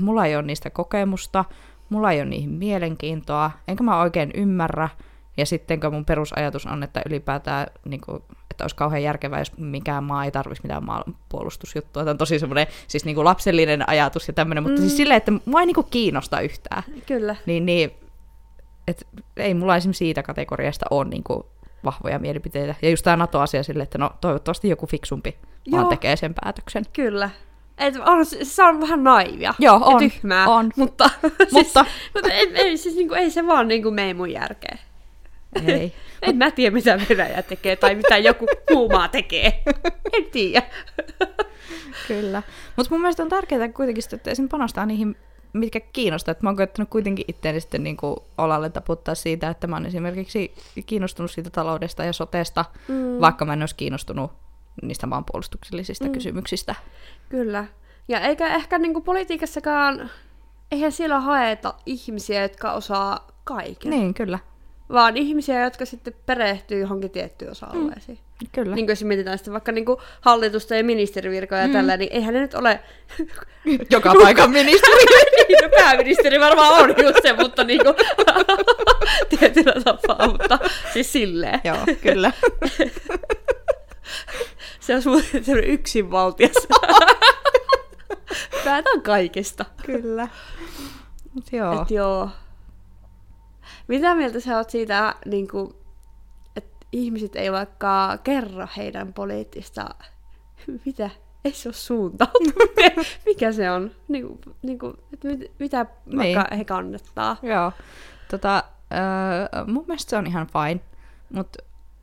mulla 0.01 0.27
ei 0.27 0.37
ole 0.37 0.43
niistä 0.43 0.71
kokemusta, 0.71 1.45
mulla 1.89 2.13
ei 2.13 2.21
ole 2.21 2.29
niihin 2.29 2.51
mielenkiintoa, 2.51 3.51
enkä 3.69 3.85
mä 3.85 4.01
oikein 4.01 4.31
ymmärrä. 4.35 4.89
Ja 5.37 5.47
sitten 5.47 5.81
kun 5.81 5.93
mun 5.93 6.05
perusajatus 6.05 6.67
on, 6.67 6.83
että 6.83 7.03
ylipäätään, 7.07 7.67
niin 7.85 8.01
kuin, 8.01 8.23
että 8.53 8.65
olisi 8.65 8.77
kauhean 8.77 9.03
järkevää, 9.03 9.39
jos 9.39 9.53
mikään 9.59 10.05
maa 10.05 10.25
ei 10.25 10.31
tarvitsisi 10.31 10.63
mitään 10.67 10.85
maanpuolustusjuttua. 10.85 12.03
Tämä 12.03 12.11
on 12.11 12.19
tosi 12.19 12.39
semmoinen 12.39 12.67
siis 12.89 13.05
niin 13.05 13.15
kuin 13.15 13.25
lapsellinen 13.25 13.89
ajatus 13.89 14.29
ja 14.29 14.35
tämmöinen, 14.35 14.63
mutta 14.63 14.79
Mm. 14.81 14.83
siis 14.83 14.97
silleen, 14.97 15.17
että 15.19 15.33
mua 15.45 15.61
ei 15.61 15.67
niin 15.67 15.75
kuin 15.75 15.87
kiinnosta 15.91 16.41
yhtään. 16.41 16.83
kyllä. 17.07 17.37
Niin, 17.47 17.67
niin 17.67 17.91
et, 18.89 19.07
ei 19.37 19.55
mulla 19.55 19.77
esimerkiksi 19.77 19.99
siitä 20.05 20.23
kategoriasta 20.23 20.87
ole 20.91 21.05
niin 21.09 21.23
kuin, 21.25 21.43
vahvoja 21.85 22.19
mielipiteitä. 22.19 22.75
Ja 22.83 22.91
just 22.91 23.05
tämä 23.05 23.17
NATO-asia 23.17 23.63
silleen, 23.63 23.83
että 23.85 23.99
no 23.99 24.11
toivottavasti 24.21 24.69
joku 24.69 24.87
fiksumpi 24.87 25.37
vaan 25.73 25.83
Joo. 25.83 25.91
tekee 25.91 26.17
sen 26.17 26.35
päätöksen. 26.35 26.85
Kyllä. 26.93 27.31
Et 27.79 27.95
on, 27.97 28.27
se 28.43 28.63
on 28.65 28.81
vähän 28.81 29.05
naivia 29.05 29.55
Joo, 29.59 29.81
on, 29.83 29.93
ja 30.05 30.11
tyhmää, 30.11 30.49
on. 30.49 30.71
mutta, 30.77 31.11
siis, 31.39 31.53
Mutta 31.53 31.85
mutta 32.15 32.29
ei, 32.33 32.51
ei, 32.55 32.77
siis 32.77 32.95
niinku, 32.95 33.15
ei 33.15 33.31
se 33.31 33.47
vaan 33.47 33.69
niinku 33.69 33.91
mene 33.91 34.15
mun 34.15 34.31
järkeen. 34.33 34.79
Ei. 35.67 35.93
En 36.23 36.37
mä 36.37 36.51
tiedä, 36.51 36.75
mitä 36.75 37.01
Venäjä 37.09 37.43
tekee 37.43 37.77
tai 37.77 37.95
mitä 37.95 38.19
joku 38.19 38.47
muu 38.71 38.89
maa 38.89 39.09
tekee. 39.09 39.63
En 40.13 40.25
tiedä. 40.33 40.63
Kyllä. 42.09 42.43
Mutta 42.77 42.91
mun 42.91 43.01
mielestä 43.01 43.23
on 43.23 43.29
tärkeää 43.29 43.69
kuitenkin, 43.69 44.05
että 44.13 44.31
esim. 44.31 44.49
panostaa 44.49 44.87
niihin, 44.87 45.17
mitkä 45.53 45.81
kiinnostaa. 45.81 46.33
Et 46.33 46.43
mä 46.43 46.49
oon 46.49 46.57
koettanut 46.57 46.89
kuitenkin 46.91 47.25
itseäni 47.29 47.61
sitten 47.61 47.83
niin 47.83 47.97
kuin 47.97 48.17
olalle 48.39 48.71
taputtaa 48.71 49.15
siitä, 49.15 49.49
että 49.49 49.67
mä 49.67 49.77
oon 49.77 49.87
esimerkiksi 49.87 50.55
kiinnostunut 50.87 51.31
siitä 51.31 51.51
taloudesta 51.51 52.05
ja 52.05 52.13
sotesta, 52.13 52.65
mm. 52.89 53.21
vaikka 53.21 53.45
mä 53.45 53.53
en 53.53 53.63
olisi 53.63 53.77
kiinnostunut 53.77 54.33
niistä 54.83 55.07
maanpuolustuksellisista 55.07 56.05
mm. 56.05 56.13
Kysymyksistä. 56.13 56.75
Kyllä. 57.29 57.65
Ja 58.09 58.21
eikä 58.21 58.55
ehkä 58.55 58.79
niinku 58.79 59.01
politiikassakaan, 59.01 60.11
eihän 60.71 60.93
siellä 60.93 61.21
haeta 61.21 61.75
ihmisiä, 61.87 62.43
jotka 62.43 62.73
osaa 62.73 63.29
kaiken. 63.45 63.91
Niin, 63.91 64.15
kyllä. 64.15 64.39
Vaan 64.93 65.17
ihmisiä, 65.17 65.65
jotka 65.65 65.85
sitten 65.87 66.15
perehtyy 66.27 66.81
johonkin 66.81 67.11
tiettyyn 67.11 67.51
osa-alueeseen. 67.51 68.19
Mm. 68.43 68.49
Kyllä. 68.53 68.75
Niin 68.75 68.87
kuin 68.87 68.93
jos 68.93 69.05
mietitään 69.05 69.39
sitten 69.39 69.53
vaikka 69.53 69.73
niinku 69.73 70.01
hallitusta 70.21 70.75
ja 70.75 70.85
ministerivirkoja 70.85 71.61
ja 71.61 71.67
Mm. 71.67 71.73
tällä, 71.73 71.97
niin 71.97 72.13
eihän 72.13 72.35
ne 72.35 72.41
nyt 72.41 72.55
ole... 72.55 72.81
Joka 73.91 74.15
paikan 74.23 74.51
ministeri. 74.61 75.05
niin, 75.49 75.59
no 75.63 75.69
pääministeri 75.77 76.41
varmaan 76.41 76.83
on 76.83 76.95
just 77.05 77.19
se, 77.23 77.33
mutta 77.33 77.65
niinku... 77.65 77.95
tietyllä 79.39 79.75
tapaa, 79.85 80.27
mutta 80.29 80.59
siis 80.93 81.13
silleen. 81.13 81.61
Joo, 81.65 81.77
kyllä. 82.03 82.33
Se 84.81 84.95
on 84.97 85.03
muuten 85.05 85.45
semmoinen 85.45 85.71
yksinvaltias. 85.71 86.69
Päätän 88.65 89.03
kaikesta. 89.03 89.65
kyllä. 89.87 90.29
Mut 91.35 91.45
joo. 91.53 91.83
Et 91.83 91.91
joo. 91.91 92.29
Mitä 93.89 94.15
mieltä 94.15 94.41
sä 94.41 94.57
oot 94.57 94.71
siitä, 94.71 95.15
niin 95.27 95.49
kuin, 95.49 95.75
että 96.57 96.87
ihmiset 96.93 97.37
ei 97.37 97.53
vaikka 97.53 98.19
kerro 98.25 98.67
heidän 98.77 99.13
poliittista... 99.13 99.89
Mitä? 100.87 101.11
Ei 101.45 101.53
se 101.53 101.69
ole 101.69 101.75
suuntautuminen. 101.75 102.93
Mikä 103.27 103.53
se 103.53 103.71
on? 103.71 103.91
Niin 104.09 104.27
kuin, 104.27 104.41
niin 104.63 104.79
kuin, 104.79 104.95
että 105.13 105.29
mit, 105.29 105.53
mitä 105.59 105.87
Niin. 106.07 106.19
vaikka 106.37 106.57
he 106.57 106.65
kannattaa? 106.65 107.37
Joo. 107.43 107.73
Tota, 108.31 108.65
öö, 108.93 109.65
mun 109.67 109.85
mielestä 109.89 110.11
se 110.11 110.17
on 110.17 110.27
ihan 110.27 110.47
fine, 110.47 110.81
mutta 111.33 111.59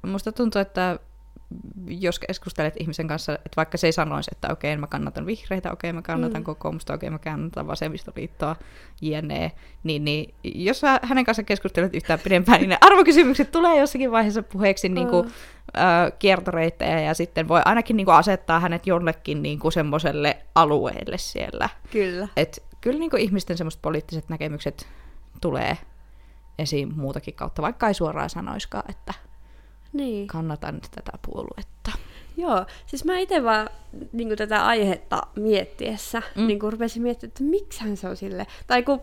musta 0.06 0.32
tuntuu, 0.32 0.62
että 0.62 1.00
jos 1.88 2.20
keskustelet 2.20 2.74
ihmisen 2.80 3.08
kanssa, 3.08 3.34
että 3.34 3.56
vaikka 3.58 3.78
se 3.78 3.88
ei 3.88 3.92
sanoisi, 3.92 4.32
että 4.32 4.48
okei, 4.52 4.78
mä 4.78 4.88
kannatan 4.88 5.26
vihreitä, 5.26 5.72
okei, 5.72 5.94
mä 5.94 6.02
kannatan 6.02 6.42
mm. 6.42 6.46
Kokoomusta, 6.46 6.94
okei, 6.94 7.10
mä 7.10 7.20
kannatan 7.20 7.68
vasemmistoliittoa, 7.68 8.56
jne, 9.02 9.52
niin, 9.84 10.06
niin 10.06 10.34
jos 10.44 10.80
sä 10.80 11.00
hänen 11.04 11.26
kanssa 11.26 11.44
keskustelet 11.44 11.96
yhtään 11.96 12.20
pidempään, 12.20 12.60
niin 12.62 12.70
ne 12.70 12.78
arvokysymykset 12.82 13.52
tulee 13.52 13.80
jossakin 13.80 14.12
vaiheessa 14.12 14.44
puheeksi 14.44 14.90
niin 14.90 15.08
kuin, 15.08 15.26
Mm. 15.26 15.32
ö, 16.08 16.12
kiertoreittejä, 16.20 17.00
ja 17.00 17.14
sitten 17.14 17.48
voi 17.48 17.62
ainakin 17.66 17.98
niin 17.98 18.06
kuin, 18.06 18.16
asettaa 18.16 18.60
hänet 18.60 18.88
jollekin 18.88 19.42
niin 19.42 19.60
kuin, 19.60 19.72
semmoiselle 19.72 20.38
alueelle 20.56 21.18
siellä. 21.18 21.70
Kyllä. 21.92 22.28
Et 22.38 22.64
kyllä 22.82 23.00
niin 23.00 23.18
ihmisten 23.18 23.58
semmoiset 23.58 23.82
poliittiset 23.82 24.30
näkemykset 24.30 24.88
tulee 25.42 25.78
esiin 26.60 26.98
muutakin 26.98 27.34
kautta, 27.34 27.62
vaikka 27.62 27.88
ei 27.88 27.94
suoraan 27.94 28.30
sanoiskaan, 28.30 28.84
että 28.90 29.14
Niin. 29.94 30.28
kannatan 30.28 30.82
tätä 30.96 31.12
puoluetta. 31.26 31.92
Joo, 32.38 32.66
siis 32.86 33.06
mä 33.06 33.18
itse 33.18 33.44
vaan 33.44 33.70
niin 34.12 34.38
tätä 34.38 34.66
aihetta 34.66 35.22
miettiessä 35.36 36.22
Mm. 36.36 36.48
niin 36.48 36.60
rupesin 36.62 37.02
miettimään, 37.04 37.30
että 37.32 37.44
miksihän 37.44 37.98
se 37.98 38.08
on 38.10 38.16
sille. 38.18 38.48
Tai 38.68 38.84
kun 38.84 39.02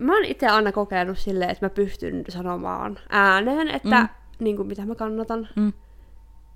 mä 0.00 0.14
oon 0.14 0.24
itse 0.24 0.46
aina 0.46 0.72
kokenut 0.72 1.18
silleen, 1.18 1.50
että 1.50 1.66
mä 1.66 1.70
pystyn 1.70 2.24
sanomaan 2.28 2.98
ääneen, 3.08 3.68
että 3.68 4.00
Mm. 4.00 4.08
niin 4.38 4.56
kuin, 4.56 4.68
mitä 4.68 4.86
mä 4.86 4.94
kannatan 4.94 5.48
Mm. 5.56 5.72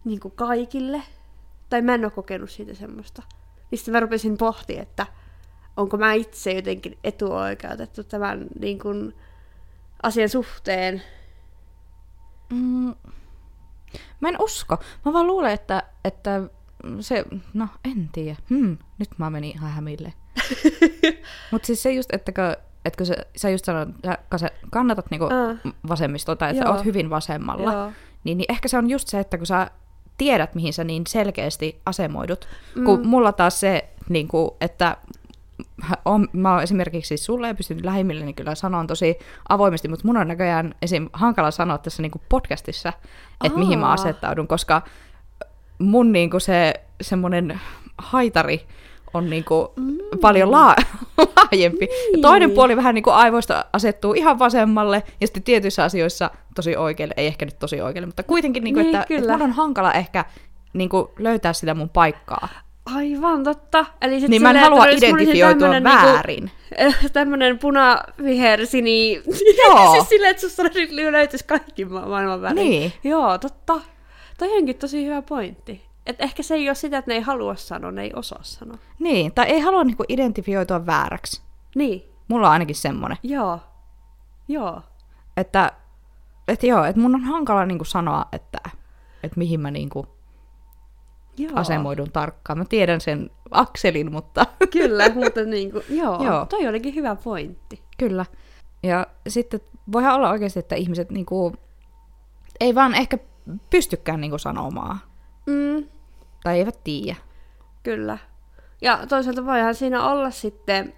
niin 0.04 0.20
kuin 0.20 0.32
kaikille. 0.36 1.02
Tai 1.70 1.82
mä 1.82 1.94
en 1.94 2.04
ole 2.04 2.10
kokenut 2.10 2.50
siitä 2.50 2.74
semmoista. 2.74 3.22
Sitten 3.74 3.92
mä 3.92 4.00
rupesin 4.00 4.38
pohtimaan, 4.38 4.82
että 4.82 5.06
onko 5.76 5.96
mä 5.96 6.12
itse 6.12 6.52
jotenkin 6.52 6.98
etuoikeutettu 7.04 8.04
tämän 8.04 8.46
niin 8.60 8.78
kuin, 8.78 9.14
asian 10.02 10.28
suhteen. 10.28 11.02
Mm. 12.50 12.94
Mä 14.20 14.28
en 14.28 14.36
usko. 14.42 14.76
Mä 15.04 15.12
vaan 15.12 15.26
luulen, 15.26 15.52
että, 15.52 15.82
että 16.04 16.42
se, 17.00 17.24
no 17.54 17.68
en 17.84 18.08
tiedä. 18.12 18.36
Hmm, 18.50 18.78
nyt 18.98 19.08
mä 19.18 19.30
menin 19.30 19.50
ihan 19.54 19.70
hämille. 19.70 20.12
Mutta 21.52 21.66
siis 21.66 21.82
se 21.82 21.92
just, 21.92 22.14
että 22.14 22.32
että 22.84 22.96
kun 22.96 23.06
sä, 23.06 23.14
sä 23.36 23.50
just 23.50 23.64
sanoit, 23.64 23.88
sä 24.04 24.18
kase- 24.28 24.54
kannatat 24.70 25.10
niinku 25.10 25.24
Ah. 25.24 25.72
vasemmistoa 25.88 26.36
tai 26.36 26.50
että 26.50 26.64
Joo. 26.64 26.74
oot 26.74 26.84
hyvin 26.84 27.10
vasemmalla, 27.10 27.72
Joo. 27.72 27.92
niin, 28.24 28.38
niin 28.38 28.46
ehkä 28.52 28.68
se 28.68 28.78
on 28.78 28.90
just 28.90 29.08
se, 29.08 29.20
että 29.20 29.38
kun 29.38 29.46
sä 29.46 29.70
tiedät, 30.18 30.54
mihin 30.54 30.72
sä 30.72 30.84
niin 30.84 31.02
selkeästi 31.08 31.80
asemoidut. 31.86 32.48
Mm. 32.74 32.84
kun 32.84 33.06
mulla 33.06 33.32
taas 33.32 33.60
se, 33.60 33.88
niin 34.08 34.28
kuin, 34.28 34.50
että 34.60 34.96
on, 36.04 36.28
mä 36.32 36.52
oon 36.54 36.62
esimerkiksi 36.62 37.08
siis 37.08 37.24
sulle 37.24 37.48
ja 37.48 37.54
pystyn 37.54 37.86
lähimmille, 37.86 38.24
niin 38.24 38.34
kyllä 38.34 38.54
sanon 38.54 38.86
tosi 38.86 39.18
avoimesti, 39.48 39.88
mutta 39.88 40.06
mun 40.06 40.16
on 40.16 40.28
näköjään 40.28 40.74
esim. 40.82 41.08
hankala 41.12 41.50
sanoa 41.50 41.78
tässä 41.78 42.02
niin 42.02 42.10
kuin 42.10 42.22
podcastissa, 42.28 42.92
että 43.44 43.58
mihin 43.58 43.78
mä 43.78 43.92
asettaudun, 43.92 44.48
koska 44.48 44.82
mun 45.78 46.12
niin 46.12 46.30
kuin 46.30 46.40
se 46.40 46.74
semmoinen 47.00 47.60
haitari 47.98 48.66
on 49.14 49.30
niin 49.30 49.44
kuin 49.44 49.68
mm. 49.76 49.98
paljon 50.20 50.50
laa- 50.50 50.76
laajempi. 51.36 51.86
Niin. 51.86 52.22
Toinen 52.22 52.50
puoli 52.50 52.76
vähän 52.76 52.94
niin 52.94 53.02
kuin 53.02 53.14
aivoista 53.14 53.64
asettuu 53.72 54.12
ihan 54.14 54.38
vasemmalle 54.38 55.02
ja 55.20 55.26
sitten 55.26 55.42
tietyissä 55.42 55.84
asioissa 55.84 56.30
tosi 56.54 56.76
oikealle, 56.76 57.14
ei 57.16 57.26
ehkä 57.26 57.44
nyt 57.44 57.58
tosi 57.58 57.80
oikealle, 57.80 58.06
mutta 58.06 58.22
kuitenkin, 58.22 58.64
niin 58.64 58.74
kuin, 58.74 58.84
Niin, 58.86 58.94
että, 58.94 59.02
että 59.02 59.14
kyllä. 59.20 59.32
mun 59.32 59.42
on 59.42 59.52
hankala 59.52 59.92
ehkä 59.92 60.24
niin 60.72 60.88
kuin 60.88 61.08
löytää 61.18 61.52
sitä 61.52 61.74
mun 61.74 61.88
paikkaa. 61.88 62.48
Aivan 62.86 63.44
totta. 63.44 63.86
Eli 64.00 64.20
sit 64.20 64.28
Niin 64.30 64.42
mä 64.42 64.50
en 64.50 64.56
halua 64.56 64.84
identifioitua 64.86 65.68
tämmönen 65.68 65.82
niinku- 65.84 66.06
väärin. 66.06 66.50
tämmönen 67.12 67.58
puna-vihersini. 67.58 69.22
Joo. 69.64 69.92
siis 69.92 70.08
silleen, 70.08 70.30
että 70.30 70.40
susta 70.40 70.62
nyt 70.62 70.74
löytyisi 70.90 71.44
kaikki 71.44 71.84
ma- 71.84 72.06
maailman 72.06 72.42
värit. 72.42 72.54
Niin. 72.56 72.92
Joo, 73.04 73.38
totta. 73.38 73.80
Toi 74.38 74.56
onkin 74.58 74.76
tosi 74.78 75.04
hyvä 75.06 75.22
pointti. 75.22 75.82
Et 76.06 76.16
ehkä 76.18 76.42
se 76.42 76.54
ei 76.54 76.68
ole 76.68 76.74
sitä, 76.74 76.98
että 76.98 77.10
ne 77.10 77.14
ei 77.14 77.20
halua 77.20 77.56
sanoa, 77.56 77.90
ne 77.90 78.02
ei 78.02 78.12
osaa 78.16 78.40
sanoa. 78.42 78.78
Niin, 78.98 79.32
tai 79.34 79.46
ei 79.46 79.60
halua 79.60 79.84
niinku 79.84 80.04
identifioitua 80.08 80.86
vääräksi. 80.86 81.42
Niin, 81.74 82.02
Mulla 82.28 82.46
on 82.46 82.52
ainakin 82.52 82.76
semmonen. 82.76 83.16
joo. 83.22 83.60
Joo. 84.48 84.82
Että, 85.36 85.72
että 86.48 86.66
joo, 86.66 86.84
että 86.84 87.00
mun 87.00 87.14
on 87.14 87.20
hankala 87.24 87.66
niinku 87.66 87.84
sanoa, 87.84 88.26
että, 88.32 88.58
että 89.22 89.38
mihin 89.38 89.60
mä 89.60 89.70
niinku 89.70 90.06
joo. 91.36 91.52
asemoidun 91.54 92.12
tarkkaan. 92.12 92.58
Mä 92.58 92.64
tiedän 92.64 93.00
sen 93.00 93.30
akselin, 93.50 94.12
mutta 94.12 94.46
Kyllä, 94.72 95.14
mutta 95.14 95.44
niinku, 95.44 95.82
joo, 95.88 96.14
Joo. 96.14 96.24
joo. 96.24 96.46
Toi 96.46 96.66
olikin 96.68 96.94
hyvä 96.94 97.16
pointti. 97.16 97.82
kyllä. 97.98 98.26
Ja 98.82 99.06
sitten 99.28 99.60
voihan 99.92 100.14
olla 100.14 100.30
oikeasti, 100.30 100.58
että 100.58 100.74
ihmiset 100.74 101.10
niinku, 101.10 101.52
ei 102.60 102.74
vaan 102.74 102.94
ehkä 102.94 103.18
pystykään 103.70 104.20
niinku 104.20 104.38
sanomaan. 104.38 104.98
Mm, 105.46 105.84
Tai 106.42 106.58
eivät 106.58 106.80
tiedä. 106.84 107.16
kyllä. 107.82 108.18
Ja 108.80 109.06
toisaalta 109.08 109.46
voihan 109.46 109.74
siinä 109.74 110.04
olla 110.10 110.30
sitten 110.30 110.94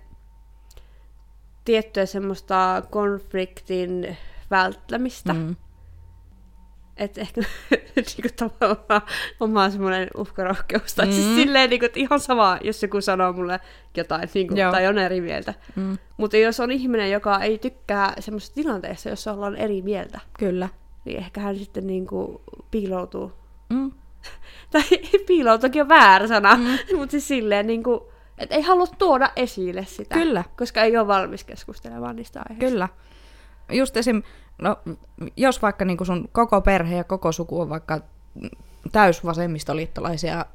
tiettyä 1.65 2.07
semmoista 2.07 2.83
konfliktin 2.91 4.17
välttämistä. 4.51 5.33
Mm. 5.33 5.57
Että 6.97 7.21
ehkä 7.21 7.41
niinku 7.97 8.29
tavallaan 8.37 9.03
omaa 9.41 9.71
semmoinen 9.71 10.09
uhkarohkeus. 10.17 10.95
Tai 10.95 11.07
mm. 11.07 11.13
siis 11.13 11.27
Mm. 11.27 11.35
silleen, 11.35 11.71
niinku, 11.71 11.87
että 11.87 12.01
ihan 12.01 12.21
sama, 12.21 12.59
jos 12.63 12.83
joku 12.83 13.01
sanoo 13.01 13.33
mulle 13.33 13.61
jotain, 13.97 14.29
niinku, 14.35 14.55
Joo. 14.55 14.73
tai 14.73 14.87
on 14.87 14.99
eri 14.99 15.21
mieltä. 15.21 15.55
Mm. 15.77 15.99
Mutta 16.17 16.37
jos 16.37 16.61
on 16.61 16.71
ihminen, 16.71 17.11
joka 17.11 17.41
ei 17.41 17.59
tykkää 17.59 18.13
semmoisesta 18.19 18.55
tilanteessa, 18.55 19.09
jossa 19.09 19.33
ollaan 19.33 19.57
eri 19.57 19.83
mieltä, 19.83 20.21
Kyllä. 20.39 20.69
niin 21.05 21.19
ehkä 21.19 21.41
hän 21.41 21.57
sitten 21.57 21.87
niinku 21.87 22.43
piiloutuu. 22.71 23.33
Mm. 23.69 23.93
Tai 24.73 24.83
piiloutuukin 25.27 25.83
on 25.83 25.89
väärä 25.89 26.27
sana, 26.27 26.57
mm. 26.57 26.79
mutta 26.99 27.11
siis 27.11 27.29
silleen 27.29 27.67
niinku, 27.67 28.13
että 28.39 28.55
ei 28.55 28.63
halua 28.63 28.87
tuoda 28.87 29.31
esille 29.37 29.85
sitä. 29.89 30.15
Kyllä. 30.15 30.45
Koska 30.59 30.83
ei 30.83 30.97
ole 30.97 31.07
valmis 31.07 31.45
keskustelemaan 31.45 32.17
niistä 32.17 32.41
aiheista. 32.49 32.71
Kyllä. 32.71 32.89
Just 33.73 33.97
esim, 33.97 34.23
no, 34.63 34.77
jos 35.37 35.63
vaikka 35.63 35.85
niin 35.85 36.07
sun 36.07 36.29
koko 36.33 36.61
perhe 36.61 36.97
ja 36.97 37.05
koko 37.05 37.33
suku 37.33 37.61
on 37.61 37.69
vaikka 37.69 38.01
täysvasemmistoliittolaisia 38.93 40.47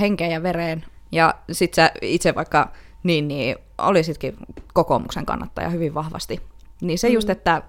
henkeä 0.00 0.28
ja 0.28 0.42
vereen, 0.42 0.84
ja 1.12 1.34
sit 1.52 1.74
sä 1.74 1.90
itse 2.02 2.34
vaikka 2.34 2.72
niin, 3.02 3.28
niin 3.28 3.56
olisitkin 3.78 4.36
kokoomuksen 4.74 5.26
kannattaja 5.26 5.68
hyvin 5.68 5.94
vahvasti, 5.94 6.40
niin 6.80 6.98
se 6.98 7.08
Mm. 7.08 7.14
just, 7.14 7.30
että, 7.30 7.62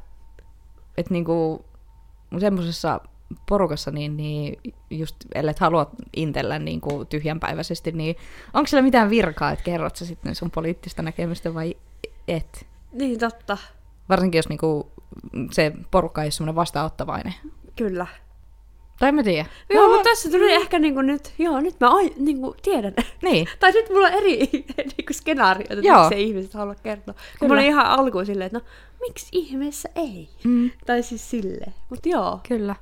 että 0.98 1.14
niinku 1.14 1.66
semmoisessa 2.40 3.00
porukassa, 3.50 3.92
niin, 3.92 4.18
niin 4.18 4.74
just 4.90 5.16
ellet 5.36 5.60
halua 5.60 5.92
intellä 6.16 6.60
niin 6.60 6.82
kuin 6.82 7.08
tyhjänpäiväisesti, 7.08 7.92
niin 7.92 8.16
onko 8.54 8.68
sillä 8.68 8.84
mitään 8.84 9.10
virkaa, 9.10 9.52
että 9.52 9.64
kerrot 9.64 9.96
sä 9.96 10.06
sitten 10.06 10.36
sun 10.36 10.52
poliittista 10.52 11.02
näkemystä 11.02 11.54
vai 11.54 11.76
et? 12.28 12.68
Niin, 12.92 13.20
totta. 13.20 13.58
Varsinkin 14.10 14.40
jos 14.40 14.50
niinku 14.50 14.92
se 15.52 15.72
porukka 15.92 16.22
ei 16.22 16.26
ole 16.26 16.32
semmoinen 16.32 16.56
vastaanottavainen. 16.56 17.34
Kyllä. 17.76 18.08
Tai 19.00 19.12
mä 19.12 19.24
tiedä. 19.24 19.46
Joo, 19.70 19.88
mutta 19.88 20.10
tässä 20.10 20.30
tuli 20.32 20.54
ehkä 20.54 20.80
niinku 20.80 21.02
nyt, 21.02 21.34
joo, 21.38 21.62
nyt 21.62 21.80
mä 21.80 21.96
ai, 21.96 22.14
niinku 22.18 22.56
tiedän. 22.62 22.94
Niin, 23.22 23.48
tai 23.60 23.72
nyt 23.72 23.90
mulla 23.90 24.08
on 24.08 24.14
eri 24.14 24.38
niinku 24.98 25.14
skenaarioita, 25.14 25.74
että 25.74 25.88
Joo. 25.88 26.00
miksi 26.10 26.24
ihmiset 26.24 26.54
halua 26.54 26.76
kertoa. 26.76 27.14
Kun 27.14 27.24
Kyllä. 27.40 27.54
mä 27.54 27.60
olin 27.60 27.70
ihan 27.70 27.86
alkuun 27.86 28.26
silleen, 28.26 28.46
että 28.46 28.58
no, 28.60 28.66
miksi 29.00 29.28
ihmeessä 29.32 29.90
ei? 29.96 30.30
mm, 30.44 30.72
Tai 30.86 31.04
siis 31.04 31.30
silleen. 31.30 31.74
Mut 31.90 32.06
joo. 32.06 32.40
kyllä. 32.48 32.76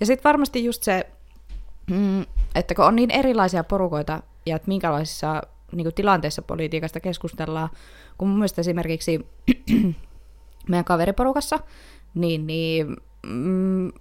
Ja 0.00 0.06
sitten 0.06 0.24
varmasti 0.24 0.64
just 0.64 0.82
se, 0.82 1.06
mm, 1.90 2.24
että 2.54 2.74
kun 2.74 2.84
on 2.84 2.96
niin 2.96 3.10
erilaisia 3.10 3.64
porukoita 3.64 4.22
ja 4.46 4.56
että 4.56 4.68
minkälaisissa 4.68 5.42
niin 5.72 5.94
tilanteissa 5.94 6.42
politiikasta 6.42 7.00
keskustellaan, 7.00 7.68
kun 8.18 8.28
mun 8.28 8.38
mielestä 8.38 8.60
esimerkiksi 8.60 9.26
meidän 10.68 10.84
kaveriporukassa, 10.84 11.58
niin, 12.14 12.46
niin 12.46 12.96
mm, 13.26 13.92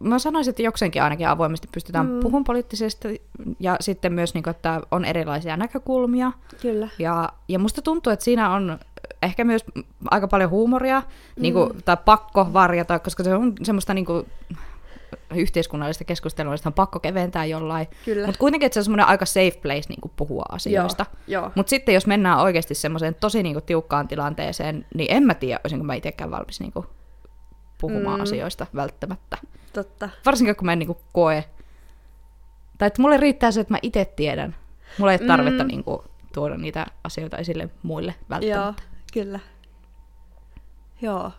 mä 0.00 0.18
sanoisin, 0.18 0.50
että 0.50 0.62
jokseenkin 0.62 1.02
ainakin 1.02 1.28
avoimesti 1.28 1.68
pystytään 1.72 2.06
Mm. 2.06 2.12
mm. 2.12 2.20
puhumaan 2.20 2.44
poliittisesti 2.44 3.22
ja 3.60 3.76
sitten 3.80 4.12
myös, 4.12 4.34
niin 4.34 4.44
kuin, 4.44 4.50
että 4.50 4.80
on 4.90 5.04
erilaisia 5.04 5.56
näkökulmia. 5.56 6.32
Kyllä. 6.62 6.88
Ja, 6.98 7.28
ja 7.48 7.58
musta 7.58 7.82
tuntuu, 7.82 8.12
että 8.12 8.24
siinä 8.24 8.50
on 8.50 8.78
ehkä 9.22 9.44
myös 9.44 9.64
aika 10.10 10.28
paljon 10.28 10.50
huumoria, 10.50 11.00
mm. 11.00 11.42
niin 11.42 11.54
kuin, 11.54 11.70
tai 11.84 11.96
pakko 12.04 12.50
varjata, 12.52 12.98
koska 12.98 13.24
se 13.24 13.34
on 13.34 13.52
semmoista 13.62 13.94
niin 13.94 14.06
kuin, 14.06 14.26
yhteiskunnallista 15.34 16.04
keskustelua, 16.04 16.52
josta 16.54 16.68
on 16.68 16.72
pakko 16.72 17.00
keventää 17.00 17.44
jollain. 17.44 17.86
Mutta 18.26 18.38
kuitenkin, 18.38 18.66
että 18.66 18.74
se 18.74 18.80
on 18.80 18.84
semmoinen 18.84 19.06
aika 19.06 19.26
safe 19.26 19.58
place 19.62 19.88
niin 19.88 20.00
kuin 20.00 20.12
puhua 20.16 20.44
asioista. 20.48 21.06
Mutta 21.54 21.70
sitten 21.70 21.94
jos 21.94 22.06
mennään 22.06 22.38
oikeasti 22.38 22.74
semmoiseen 22.74 23.14
tosi 23.14 23.42
niin 23.42 23.54
kuin, 23.54 23.64
tiukkaan 23.64 24.08
tilanteeseen, 24.08 24.86
niin 24.94 25.12
en 25.12 25.22
mä 25.22 25.34
tiedä, 25.34 25.60
olisinko 25.64 25.84
mä 25.84 25.94
itsekään 25.94 26.30
valmis 26.30 26.60
niin 26.60 26.72
kuin, 26.72 26.86
puhumaan 27.80 28.18
Mm. 28.18 28.22
asioista 28.22 28.66
välttämättä. 28.74 29.38
Totta. 29.72 30.08
Varsinkin 30.26 30.56
kun 30.56 30.66
mä 30.66 30.72
en 30.72 30.78
niin 30.78 30.86
kuin, 30.86 30.98
koe, 31.12 31.44
tai 32.78 32.86
että 32.86 33.02
mulle 33.02 33.16
riittää 33.16 33.50
se, 33.50 33.60
että 33.60 33.74
mä 33.74 33.78
itse 33.82 34.04
tiedän. 34.04 34.56
Mulla 34.98 35.12
ei 35.12 35.18
ole 35.20 35.26
tarvetta 35.26 35.64
mm. 35.64 35.68
niin 35.68 35.84
kuin, 35.84 35.98
tuoda 36.34 36.56
niitä 36.56 36.86
asioita 37.04 37.36
esille 37.36 37.68
muille 37.82 38.14
välttämättä. 38.30 38.82
Joo, 38.82 38.88
kyllä. 39.12 39.40
Joo. 41.02 41.30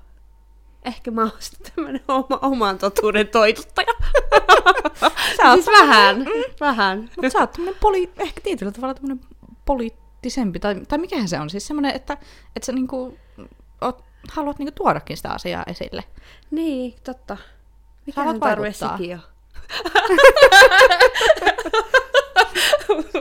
Ehkä 0.86 1.11
mä 1.11 1.21
oon 1.21 1.31
sitten 1.39 1.71
tämmönen 1.75 2.01
oma, 2.07 2.39
oman 2.41 2.77
totuuden 2.77 3.27
toituttaja. 3.27 3.93
Siis 5.53 5.67
vähän, 5.67 6.25
vähän. 6.59 7.09
Mutta 7.15 7.29
sä 7.29 7.39
oot 7.39 7.51
tämmönen 7.51 7.79
poli, 7.79 8.11
ehkä 8.17 8.41
tietyllä 8.41 8.71
tavalla 8.71 8.93
tämmönen 8.93 9.21
poliittisempi, 9.65 10.59
tai, 10.59 10.75
tai 10.88 10.97
mikähän 10.97 11.27
se 11.27 11.39
on 11.39 11.49
siis 11.49 11.67
semmoinen, 11.67 11.95
että, 11.95 12.17
että 12.55 12.65
sä 12.65 12.71
niinku, 12.71 13.17
oot, 13.81 14.03
haluat 14.31 14.59
niinku 14.59 14.73
tuodakin 14.75 15.17
sitä 15.17 15.31
asiaa 15.31 15.63
esille. 15.67 16.03
Niin, 16.51 16.95
totta. 17.03 17.38
Mikä 18.05 18.23
sen 18.23 18.39
tarve 18.39 18.73
sekin 18.73 19.13
on? 19.15 19.21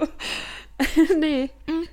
niin. 1.20 1.50
Mm. 1.66 1.86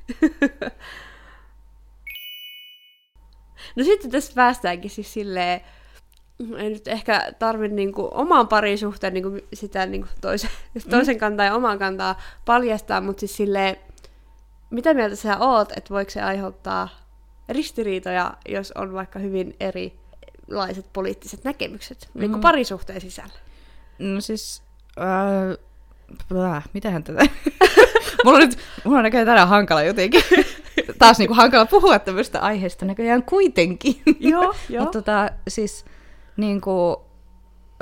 No 3.75 3.83
sitten 3.83 4.11
tässä 4.11 4.33
päästäänkin 4.35 4.91
siis 4.91 5.13
silleen, 5.13 5.61
ei 6.57 6.69
nyt 6.69 6.87
ehkä 6.87 7.33
tarvi 7.39 7.67
niinku 7.67 8.09
oman 8.13 8.47
parisuhteen 8.47 9.13
niinku 9.13 9.37
sitä 9.53 9.85
niinku 9.85 10.07
toisen, 10.21 10.49
toisen 10.89 11.17
kantaa 11.17 11.45
ja 11.45 11.55
oman 11.55 11.79
kantaa 11.79 12.19
paljastaa, 12.45 13.01
mutta 13.01 13.19
siis 13.19 13.37
silleen, 13.37 13.75
mitä 14.69 14.93
mieltä 14.93 15.15
sä 15.15 15.37
oot, 15.37 15.71
että 15.77 15.93
voiko 15.93 16.11
se 16.11 16.21
aiheuttaa 16.21 16.89
ristiriitoja, 17.49 18.33
jos 18.49 18.71
on 18.71 18.93
vaikka 18.93 19.19
hyvin 19.19 19.55
erilaiset 19.59 20.85
poliittiset 20.93 21.43
näkemykset 21.43 22.09
mm. 22.13 22.19
niin 22.19 22.31
Mm. 22.31 22.41
parisuhteen 22.41 23.01
sisällä? 23.01 23.33
No 23.99 24.21
siis, 24.21 24.63
äh, 24.99 26.63
mitähän 26.73 27.03
tätä... 27.03 27.25
mulla 28.25 28.37
on 28.37 28.43
nyt, 28.43 28.57
mulla 28.83 28.97
on 28.97 29.03
näköjään 29.03 29.27
tänään 29.27 29.47
hankala 29.47 29.83
jotenkin. 29.83 30.23
Taas 30.99 31.19
niinku 31.19 31.33
hankala 31.33 31.65
puhua 31.65 31.99
tämmöistä 31.99 32.39
aiheesta 32.39 32.85
näköjään 32.85 33.23
kuitenkin. 33.23 34.01
Joo, 34.19 34.41
joo. 34.69 34.83
Mutta 34.83 34.99
tota, 35.01 35.29
siis 35.47 35.85
niinku, 36.37 37.05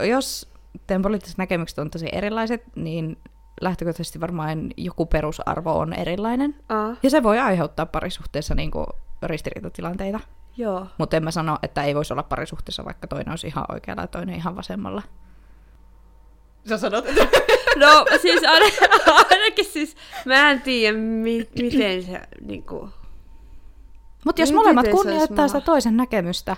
jos 0.08 0.52
teidän 0.88 1.02
poliittiset 1.02 1.38
näkemykset 1.38 1.80
on 1.80 1.89
tosi 1.91 2.08
erilaiset, 2.12 2.64
niin 2.76 3.18
lähtökohtaisesti 3.62 4.22
varmaan 4.22 4.70
joku 4.78 5.06
perusarvo 5.06 5.80
on 5.80 5.93
erilainen. 5.93 6.56
Aa, 6.70 6.95
Ja 7.04 7.10
se 7.10 7.24
voi 7.24 7.39
aiheuttaa 7.39 7.86
parisuhteessa 7.86 8.56
niinku 8.56 8.86
ristiriitatilanteita. 9.24 10.20
joo. 10.58 10.88
Mutta 10.97 11.18
en 11.18 11.24
mä 11.24 11.32
sano, 11.32 11.58
että 11.64 11.84
ei 11.84 11.95
voisi 11.95 12.14
olla 12.14 12.24
parisuhteessa, 12.24 12.86
vaikka 12.86 13.08
toinen 13.08 13.30
olisi 13.30 13.47
ihan 13.47 13.66
oikealla 13.72 14.04
ja 14.04 14.08
toinen 14.08 14.36
ihan 14.36 14.56
vasemmalla. 14.56 15.02
Sä 16.70 16.78
sanot, 16.78 17.06
että... 17.08 17.24
No 17.76 18.05
siis 18.22 18.43
aina, 18.43 18.65
ainakin 19.30 19.65
siis, 19.65 19.95
mä 20.26 20.51
en 20.51 20.61
tiedä 20.61 20.97
mi- 20.97 21.49
miten 21.61 22.03
se 22.03 22.22
niinku... 22.41 22.89
Mutta 24.26 24.41
jos 24.41 24.49
Niin, 24.49 24.55
molemmat 24.55 24.88
kunnioittaa 24.88 25.47
sitä 25.47 25.61
toisen 25.61 25.97
näkemystä 25.97 26.55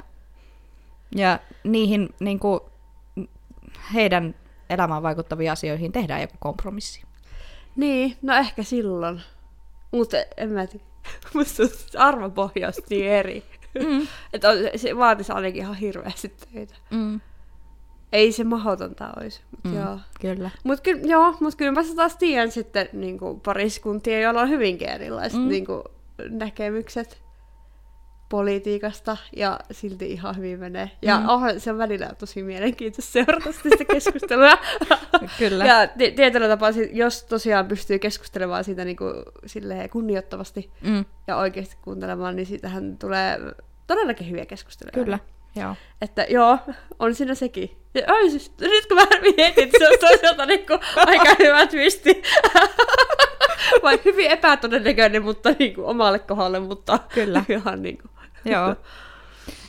ja 1.16 1.40
niihin 1.64 2.10
niinku, 2.20 2.70
heidän 3.94 4.36
elämään 4.70 5.04
vaikuttaviin 5.04 5.52
asioihin 5.52 5.92
tehdään 5.92 6.22
joku 6.22 6.36
kompromissi. 6.40 7.04
Niin, 7.76 8.18
no 8.22 8.36
ehkä 8.36 8.64
silloin. 8.64 9.22
Mutta 9.92 10.18
en 10.38 10.50
mä 10.52 10.68
tiedä. 10.68 10.86
Musta 11.34 11.64
arvopohjaus 11.98 12.76
niin 12.90 13.08
eri. 13.08 13.44
Mm. 13.80 14.08
Että 14.34 14.48
se 14.76 14.98
vaatisi 14.98 15.32
ainakin 15.32 15.62
ihan 15.62 15.76
hirveästi 15.76 16.30
töitä. 16.54 16.76
Mm. 16.90 17.22
Ei 18.12 18.32
se 18.32 18.44
mahdotonta 18.44 19.10
olisi, 19.18 19.42
mutta 19.52 19.70
Mm. 19.70 19.78
joo. 19.80 20.00
Kyllä. 20.22 20.50
Mut 20.64 20.82
kyllä, 20.82 21.02
joo, 21.06 21.36
mut 21.40 21.56
kyllä 21.56 21.72
mä 21.72 21.82
taas 21.96 22.16
tiedän 22.18 22.52
sitten 22.52 22.90
niinku, 22.94 23.40
pariskuntia, 23.46 24.20
joilla 24.22 24.42
on 24.42 24.50
hyvinkin 24.50 24.90
erilaiset 24.90 25.40
Mm. 25.40 25.48
niinku, 25.48 25.84
näkemykset 26.30 27.22
politiikasta 28.30 29.18
ja 29.36 29.60
silti 29.72 30.12
ihan 30.12 30.38
hyvin 30.38 30.60
menee. 30.60 30.92
Ja 31.02 31.20
Mm. 31.20 31.30
onhan 31.30 31.60
se 31.60 31.72
on 31.72 31.78
välillä 31.78 32.10
tosi 32.20 32.44
mielenkiintoista 32.44 33.12
seurata 33.12 33.52
sitä 33.52 33.86
keskustelua. 33.94 34.58
Kyllä. 35.38 35.66
ja 35.66 35.88
ti- 35.88 36.12
tietyllä 36.12 36.48
tapaa, 36.48 36.70
jos 36.94 37.24
tosiaan 37.24 37.68
pystyy 37.68 38.00
keskustelemaan 38.00 38.64
siitä 38.64 38.86
niinku, 38.86 39.06
silleen 39.46 39.90
kunnioittavasti 39.90 40.72
Mm. 40.82 41.06
ja 41.28 41.38
oikeasti 41.38 41.76
kuuntelemaan, 41.82 42.36
niin 42.36 42.46
siitähän 42.46 42.98
tulee 42.98 43.40
todellakin 43.88 44.30
hyviä 44.30 44.46
keskusteluja. 44.46 45.04
Kyllä. 45.04 45.20
Joo. 45.56 45.76
Että 46.02 46.26
joo, 46.30 46.58
on 47.00 47.16
siinä 47.16 47.36
sekin. 47.36 47.78
Ja, 47.94 48.02
ai, 48.08 48.30
siis, 48.30 48.52
nyt 48.60 48.86
kun 48.86 48.98
mä 48.98 49.06
mietin, 49.22 49.64
että 49.64 49.78
se 49.80 49.88
on 49.88 49.98
toisaalta 50.00 50.46
niinku 50.46 50.74
aika 50.96 51.36
hyvä 51.40 51.68
twisti. 51.68 52.22
Vai 53.84 54.00
hyvin 54.06 54.32
epätodennäköinen, 54.32 55.24
mutta 55.24 55.50
niinku 55.60 55.86
omalle 55.86 56.20
kohdalle, 56.20 56.60
mutta 56.60 57.00
Kyllä. 57.14 57.44
ihan 57.50 57.82
niinku. 57.82 58.08
Joo. 58.46 58.76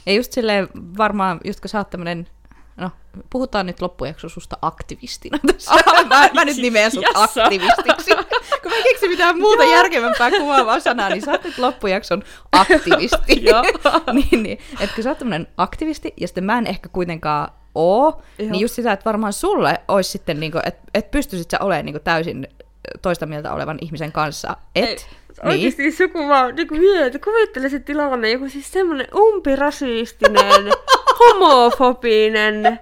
Ja 0.06 0.12
just 0.12 0.32
silleen 0.32 0.68
varmaan, 0.98 1.40
just 1.44 1.60
kun 1.60 1.68
sä 1.68 1.78
oot 1.78 1.90
tämmönen 1.90 2.28
No, 2.76 2.90
puhutaan 3.30 3.66
nyt 3.66 3.82
loppujakso 3.82 4.28
susta 4.28 4.56
aktivistina 4.62 5.38
tässä. 5.46 5.74
mä, 6.08 6.28
mä 6.34 6.44
nyt 6.44 6.56
nimeän 6.56 6.90
sut 6.90 7.04
Jassa. 7.14 7.44
aktivistiksi. 7.44 8.10
Kun 8.62 8.70
mä 8.70 8.76
en 8.76 8.82
keksi 8.82 9.08
mitään 9.08 9.38
muuta 9.38 9.64
järkevämpää 9.64 10.30
kuvaavaa 10.30 10.80
sanaa, 10.80 11.08
niin 11.08 11.22
sä 11.22 11.30
oot 11.30 11.44
nyt 11.44 11.58
loppujakson 11.58 12.22
aktivisti. 12.52 13.44
Joo. 13.44 13.62
niin, 14.12 14.42
niin. 14.42 14.58
Että 14.80 14.94
kun 14.94 15.04
sä 15.04 15.10
oot 15.10 15.18
tämmönen 15.18 15.48
aktivisti, 15.56 16.14
ja 16.20 16.28
sitten 16.28 16.44
mä 16.44 16.58
en 16.58 16.66
ehkä 16.66 16.88
kuitenkaan 16.88 17.48
oo, 17.74 18.22
Joo. 18.38 18.50
niin 18.50 18.60
just 18.60 18.74
sitä, 18.74 18.92
että 18.92 19.04
varmaan 19.04 19.32
sulle 19.32 19.80
olisi 19.88 20.10
sitten, 20.10 20.40
niinku, 20.40 20.58
että 20.64 20.82
et 20.94 21.10
pystyisit 21.10 21.50
sä 21.50 21.58
olemaan 21.60 21.84
niinku 21.84 22.00
täysin 22.00 22.48
toista 23.02 23.26
mieltä 23.26 23.52
olevan 23.52 23.78
ihmisen 23.80 24.12
kanssa. 24.12 24.56
Et, 24.74 24.88
Ei, 24.88 24.96
niin. 24.96 25.50
Oikeesti 25.50 25.92
suku 25.92 26.28
vaan 26.28 26.56
niin 26.56 26.68
mieti, 26.70 27.18
kuvittele 27.18 27.68
se 27.68 27.78
tilanne, 27.78 28.30
joku 28.30 28.48
siis 28.48 28.72
semmonen 28.72 29.06
umpirasistinen, 29.16 30.72
homofobinen, 31.20 32.62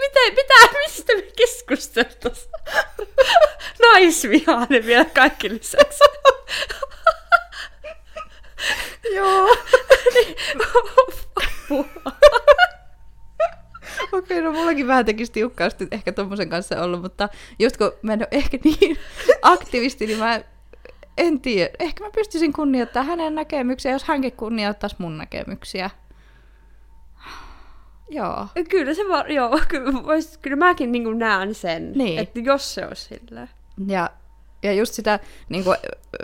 mitä, 0.00 0.20
mitä, 0.30 0.78
mistä 0.86 1.16
me 1.16 1.22
keskusteltais? 1.36 2.48
Naisvihainen 3.82 4.86
vielä 4.86 5.04
kaikki 5.04 5.50
lisäksi. 5.50 6.04
Joo. 9.14 9.56
Apua. 11.36 11.84
Okei, 14.12 14.42
no 14.42 14.52
mullakin 14.52 14.86
vähän 14.86 15.04
tekisi 15.04 15.32
tiukkaasti 15.32 15.88
ehkä 15.90 16.12
tommosen 16.12 16.48
kanssa 16.48 16.82
olla, 16.82 16.96
mutta 16.96 17.28
just 17.58 17.76
kun 17.76 17.92
mä 18.02 18.12
en 18.12 18.20
ole 18.20 18.28
ehkä 18.30 18.58
niin 18.64 18.96
aktivisti, 19.42 20.06
niin 20.06 20.18
mä 20.18 20.40
en 21.18 21.40
tiedä. 21.40 21.70
Ehkä 21.78 22.04
mä 22.04 22.10
pystyisin 22.10 22.52
kunnioittamaan 22.52 23.06
hänen 23.08 23.34
näkemyksiä, 23.34 23.92
jos 23.92 24.04
hänkin 24.04 24.32
kunnioittaisi 24.32 24.96
mun 24.98 25.18
näkemyksiä. 25.18 25.90
Joo. 28.08 28.46
Kyllä 28.70 28.94
se 28.94 29.02
vaan, 29.08 29.30
joo, 29.34 29.60
kyllä, 29.68 29.92
vois, 30.04 30.38
kyllä 30.38 30.56
mäkin 30.56 30.92
niin 30.92 31.18
näen 31.18 31.54
sen, 31.54 31.92
Niin. 31.92 32.18
että 32.18 32.40
jos 32.40 32.74
se 32.74 32.86
olisi 32.86 33.02
silleen. 33.02 33.50
Ja, 33.86 34.10
ja 34.62 34.72
just 34.72 34.94
sitä 34.94 35.20
niin 35.48 35.64
kuin, 35.64 35.76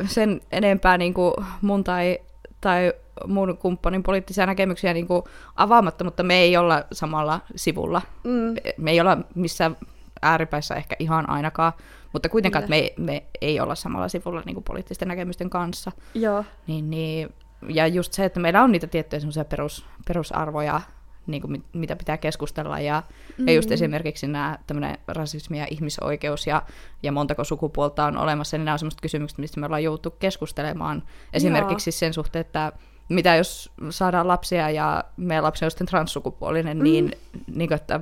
sen 0.06 0.40
enempää 0.52 0.98
niin 0.98 1.14
kuin 1.14 1.34
mun 1.62 1.84
tai, 1.84 2.18
tai 2.60 2.92
mun 3.26 3.58
kumppanin 3.58 4.02
poliittisia 4.02 4.46
näkemyksiä 4.46 4.94
niin 4.94 5.06
kuin 5.06 5.22
avaamatta, 5.56 6.04
mutta 6.04 6.22
me 6.22 6.38
ei 6.38 6.56
olla 6.56 6.84
samalla 6.92 7.40
sivulla. 7.56 8.02
Mm. 8.24 8.54
Me 8.78 8.90
ei 8.90 9.00
olla 9.00 9.18
missään 9.34 9.76
ääripäissä 10.22 10.74
ehkä 10.74 10.96
ihan 10.98 11.30
ainakaan, 11.30 11.72
mutta 12.12 12.28
kuitenkaan 12.28 12.64
me, 12.68 12.92
me 12.98 13.22
ei 13.40 13.60
olla 13.60 13.74
samalla 13.74 14.08
sivulla 14.08 14.42
niin 14.46 14.54
kuin 14.54 14.64
poliittisten 14.64 15.08
näkemysten 15.08 15.50
kanssa. 15.50 15.92
Joo. 16.14 16.44
Niin, 16.66 16.90
niin, 16.90 17.34
ja 17.68 17.86
just 17.86 18.12
se, 18.12 18.24
että 18.24 18.40
meillä 18.40 18.62
on 18.62 18.72
niitä 18.72 18.86
tiettyjä 18.86 19.44
perus, 19.48 19.86
perusarvoja, 20.08 20.80
niin 21.26 21.40
kuin 21.40 21.52
mit, 21.52 21.64
mitä 21.72 21.96
pitää 21.96 22.16
keskustella, 22.16 22.80
ja, 22.80 23.02
mm. 23.38 23.48
ja 23.48 23.54
just 23.54 23.72
esimerkiksi 23.72 24.26
nämä 24.26 24.58
tämmöinen 24.66 24.98
rasismi 25.08 25.58
ja 25.58 25.66
ihmisoikeus 25.70 26.46
ja, 26.46 26.62
ja 27.02 27.12
montako 27.12 27.44
sukupuolta 27.44 28.04
on 28.04 28.16
olemassa, 28.16 28.56
niin 28.56 28.64
nämä 28.64 28.72
on 28.72 28.78
semmoiset 28.78 29.00
kysymykset, 29.00 29.38
mistä 29.38 29.60
me 29.60 29.66
ollaan 29.66 29.84
jouduttu 29.84 30.10
keskustelemaan. 30.10 31.02
Esimerkiksi 31.32 31.90
sen 31.90 32.14
suhteen, 32.14 32.40
että 32.40 32.72
mitä 33.10 33.36
jos 33.36 33.70
saadaan 33.90 34.28
lapsia 34.28 34.70
ja 34.70 35.04
meidän 35.16 35.44
lapsi 35.44 35.64
on 35.64 35.70
sitten 35.70 35.86
transsukupuolinen, 35.86 36.76
mm. 36.76 36.82
niin, 36.82 37.12
niin 37.54 37.68
kuin, 37.68 37.76
että 37.76 38.00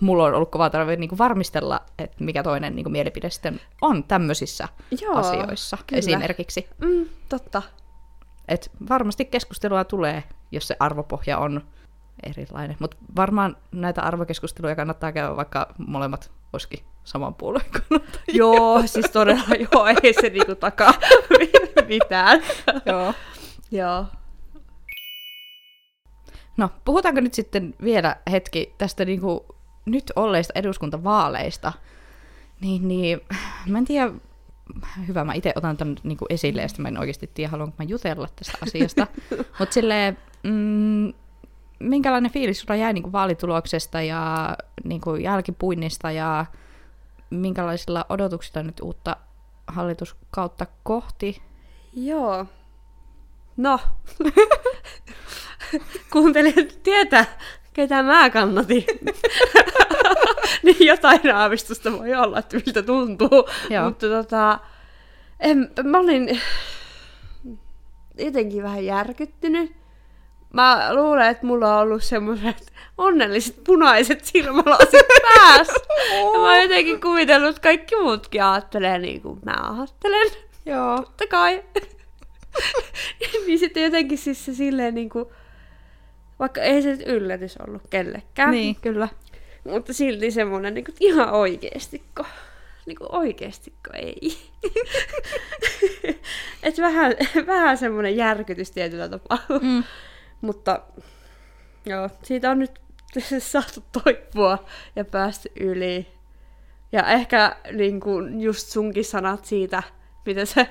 mulla 0.00 0.24
on 0.24 0.34
ollut 0.34 0.50
kova 0.50 0.70
tarve 0.70 0.96
niin 0.96 1.08
kuin 1.08 1.18
varmistella, 1.18 1.80
että 1.98 2.24
mikä 2.24 2.42
toinen 2.42 2.76
niin 2.76 2.84
kuin 2.84 2.92
mielipide 2.92 3.30
sitten 3.30 3.60
on 3.82 4.04
tämmöisissä 4.04 4.68
Joo, 5.00 5.16
asioissa 5.16 5.78
kyllä. 5.86 5.98
esimerkiksi. 5.98 6.68
Mm, 6.78 7.06
totta. 7.28 7.62
Et 8.48 8.70
varmasti 8.88 9.24
keskustelua 9.24 9.84
tulee, 9.84 10.24
jos 10.52 10.68
se 10.68 10.76
arvopohja 10.80 11.38
on 11.38 11.62
erilainen. 12.22 12.76
Mutta 12.80 12.96
varmaan 13.16 13.56
näitä 13.72 14.02
arvokeskusteluja 14.02 14.76
kannattaa 14.76 15.12
käydä, 15.12 15.36
vaikka 15.36 15.74
molemmat 15.78 16.30
olisikin 16.52 16.84
saman 17.04 17.34
puolueen 17.34 17.70
kannattajia. 17.70 18.38
Joo, 18.38 18.82
siis 18.86 19.10
todella 19.10 19.54
joo, 19.72 19.86
ei 19.86 20.14
se 20.20 20.28
niinku 20.28 20.54
takaa 20.54 20.94
mitään. 21.88 22.42
Joo. 22.86 23.14
joo. 23.70 24.06
No, 26.56 26.70
puhutaanko 26.84 27.20
nyt 27.20 27.34
sitten 27.34 27.74
vielä 27.82 28.16
hetki 28.30 28.74
tästä 28.78 29.04
niinku 29.04 29.46
nyt 29.86 30.12
olleista 30.16 30.52
eduskuntavaaleista? 30.56 31.72
Niin, 32.60 32.88
niin 32.88 33.20
mä 33.66 33.78
en 33.78 33.84
tiedä, 33.84 34.12
hyvä, 35.08 35.24
mä 35.24 35.34
itse 35.34 35.52
otan 35.56 35.76
tämän 35.76 35.96
niinku 36.02 36.26
esille, 36.30 36.62
ja 36.62 36.68
sitten 36.68 36.82
mä 36.82 36.88
en 36.88 36.98
oikeasti 36.98 37.30
tiedä, 37.34 37.50
haluanko 37.50 37.74
mä 37.78 37.84
jutella 37.84 38.28
tästä 38.36 38.58
asiasta. 38.62 39.06
Mutta 39.58 39.72
silleen, 39.72 40.18
mm, 40.42 41.12
minkälainen 41.78 42.30
fiilis 42.30 42.60
sulla 42.60 42.76
jäi 42.76 42.92
niinku 42.92 43.12
vaalituloksesta 43.12 44.02
ja 44.02 44.56
niinku 44.84 45.14
jälkipuinnista, 45.14 46.10
ja 46.10 46.46
minkälaisilla 47.30 48.06
odotuksilla 48.08 48.62
nyt 48.62 48.80
uutta 48.80 49.16
hallituskautta 49.66 50.66
kohti? 50.82 51.42
Joo. 51.92 52.46
No. 53.56 53.80
Kuuntelijat 56.12 56.82
tietää, 56.82 57.38
ketä 57.72 58.02
mä 58.02 58.30
kannatin. 58.30 58.84
niin 60.62 60.86
jotain 60.86 61.34
aavistusta 61.34 61.92
voi 61.92 62.14
olla, 62.14 62.38
että 62.38 62.56
miltä 62.56 62.82
tuntuu. 62.82 63.48
Joo. 63.70 63.84
Mutta 63.84 64.08
tota, 64.08 64.58
en, 65.40 65.70
mä 65.84 65.98
olin 65.98 66.40
jotenkin 68.18 68.62
vähän 68.62 68.84
järkyttynyt. 68.84 69.72
Mä 70.52 70.94
luulen, 70.94 71.30
että 71.30 71.46
mulla 71.46 71.76
on 71.76 71.82
ollut 71.82 72.02
semmoiset 72.02 72.72
onnelliset 72.98 73.64
punaiset 73.64 74.24
silmälasit 74.24 75.06
päässä. 75.34 75.80
Ja 76.10 76.38
mä 76.38 76.52
oon 76.52 76.62
jotenkin 76.62 77.00
kuvitellut, 77.00 77.48
että 77.48 77.62
kaikki 77.62 77.96
muutkin 77.96 78.44
ajattelee 78.44 78.98
niin 78.98 79.22
kuin 79.22 79.40
mä 79.44 79.54
ajattelen. 79.78 80.30
Joo. 80.66 80.96
Totta 80.96 81.24
kai. 81.26 81.64
niin 83.46 83.58
sitten 83.58 83.82
jotenkin 83.82 84.18
siis 84.18 84.44
se 84.44 84.54
silleen 84.54 84.94
niin 84.94 85.08
kuin, 85.08 85.26
vaikka 86.38 86.60
ei 86.60 86.82
se 86.82 86.90
nyt 86.90 87.02
yllätys 87.06 87.56
ollut 87.56 87.82
kellekään. 87.90 88.50
Niin, 88.50 88.76
kyllä. 88.76 89.08
Mutta 89.64 89.92
silti 89.92 90.30
semmoinen 90.30 90.74
niin 90.74 90.84
kuin, 90.84 90.94
ihan 91.00 91.30
oikeestikko. 91.30 92.24
Niin 92.86 92.96
kuin 92.96 93.14
oikeestikko 93.14 93.90
ei. 93.94 94.38
Et 96.62 96.78
vähän, 96.78 97.12
vähän 97.46 97.78
semmoinen 97.78 98.16
järkytys 98.16 98.70
tietyllä 98.70 99.08
tapaa. 99.08 99.38
Mm. 99.62 99.84
Mutta 100.40 100.80
joo, 101.86 102.10
siitä 102.22 102.50
on 102.50 102.58
nyt 102.58 102.80
saatu 103.38 103.84
toipua 104.04 104.64
ja 104.96 105.04
päästy 105.04 105.52
yli. 105.60 106.06
Ja 106.92 107.08
ehkä 107.08 107.56
niin 107.72 108.00
kuin 108.00 108.40
just 108.40 108.68
sunkin 108.68 109.04
sanat 109.04 109.44
siitä, 109.44 109.82
mitä 110.26 110.44
se, 110.44 110.68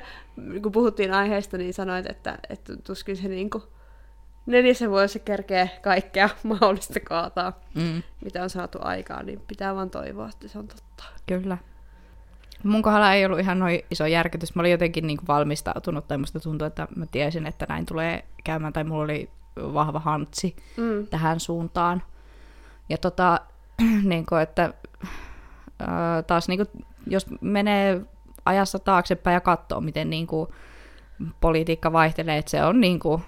kun 0.61 0.71
puhuttiin 0.71 1.13
aiheesta, 1.13 1.57
niin 1.57 1.73
sanoit, 1.73 2.05
että, 2.09 2.39
että 2.49 2.77
tuskin 2.77 3.17
se 3.17 3.27
niin 3.27 3.49
kuin 3.49 3.63
neljässä 4.45 4.89
vuodessa 4.89 5.19
kerkee 5.19 5.69
kaikkea 5.81 6.29
mahdollista 6.43 6.99
kaataa, 6.99 7.59
Mm. 7.75 8.03
mitä 8.23 8.43
on 8.43 8.49
saatu 8.49 8.77
aikaan, 8.81 9.25
niin 9.25 9.41
pitää 9.47 9.75
vaan 9.75 9.89
toivoa, 9.89 10.29
että 10.29 10.47
se 10.47 10.59
on 10.59 10.67
totta. 10.67 11.03
Kyllä. 11.27 11.57
Mun 12.63 12.81
kohdalla 12.81 13.13
ei 13.13 13.25
ollut 13.25 13.39
ihan 13.39 13.59
noin 13.59 13.79
iso 13.91 14.05
järkytys. 14.05 14.55
Mä 14.55 14.59
olin 14.61 14.71
jotenkin 14.71 15.07
niin 15.07 15.17
kuin 15.17 15.27
valmistautunut, 15.27 16.07
tai 16.07 16.17
musta 16.17 16.39
tuntui, 16.39 16.67
että 16.67 16.87
mä 16.95 17.05
tiesin, 17.05 17.45
että 17.47 17.65
näin 17.69 17.85
tulee 17.85 18.25
käymään, 18.43 18.73
tai 18.73 18.83
mulla 18.83 19.03
oli 19.03 19.29
vahva 19.57 19.99
hantsi 19.99 20.55
Mm. 20.77 21.07
tähän 21.07 21.39
suuntaan. 21.39 22.03
Ja 22.89 22.97
tota, 22.97 23.39
niin 24.03 24.25
kuin, 24.25 24.41
että 24.41 24.73
ää, 25.79 26.21
taas 26.23 26.47
niin 26.47 26.57
kuin, 26.59 26.85
jos 27.07 27.25
menee 27.41 28.01
ajassa 28.45 28.79
taaksepäin 28.79 29.33
ja 29.33 29.41
katsoo, 29.41 29.81
miten 29.81 30.09
niin 30.09 30.27
kuin, 30.27 30.49
politiikka 31.41 31.91
vaihtelee, 31.93 32.37
että 32.37 32.51
se 32.51 32.63
on 32.63 32.81
niin 32.81 32.99
kuin, 32.99 33.21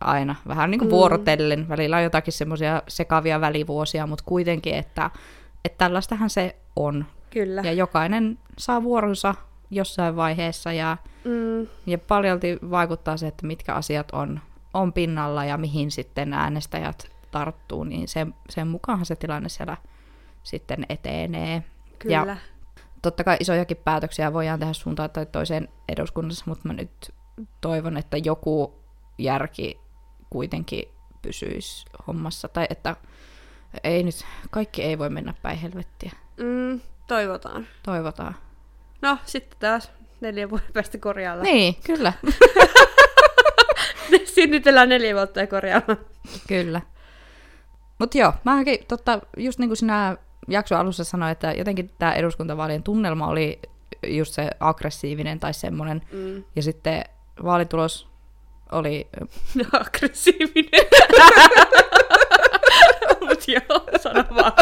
aina 0.00 0.34
vähän 0.48 0.70
niin 0.70 0.78
kuin 0.78 0.88
Mm. 0.88 0.90
vuorotellen. 0.96 1.68
Välillä 1.68 1.96
on 1.96 2.02
jotakin 2.02 2.32
semmoisia 2.32 2.82
sekavia 2.88 3.40
välivuosia, 3.40 4.06
mutta 4.06 4.24
kuitenkin, 4.26 4.74
että, 4.74 5.10
että 5.64 5.78
tällaistahan 5.78 6.30
se 6.30 6.56
on. 6.76 7.04
Kyllä. 7.30 7.60
Ja 7.64 7.72
jokainen 7.72 8.38
saa 8.58 8.82
vuoronsa 8.82 9.34
jossain 9.70 10.16
vaiheessa 10.16 10.72
ja, 10.72 10.96
Mm. 11.24 11.66
ja 11.86 11.98
paljolti 11.98 12.58
vaikuttaa 12.70 13.16
se, 13.16 13.26
että 13.26 13.46
mitkä 13.46 13.74
asiat 13.74 14.10
on, 14.12 14.40
on 14.74 14.92
pinnalla 14.92 15.44
ja 15.44 15.56
mihin 15.58 15.90
sitten 15.90 16.32
äänestäjät 16.32 17.10
tarttuu, 17.30 17.84
niin 17.84 18.08
sen, 18.08 18.34
sen 18.50 18.68
mukaanhan 18.68 19.06
se 19.06 19.16
tilanne 19.16 19.48
siellä 19.48 19.76
sitten 20.42 20.86
etenee. 20.88 21.62
Kyllä. 21.98 22.14
Ja 22.14 22.36
totta 23.02 23.24
kai 23.24 23.36
isojakin 23.40 23.76
päätöksiä 23.76 24.32
voidaan 24.32 24.58
tehdä 24.58 24.72
suuntaan 24.72 25.10
tai 25.10 25.26
toiseen 25.26 25.68
eduskunnassa, 25.88 26.44
mutta 26.48 26.68
mä 26.68 26.72
nyt 26.74 27.12
toivon, 27.60 27.96
että 27.96 28.16
joku 28.16 28.74
järki 29.18 29.80
kuitenkin 30.30 30.84
pysyisi 31.22 31.86
hommassa. 32.06 32.48
Tai 32.48 32.66
että 32.70 32.96
ei 33.84 34.02
nyt, 34.02 34.26
kaikki 34.50 34.82
ei 34.82 34.98
voi 34.98 35.10
mennä 35.10 35.34
päin 35.42 35.58
helvettiä. 35.58 36.12
Mm, 36.36 36.80
toivotaan. 37.06 37.66
Toivotaan. 37.82 38.36
No, 39.02 39.18
sitten 39.26 39.58
taas 39.58 39.90
neljän 40.20 40.50
vuoden 40.50 40.72
päästä 40.72 40.98
korjaillaan. 40.98 41.44
Niin, 41.44 41.76
kyllä. 41.86 42.12
Sinnitellään 44.34 44.88
neljä 44.88 45.14
vuotta 45.14 45.40
ja 45.40 45.46
korjaillaan. 45.46 45.98
Kyllä. 46.48 46.80
Mutta 47.98 48.18
joo, 48.18 48.32
mä 48.44 48.56
totta, 48.88 49.20
just 49.36 49.58
niin 49.58 49.68
kuin 49.68 49.76
sinä 49.76 50.16
jakson 50.48 50.78
alussa 50.78 51.04
sanoit, 51.04 51.32
että 51.32 51.52
jotenkin 51.52 51.90
tämä 51.98 52.12
eduskuntavaalien 52.12 52.82
tunnelma 52.82 53.26
oli 53.26 53.60
just 54.06 54.34
se 54.34 54.50
aggressiivinen 54.60 55.40
tai 55.40 55.54
semmoinen. 55.54 56.02
Mm. 56.12 56.44
Ja 56.56 56.62
sitten 56.62 57.04
vaalitulos 57.44 58.08
oli... 58.74 59.08
Aggressiivinen. 59.80 60.86
Mut 63.28 63.48
joo, 63.48 64.00
sano 64.02 64.24
vaan. 64.34 64.52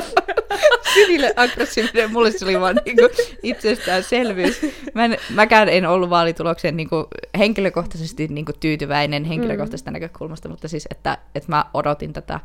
Sinille 0.94 1.32
aggressiivinen, 1.36 2.12
mulle 2.12 2.30
se 2.30 2.44
oli 2.44 2.60
vaan 2.60 2.80
niinku 2.84 3.08
itsestäänselvyys. 3.42 4.60
Mä 4.94 5.04
en, 5.04 5.16
mäkään 5.30 5.68
en 5.68 5.86
ollut 5.86 6.10
vaalitulokseen 6.10 6.76
niinku 6.76 7.08
henkilökohtaisesti 7.38 8.28
niinku 8.28 8.52
tyytyväinen 8.60 9.24
henkilökohtaisesta 9.24 9.90
mm. 9.90 9.92
näkökulmasta, 9.92 10.48
mutta 10.48 10.68
siis, 10.68 10.88
että, 10.90 11.18
että 11.34 11.52
mä 11.52 11.64
odotin 11.74 12.12
tätä. 12.12 12.40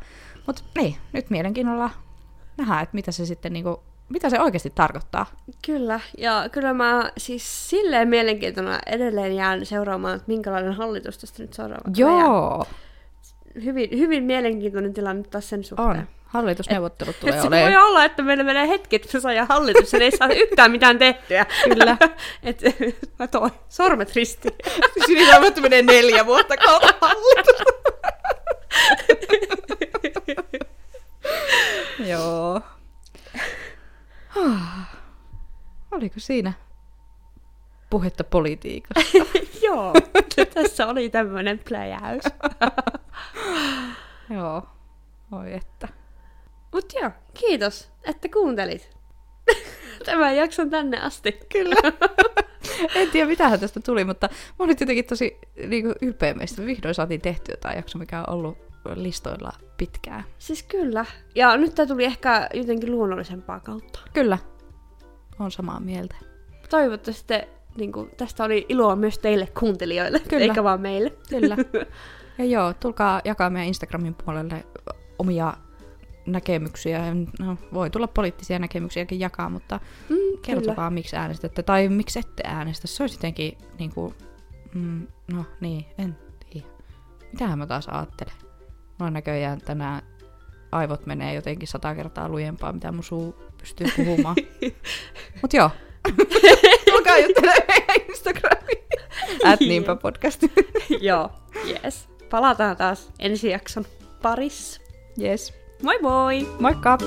Mutta 0.46 0.62
niin, 0.78 0.96
nyt 1.12 1.30
mielenkiinnolla 1.30 1.90
nähdään, 2.56 2.82
että 2.82 2.94
mitä 2.94 3.12
se 3.12 3.26
sitten 3.26 3.52
niinku, 3.52 3.82
mitä 4.08 4.30
se 4.30 4.40
oikeasti 4.40 4.72
tarkoittaa. 4.74 5.26
Kyllä, 5.66 6.00
ja 6.18 6.48
kyllä 6.52 6.72
mä 6.74 7.10
siis 7.18 7.70
silleen 7.70 8.08
mielenkiintona 8.08 8.78
edelleen 8.86 9.36
jään 9.36 9.66
seuraamaan, 9.66 10.16
että 10.16 10.24
minkälainen 10.28 10.72
hallitus 10.72 11.18
tästä 11.18 11.42
nyt 11.42 11.52
seuraavaksi 11.52 12.00
Joo. 12.02 12.64
Hyvin, 13.64 13.90
hyvin 13.98 14.24
mielenkiintoinen 14.24 14.94
tilanne 14.94 15.22
taas 15.22 15.48
sen 15.48 15.64
suhteen. 15.64 15.88
On. 15.88 16.06
Hallitusneuvottelut 16.24 17.14
Et, 17.14 17.20
tulee 17.20 17.34
et 17.34 17.40
se 17.40 17.46
olemaan. 17.46 17.72
voi 17.72 17.82
olla, 17.82 18.04
että 18.04 18.22
meillä 18.22 18.44
menee 18.44 18.68
hetki, 18.68 18.96
että 18.96 19.08
me 19.14 19.20
saadaan 19.20 19.46
hallitus, 19.48 19.92
ja 19.92 19.98
ei 19.98 20.16
saa 20.16 20.28
yhtään 20.28 20.70
mitään 20.70 20.98
tehtyä. 20.98 21.46
Kyllä. 21.64 21.96
et, 22.42 22.60
mä 23.18 23.26
toi 23.26 23.50
sormet 23.68 24.14
ristiin. 24.14 24.54
Sinivalvottu 25.06 25.60
menee 25.60 25.82
neljä 25.82 26.26
vuotta 26.26 26.56
kautta 26.56 26.94
hallitus. 27.00 27.62
Joo. 32.10 32.60
Oliko 35.90 36.14
siinä 36.20 36.52
puhetta 37.90 38.24
politiikasta? 38.24 39.18
Joo, 39.66 39.92
tässä 40.54 40.86
oli 40.86 41.08
tämmöinen 41.08 41.60
pläjäys. 41.68 42.22
Joo. 44.34 44.62
Oi 45.32 45.54
että. 45.54 45.88
Mut 46.72 46.92
joo, 47.00 47.10
kiitos, 47.34 47.90
että 48.04 48.28
kuuntelit. 48.28 48.90
Tämän 50.06 50.36
jakson 50.36 50.70
tänne 50.70 51.00
asti. 51.00 51.32
Kyllä. 51.52 51.92
en 52.94 53.10
tiedä, 53.10 53.26
mitähän 53.28 53.60
tästä 53.60 53.80
tuli, 53.80 54.04
mutta 54.04 54.28
mä 54.30 54.64
olin 54.64 54.76
jotenkin 54.80 55.04
tosi 55.04 55.38
niin 55.66 55.82
kuin, 55.84 55.94
ylpeä 56.02 56.34
meistä. 56.34 56.60
Me 56.60 56.66
vihdoin 56.66 56.94
saatiin 56.94 57.20
tehtyä 57.20 57.56
tämä 57.60 57.74
jakso, 57.74 57.98
mikä 57.98 58.20
on 58.20 58.28
ollut 58.28 58.67
listoilla 58.96 59.52
pitkään. 59.76 60.24
Siis 60.38 60.62
kyllä. 60.62 61.04
Ja 61.34 61.56
nyt 61.56 61.74
tämä 61.74 61.86
tuli 61.86 62.04
ehkä 62.04 62.48
jotenkin 62.54 62.90
luonnollisempaa 62.90 63.60
kautta. 63.60 64.00
Kyllä. 64.12 64.38
On 65.38 65.50
samaa 65.50 65.80
mieltä. 65.80 66.16
Toivottavasti 66.70 67.34
niin 67.76 67.92
kuin, 67.92 68.10
tästä 68.16 68.44
oli 68.44 68.66
iloa 68.68 68.96
myös 68.96 69.18
teille 69.18 69.48
kuuntelijoille, 69.60 70.20
Kyllä. 70.20 70.42
eikä 70.44 70.64
vaan 70.64 70.80
meille. 70.80 71.12
Kyllä. 71.30 71.56
Ja 72.38 72.44
joo, 72.44 72.74
tulkaa 72.74 73.20
jakaa 73.24 73.50
meidän 73.50 73.68
Instagramin 73.68 74.14
puolelle 74.24 74.64
omia 75.18 75.54
näkemyksiä. 76.26 77.14
No, 77.40 77.56
voi 77.72 77.90
tulla 77.90 78.08
poliittisia 78.08 78.58
näkemyksiäkin 78.58 79.20
jakaa, 79.20 79.48
mutta 79.50 79.80
Mm, 80.08 80.16
kertokaa 80.42 80.90
miksi 80.90 81.16
äänestätte 81.16 81.62
tai 81.62 81.88
miksi 81.88 82.18
ette 82.18 82.42
äänestä. 82.46 82.86
Se 82.86 83.02
olisi 83.02 83.16
jotenkin 83.16 83.58
niin 83.78 83.90
kuin, 83.94 84.14
mm, 84.74 85.06
no 85.32 85.44
niin, 85.60 85.84
en 85.98 86.16
tiedä. 86.50 86.66
Mitähän 87.32 87.58
mä 87.58 87.66
taas 87.66 87.88
ajattelen? 87.88 88.34
Mulla 88.98 89.10
näköjään 89.10 89.60
tänään 89.60 90.02
aivot 90.72 91.06
menee 91.06 91.34
jotenkin 91.34 91.68
sata 91.68 91.94
kertaa 91.94 92.28
lujempaa, 92.28 92.72
mitä 92.72 92.92
mun 92.92 93.04
suu 93.04 93.34
pystyy 93.58 93.86
puhumaan. 93.96 94.36
Mut 95.42 95.52
joo. 95.52 95.70
Tulkaa 96.90 97.18
juttelemaan 97.18 97.62
meidän 97.68 98.08
Instagramiin. 98.08 98.84
At 99.44 99.60
niinpä 99.60 99.96
podcast. 99.96 100.42
Joo, 101.00 101.30
yes. 101.68 102.08
Palataan 102.30 102.76
taas 102.76 103.10
ensi 103.18 103.48
jakson 103.50 103.84
parissa. 104.22 104.80
yes. 105.22 105.54
Moi 105.82 105.98
moi! 106.02 106.48
Moikka! 106.60 106.98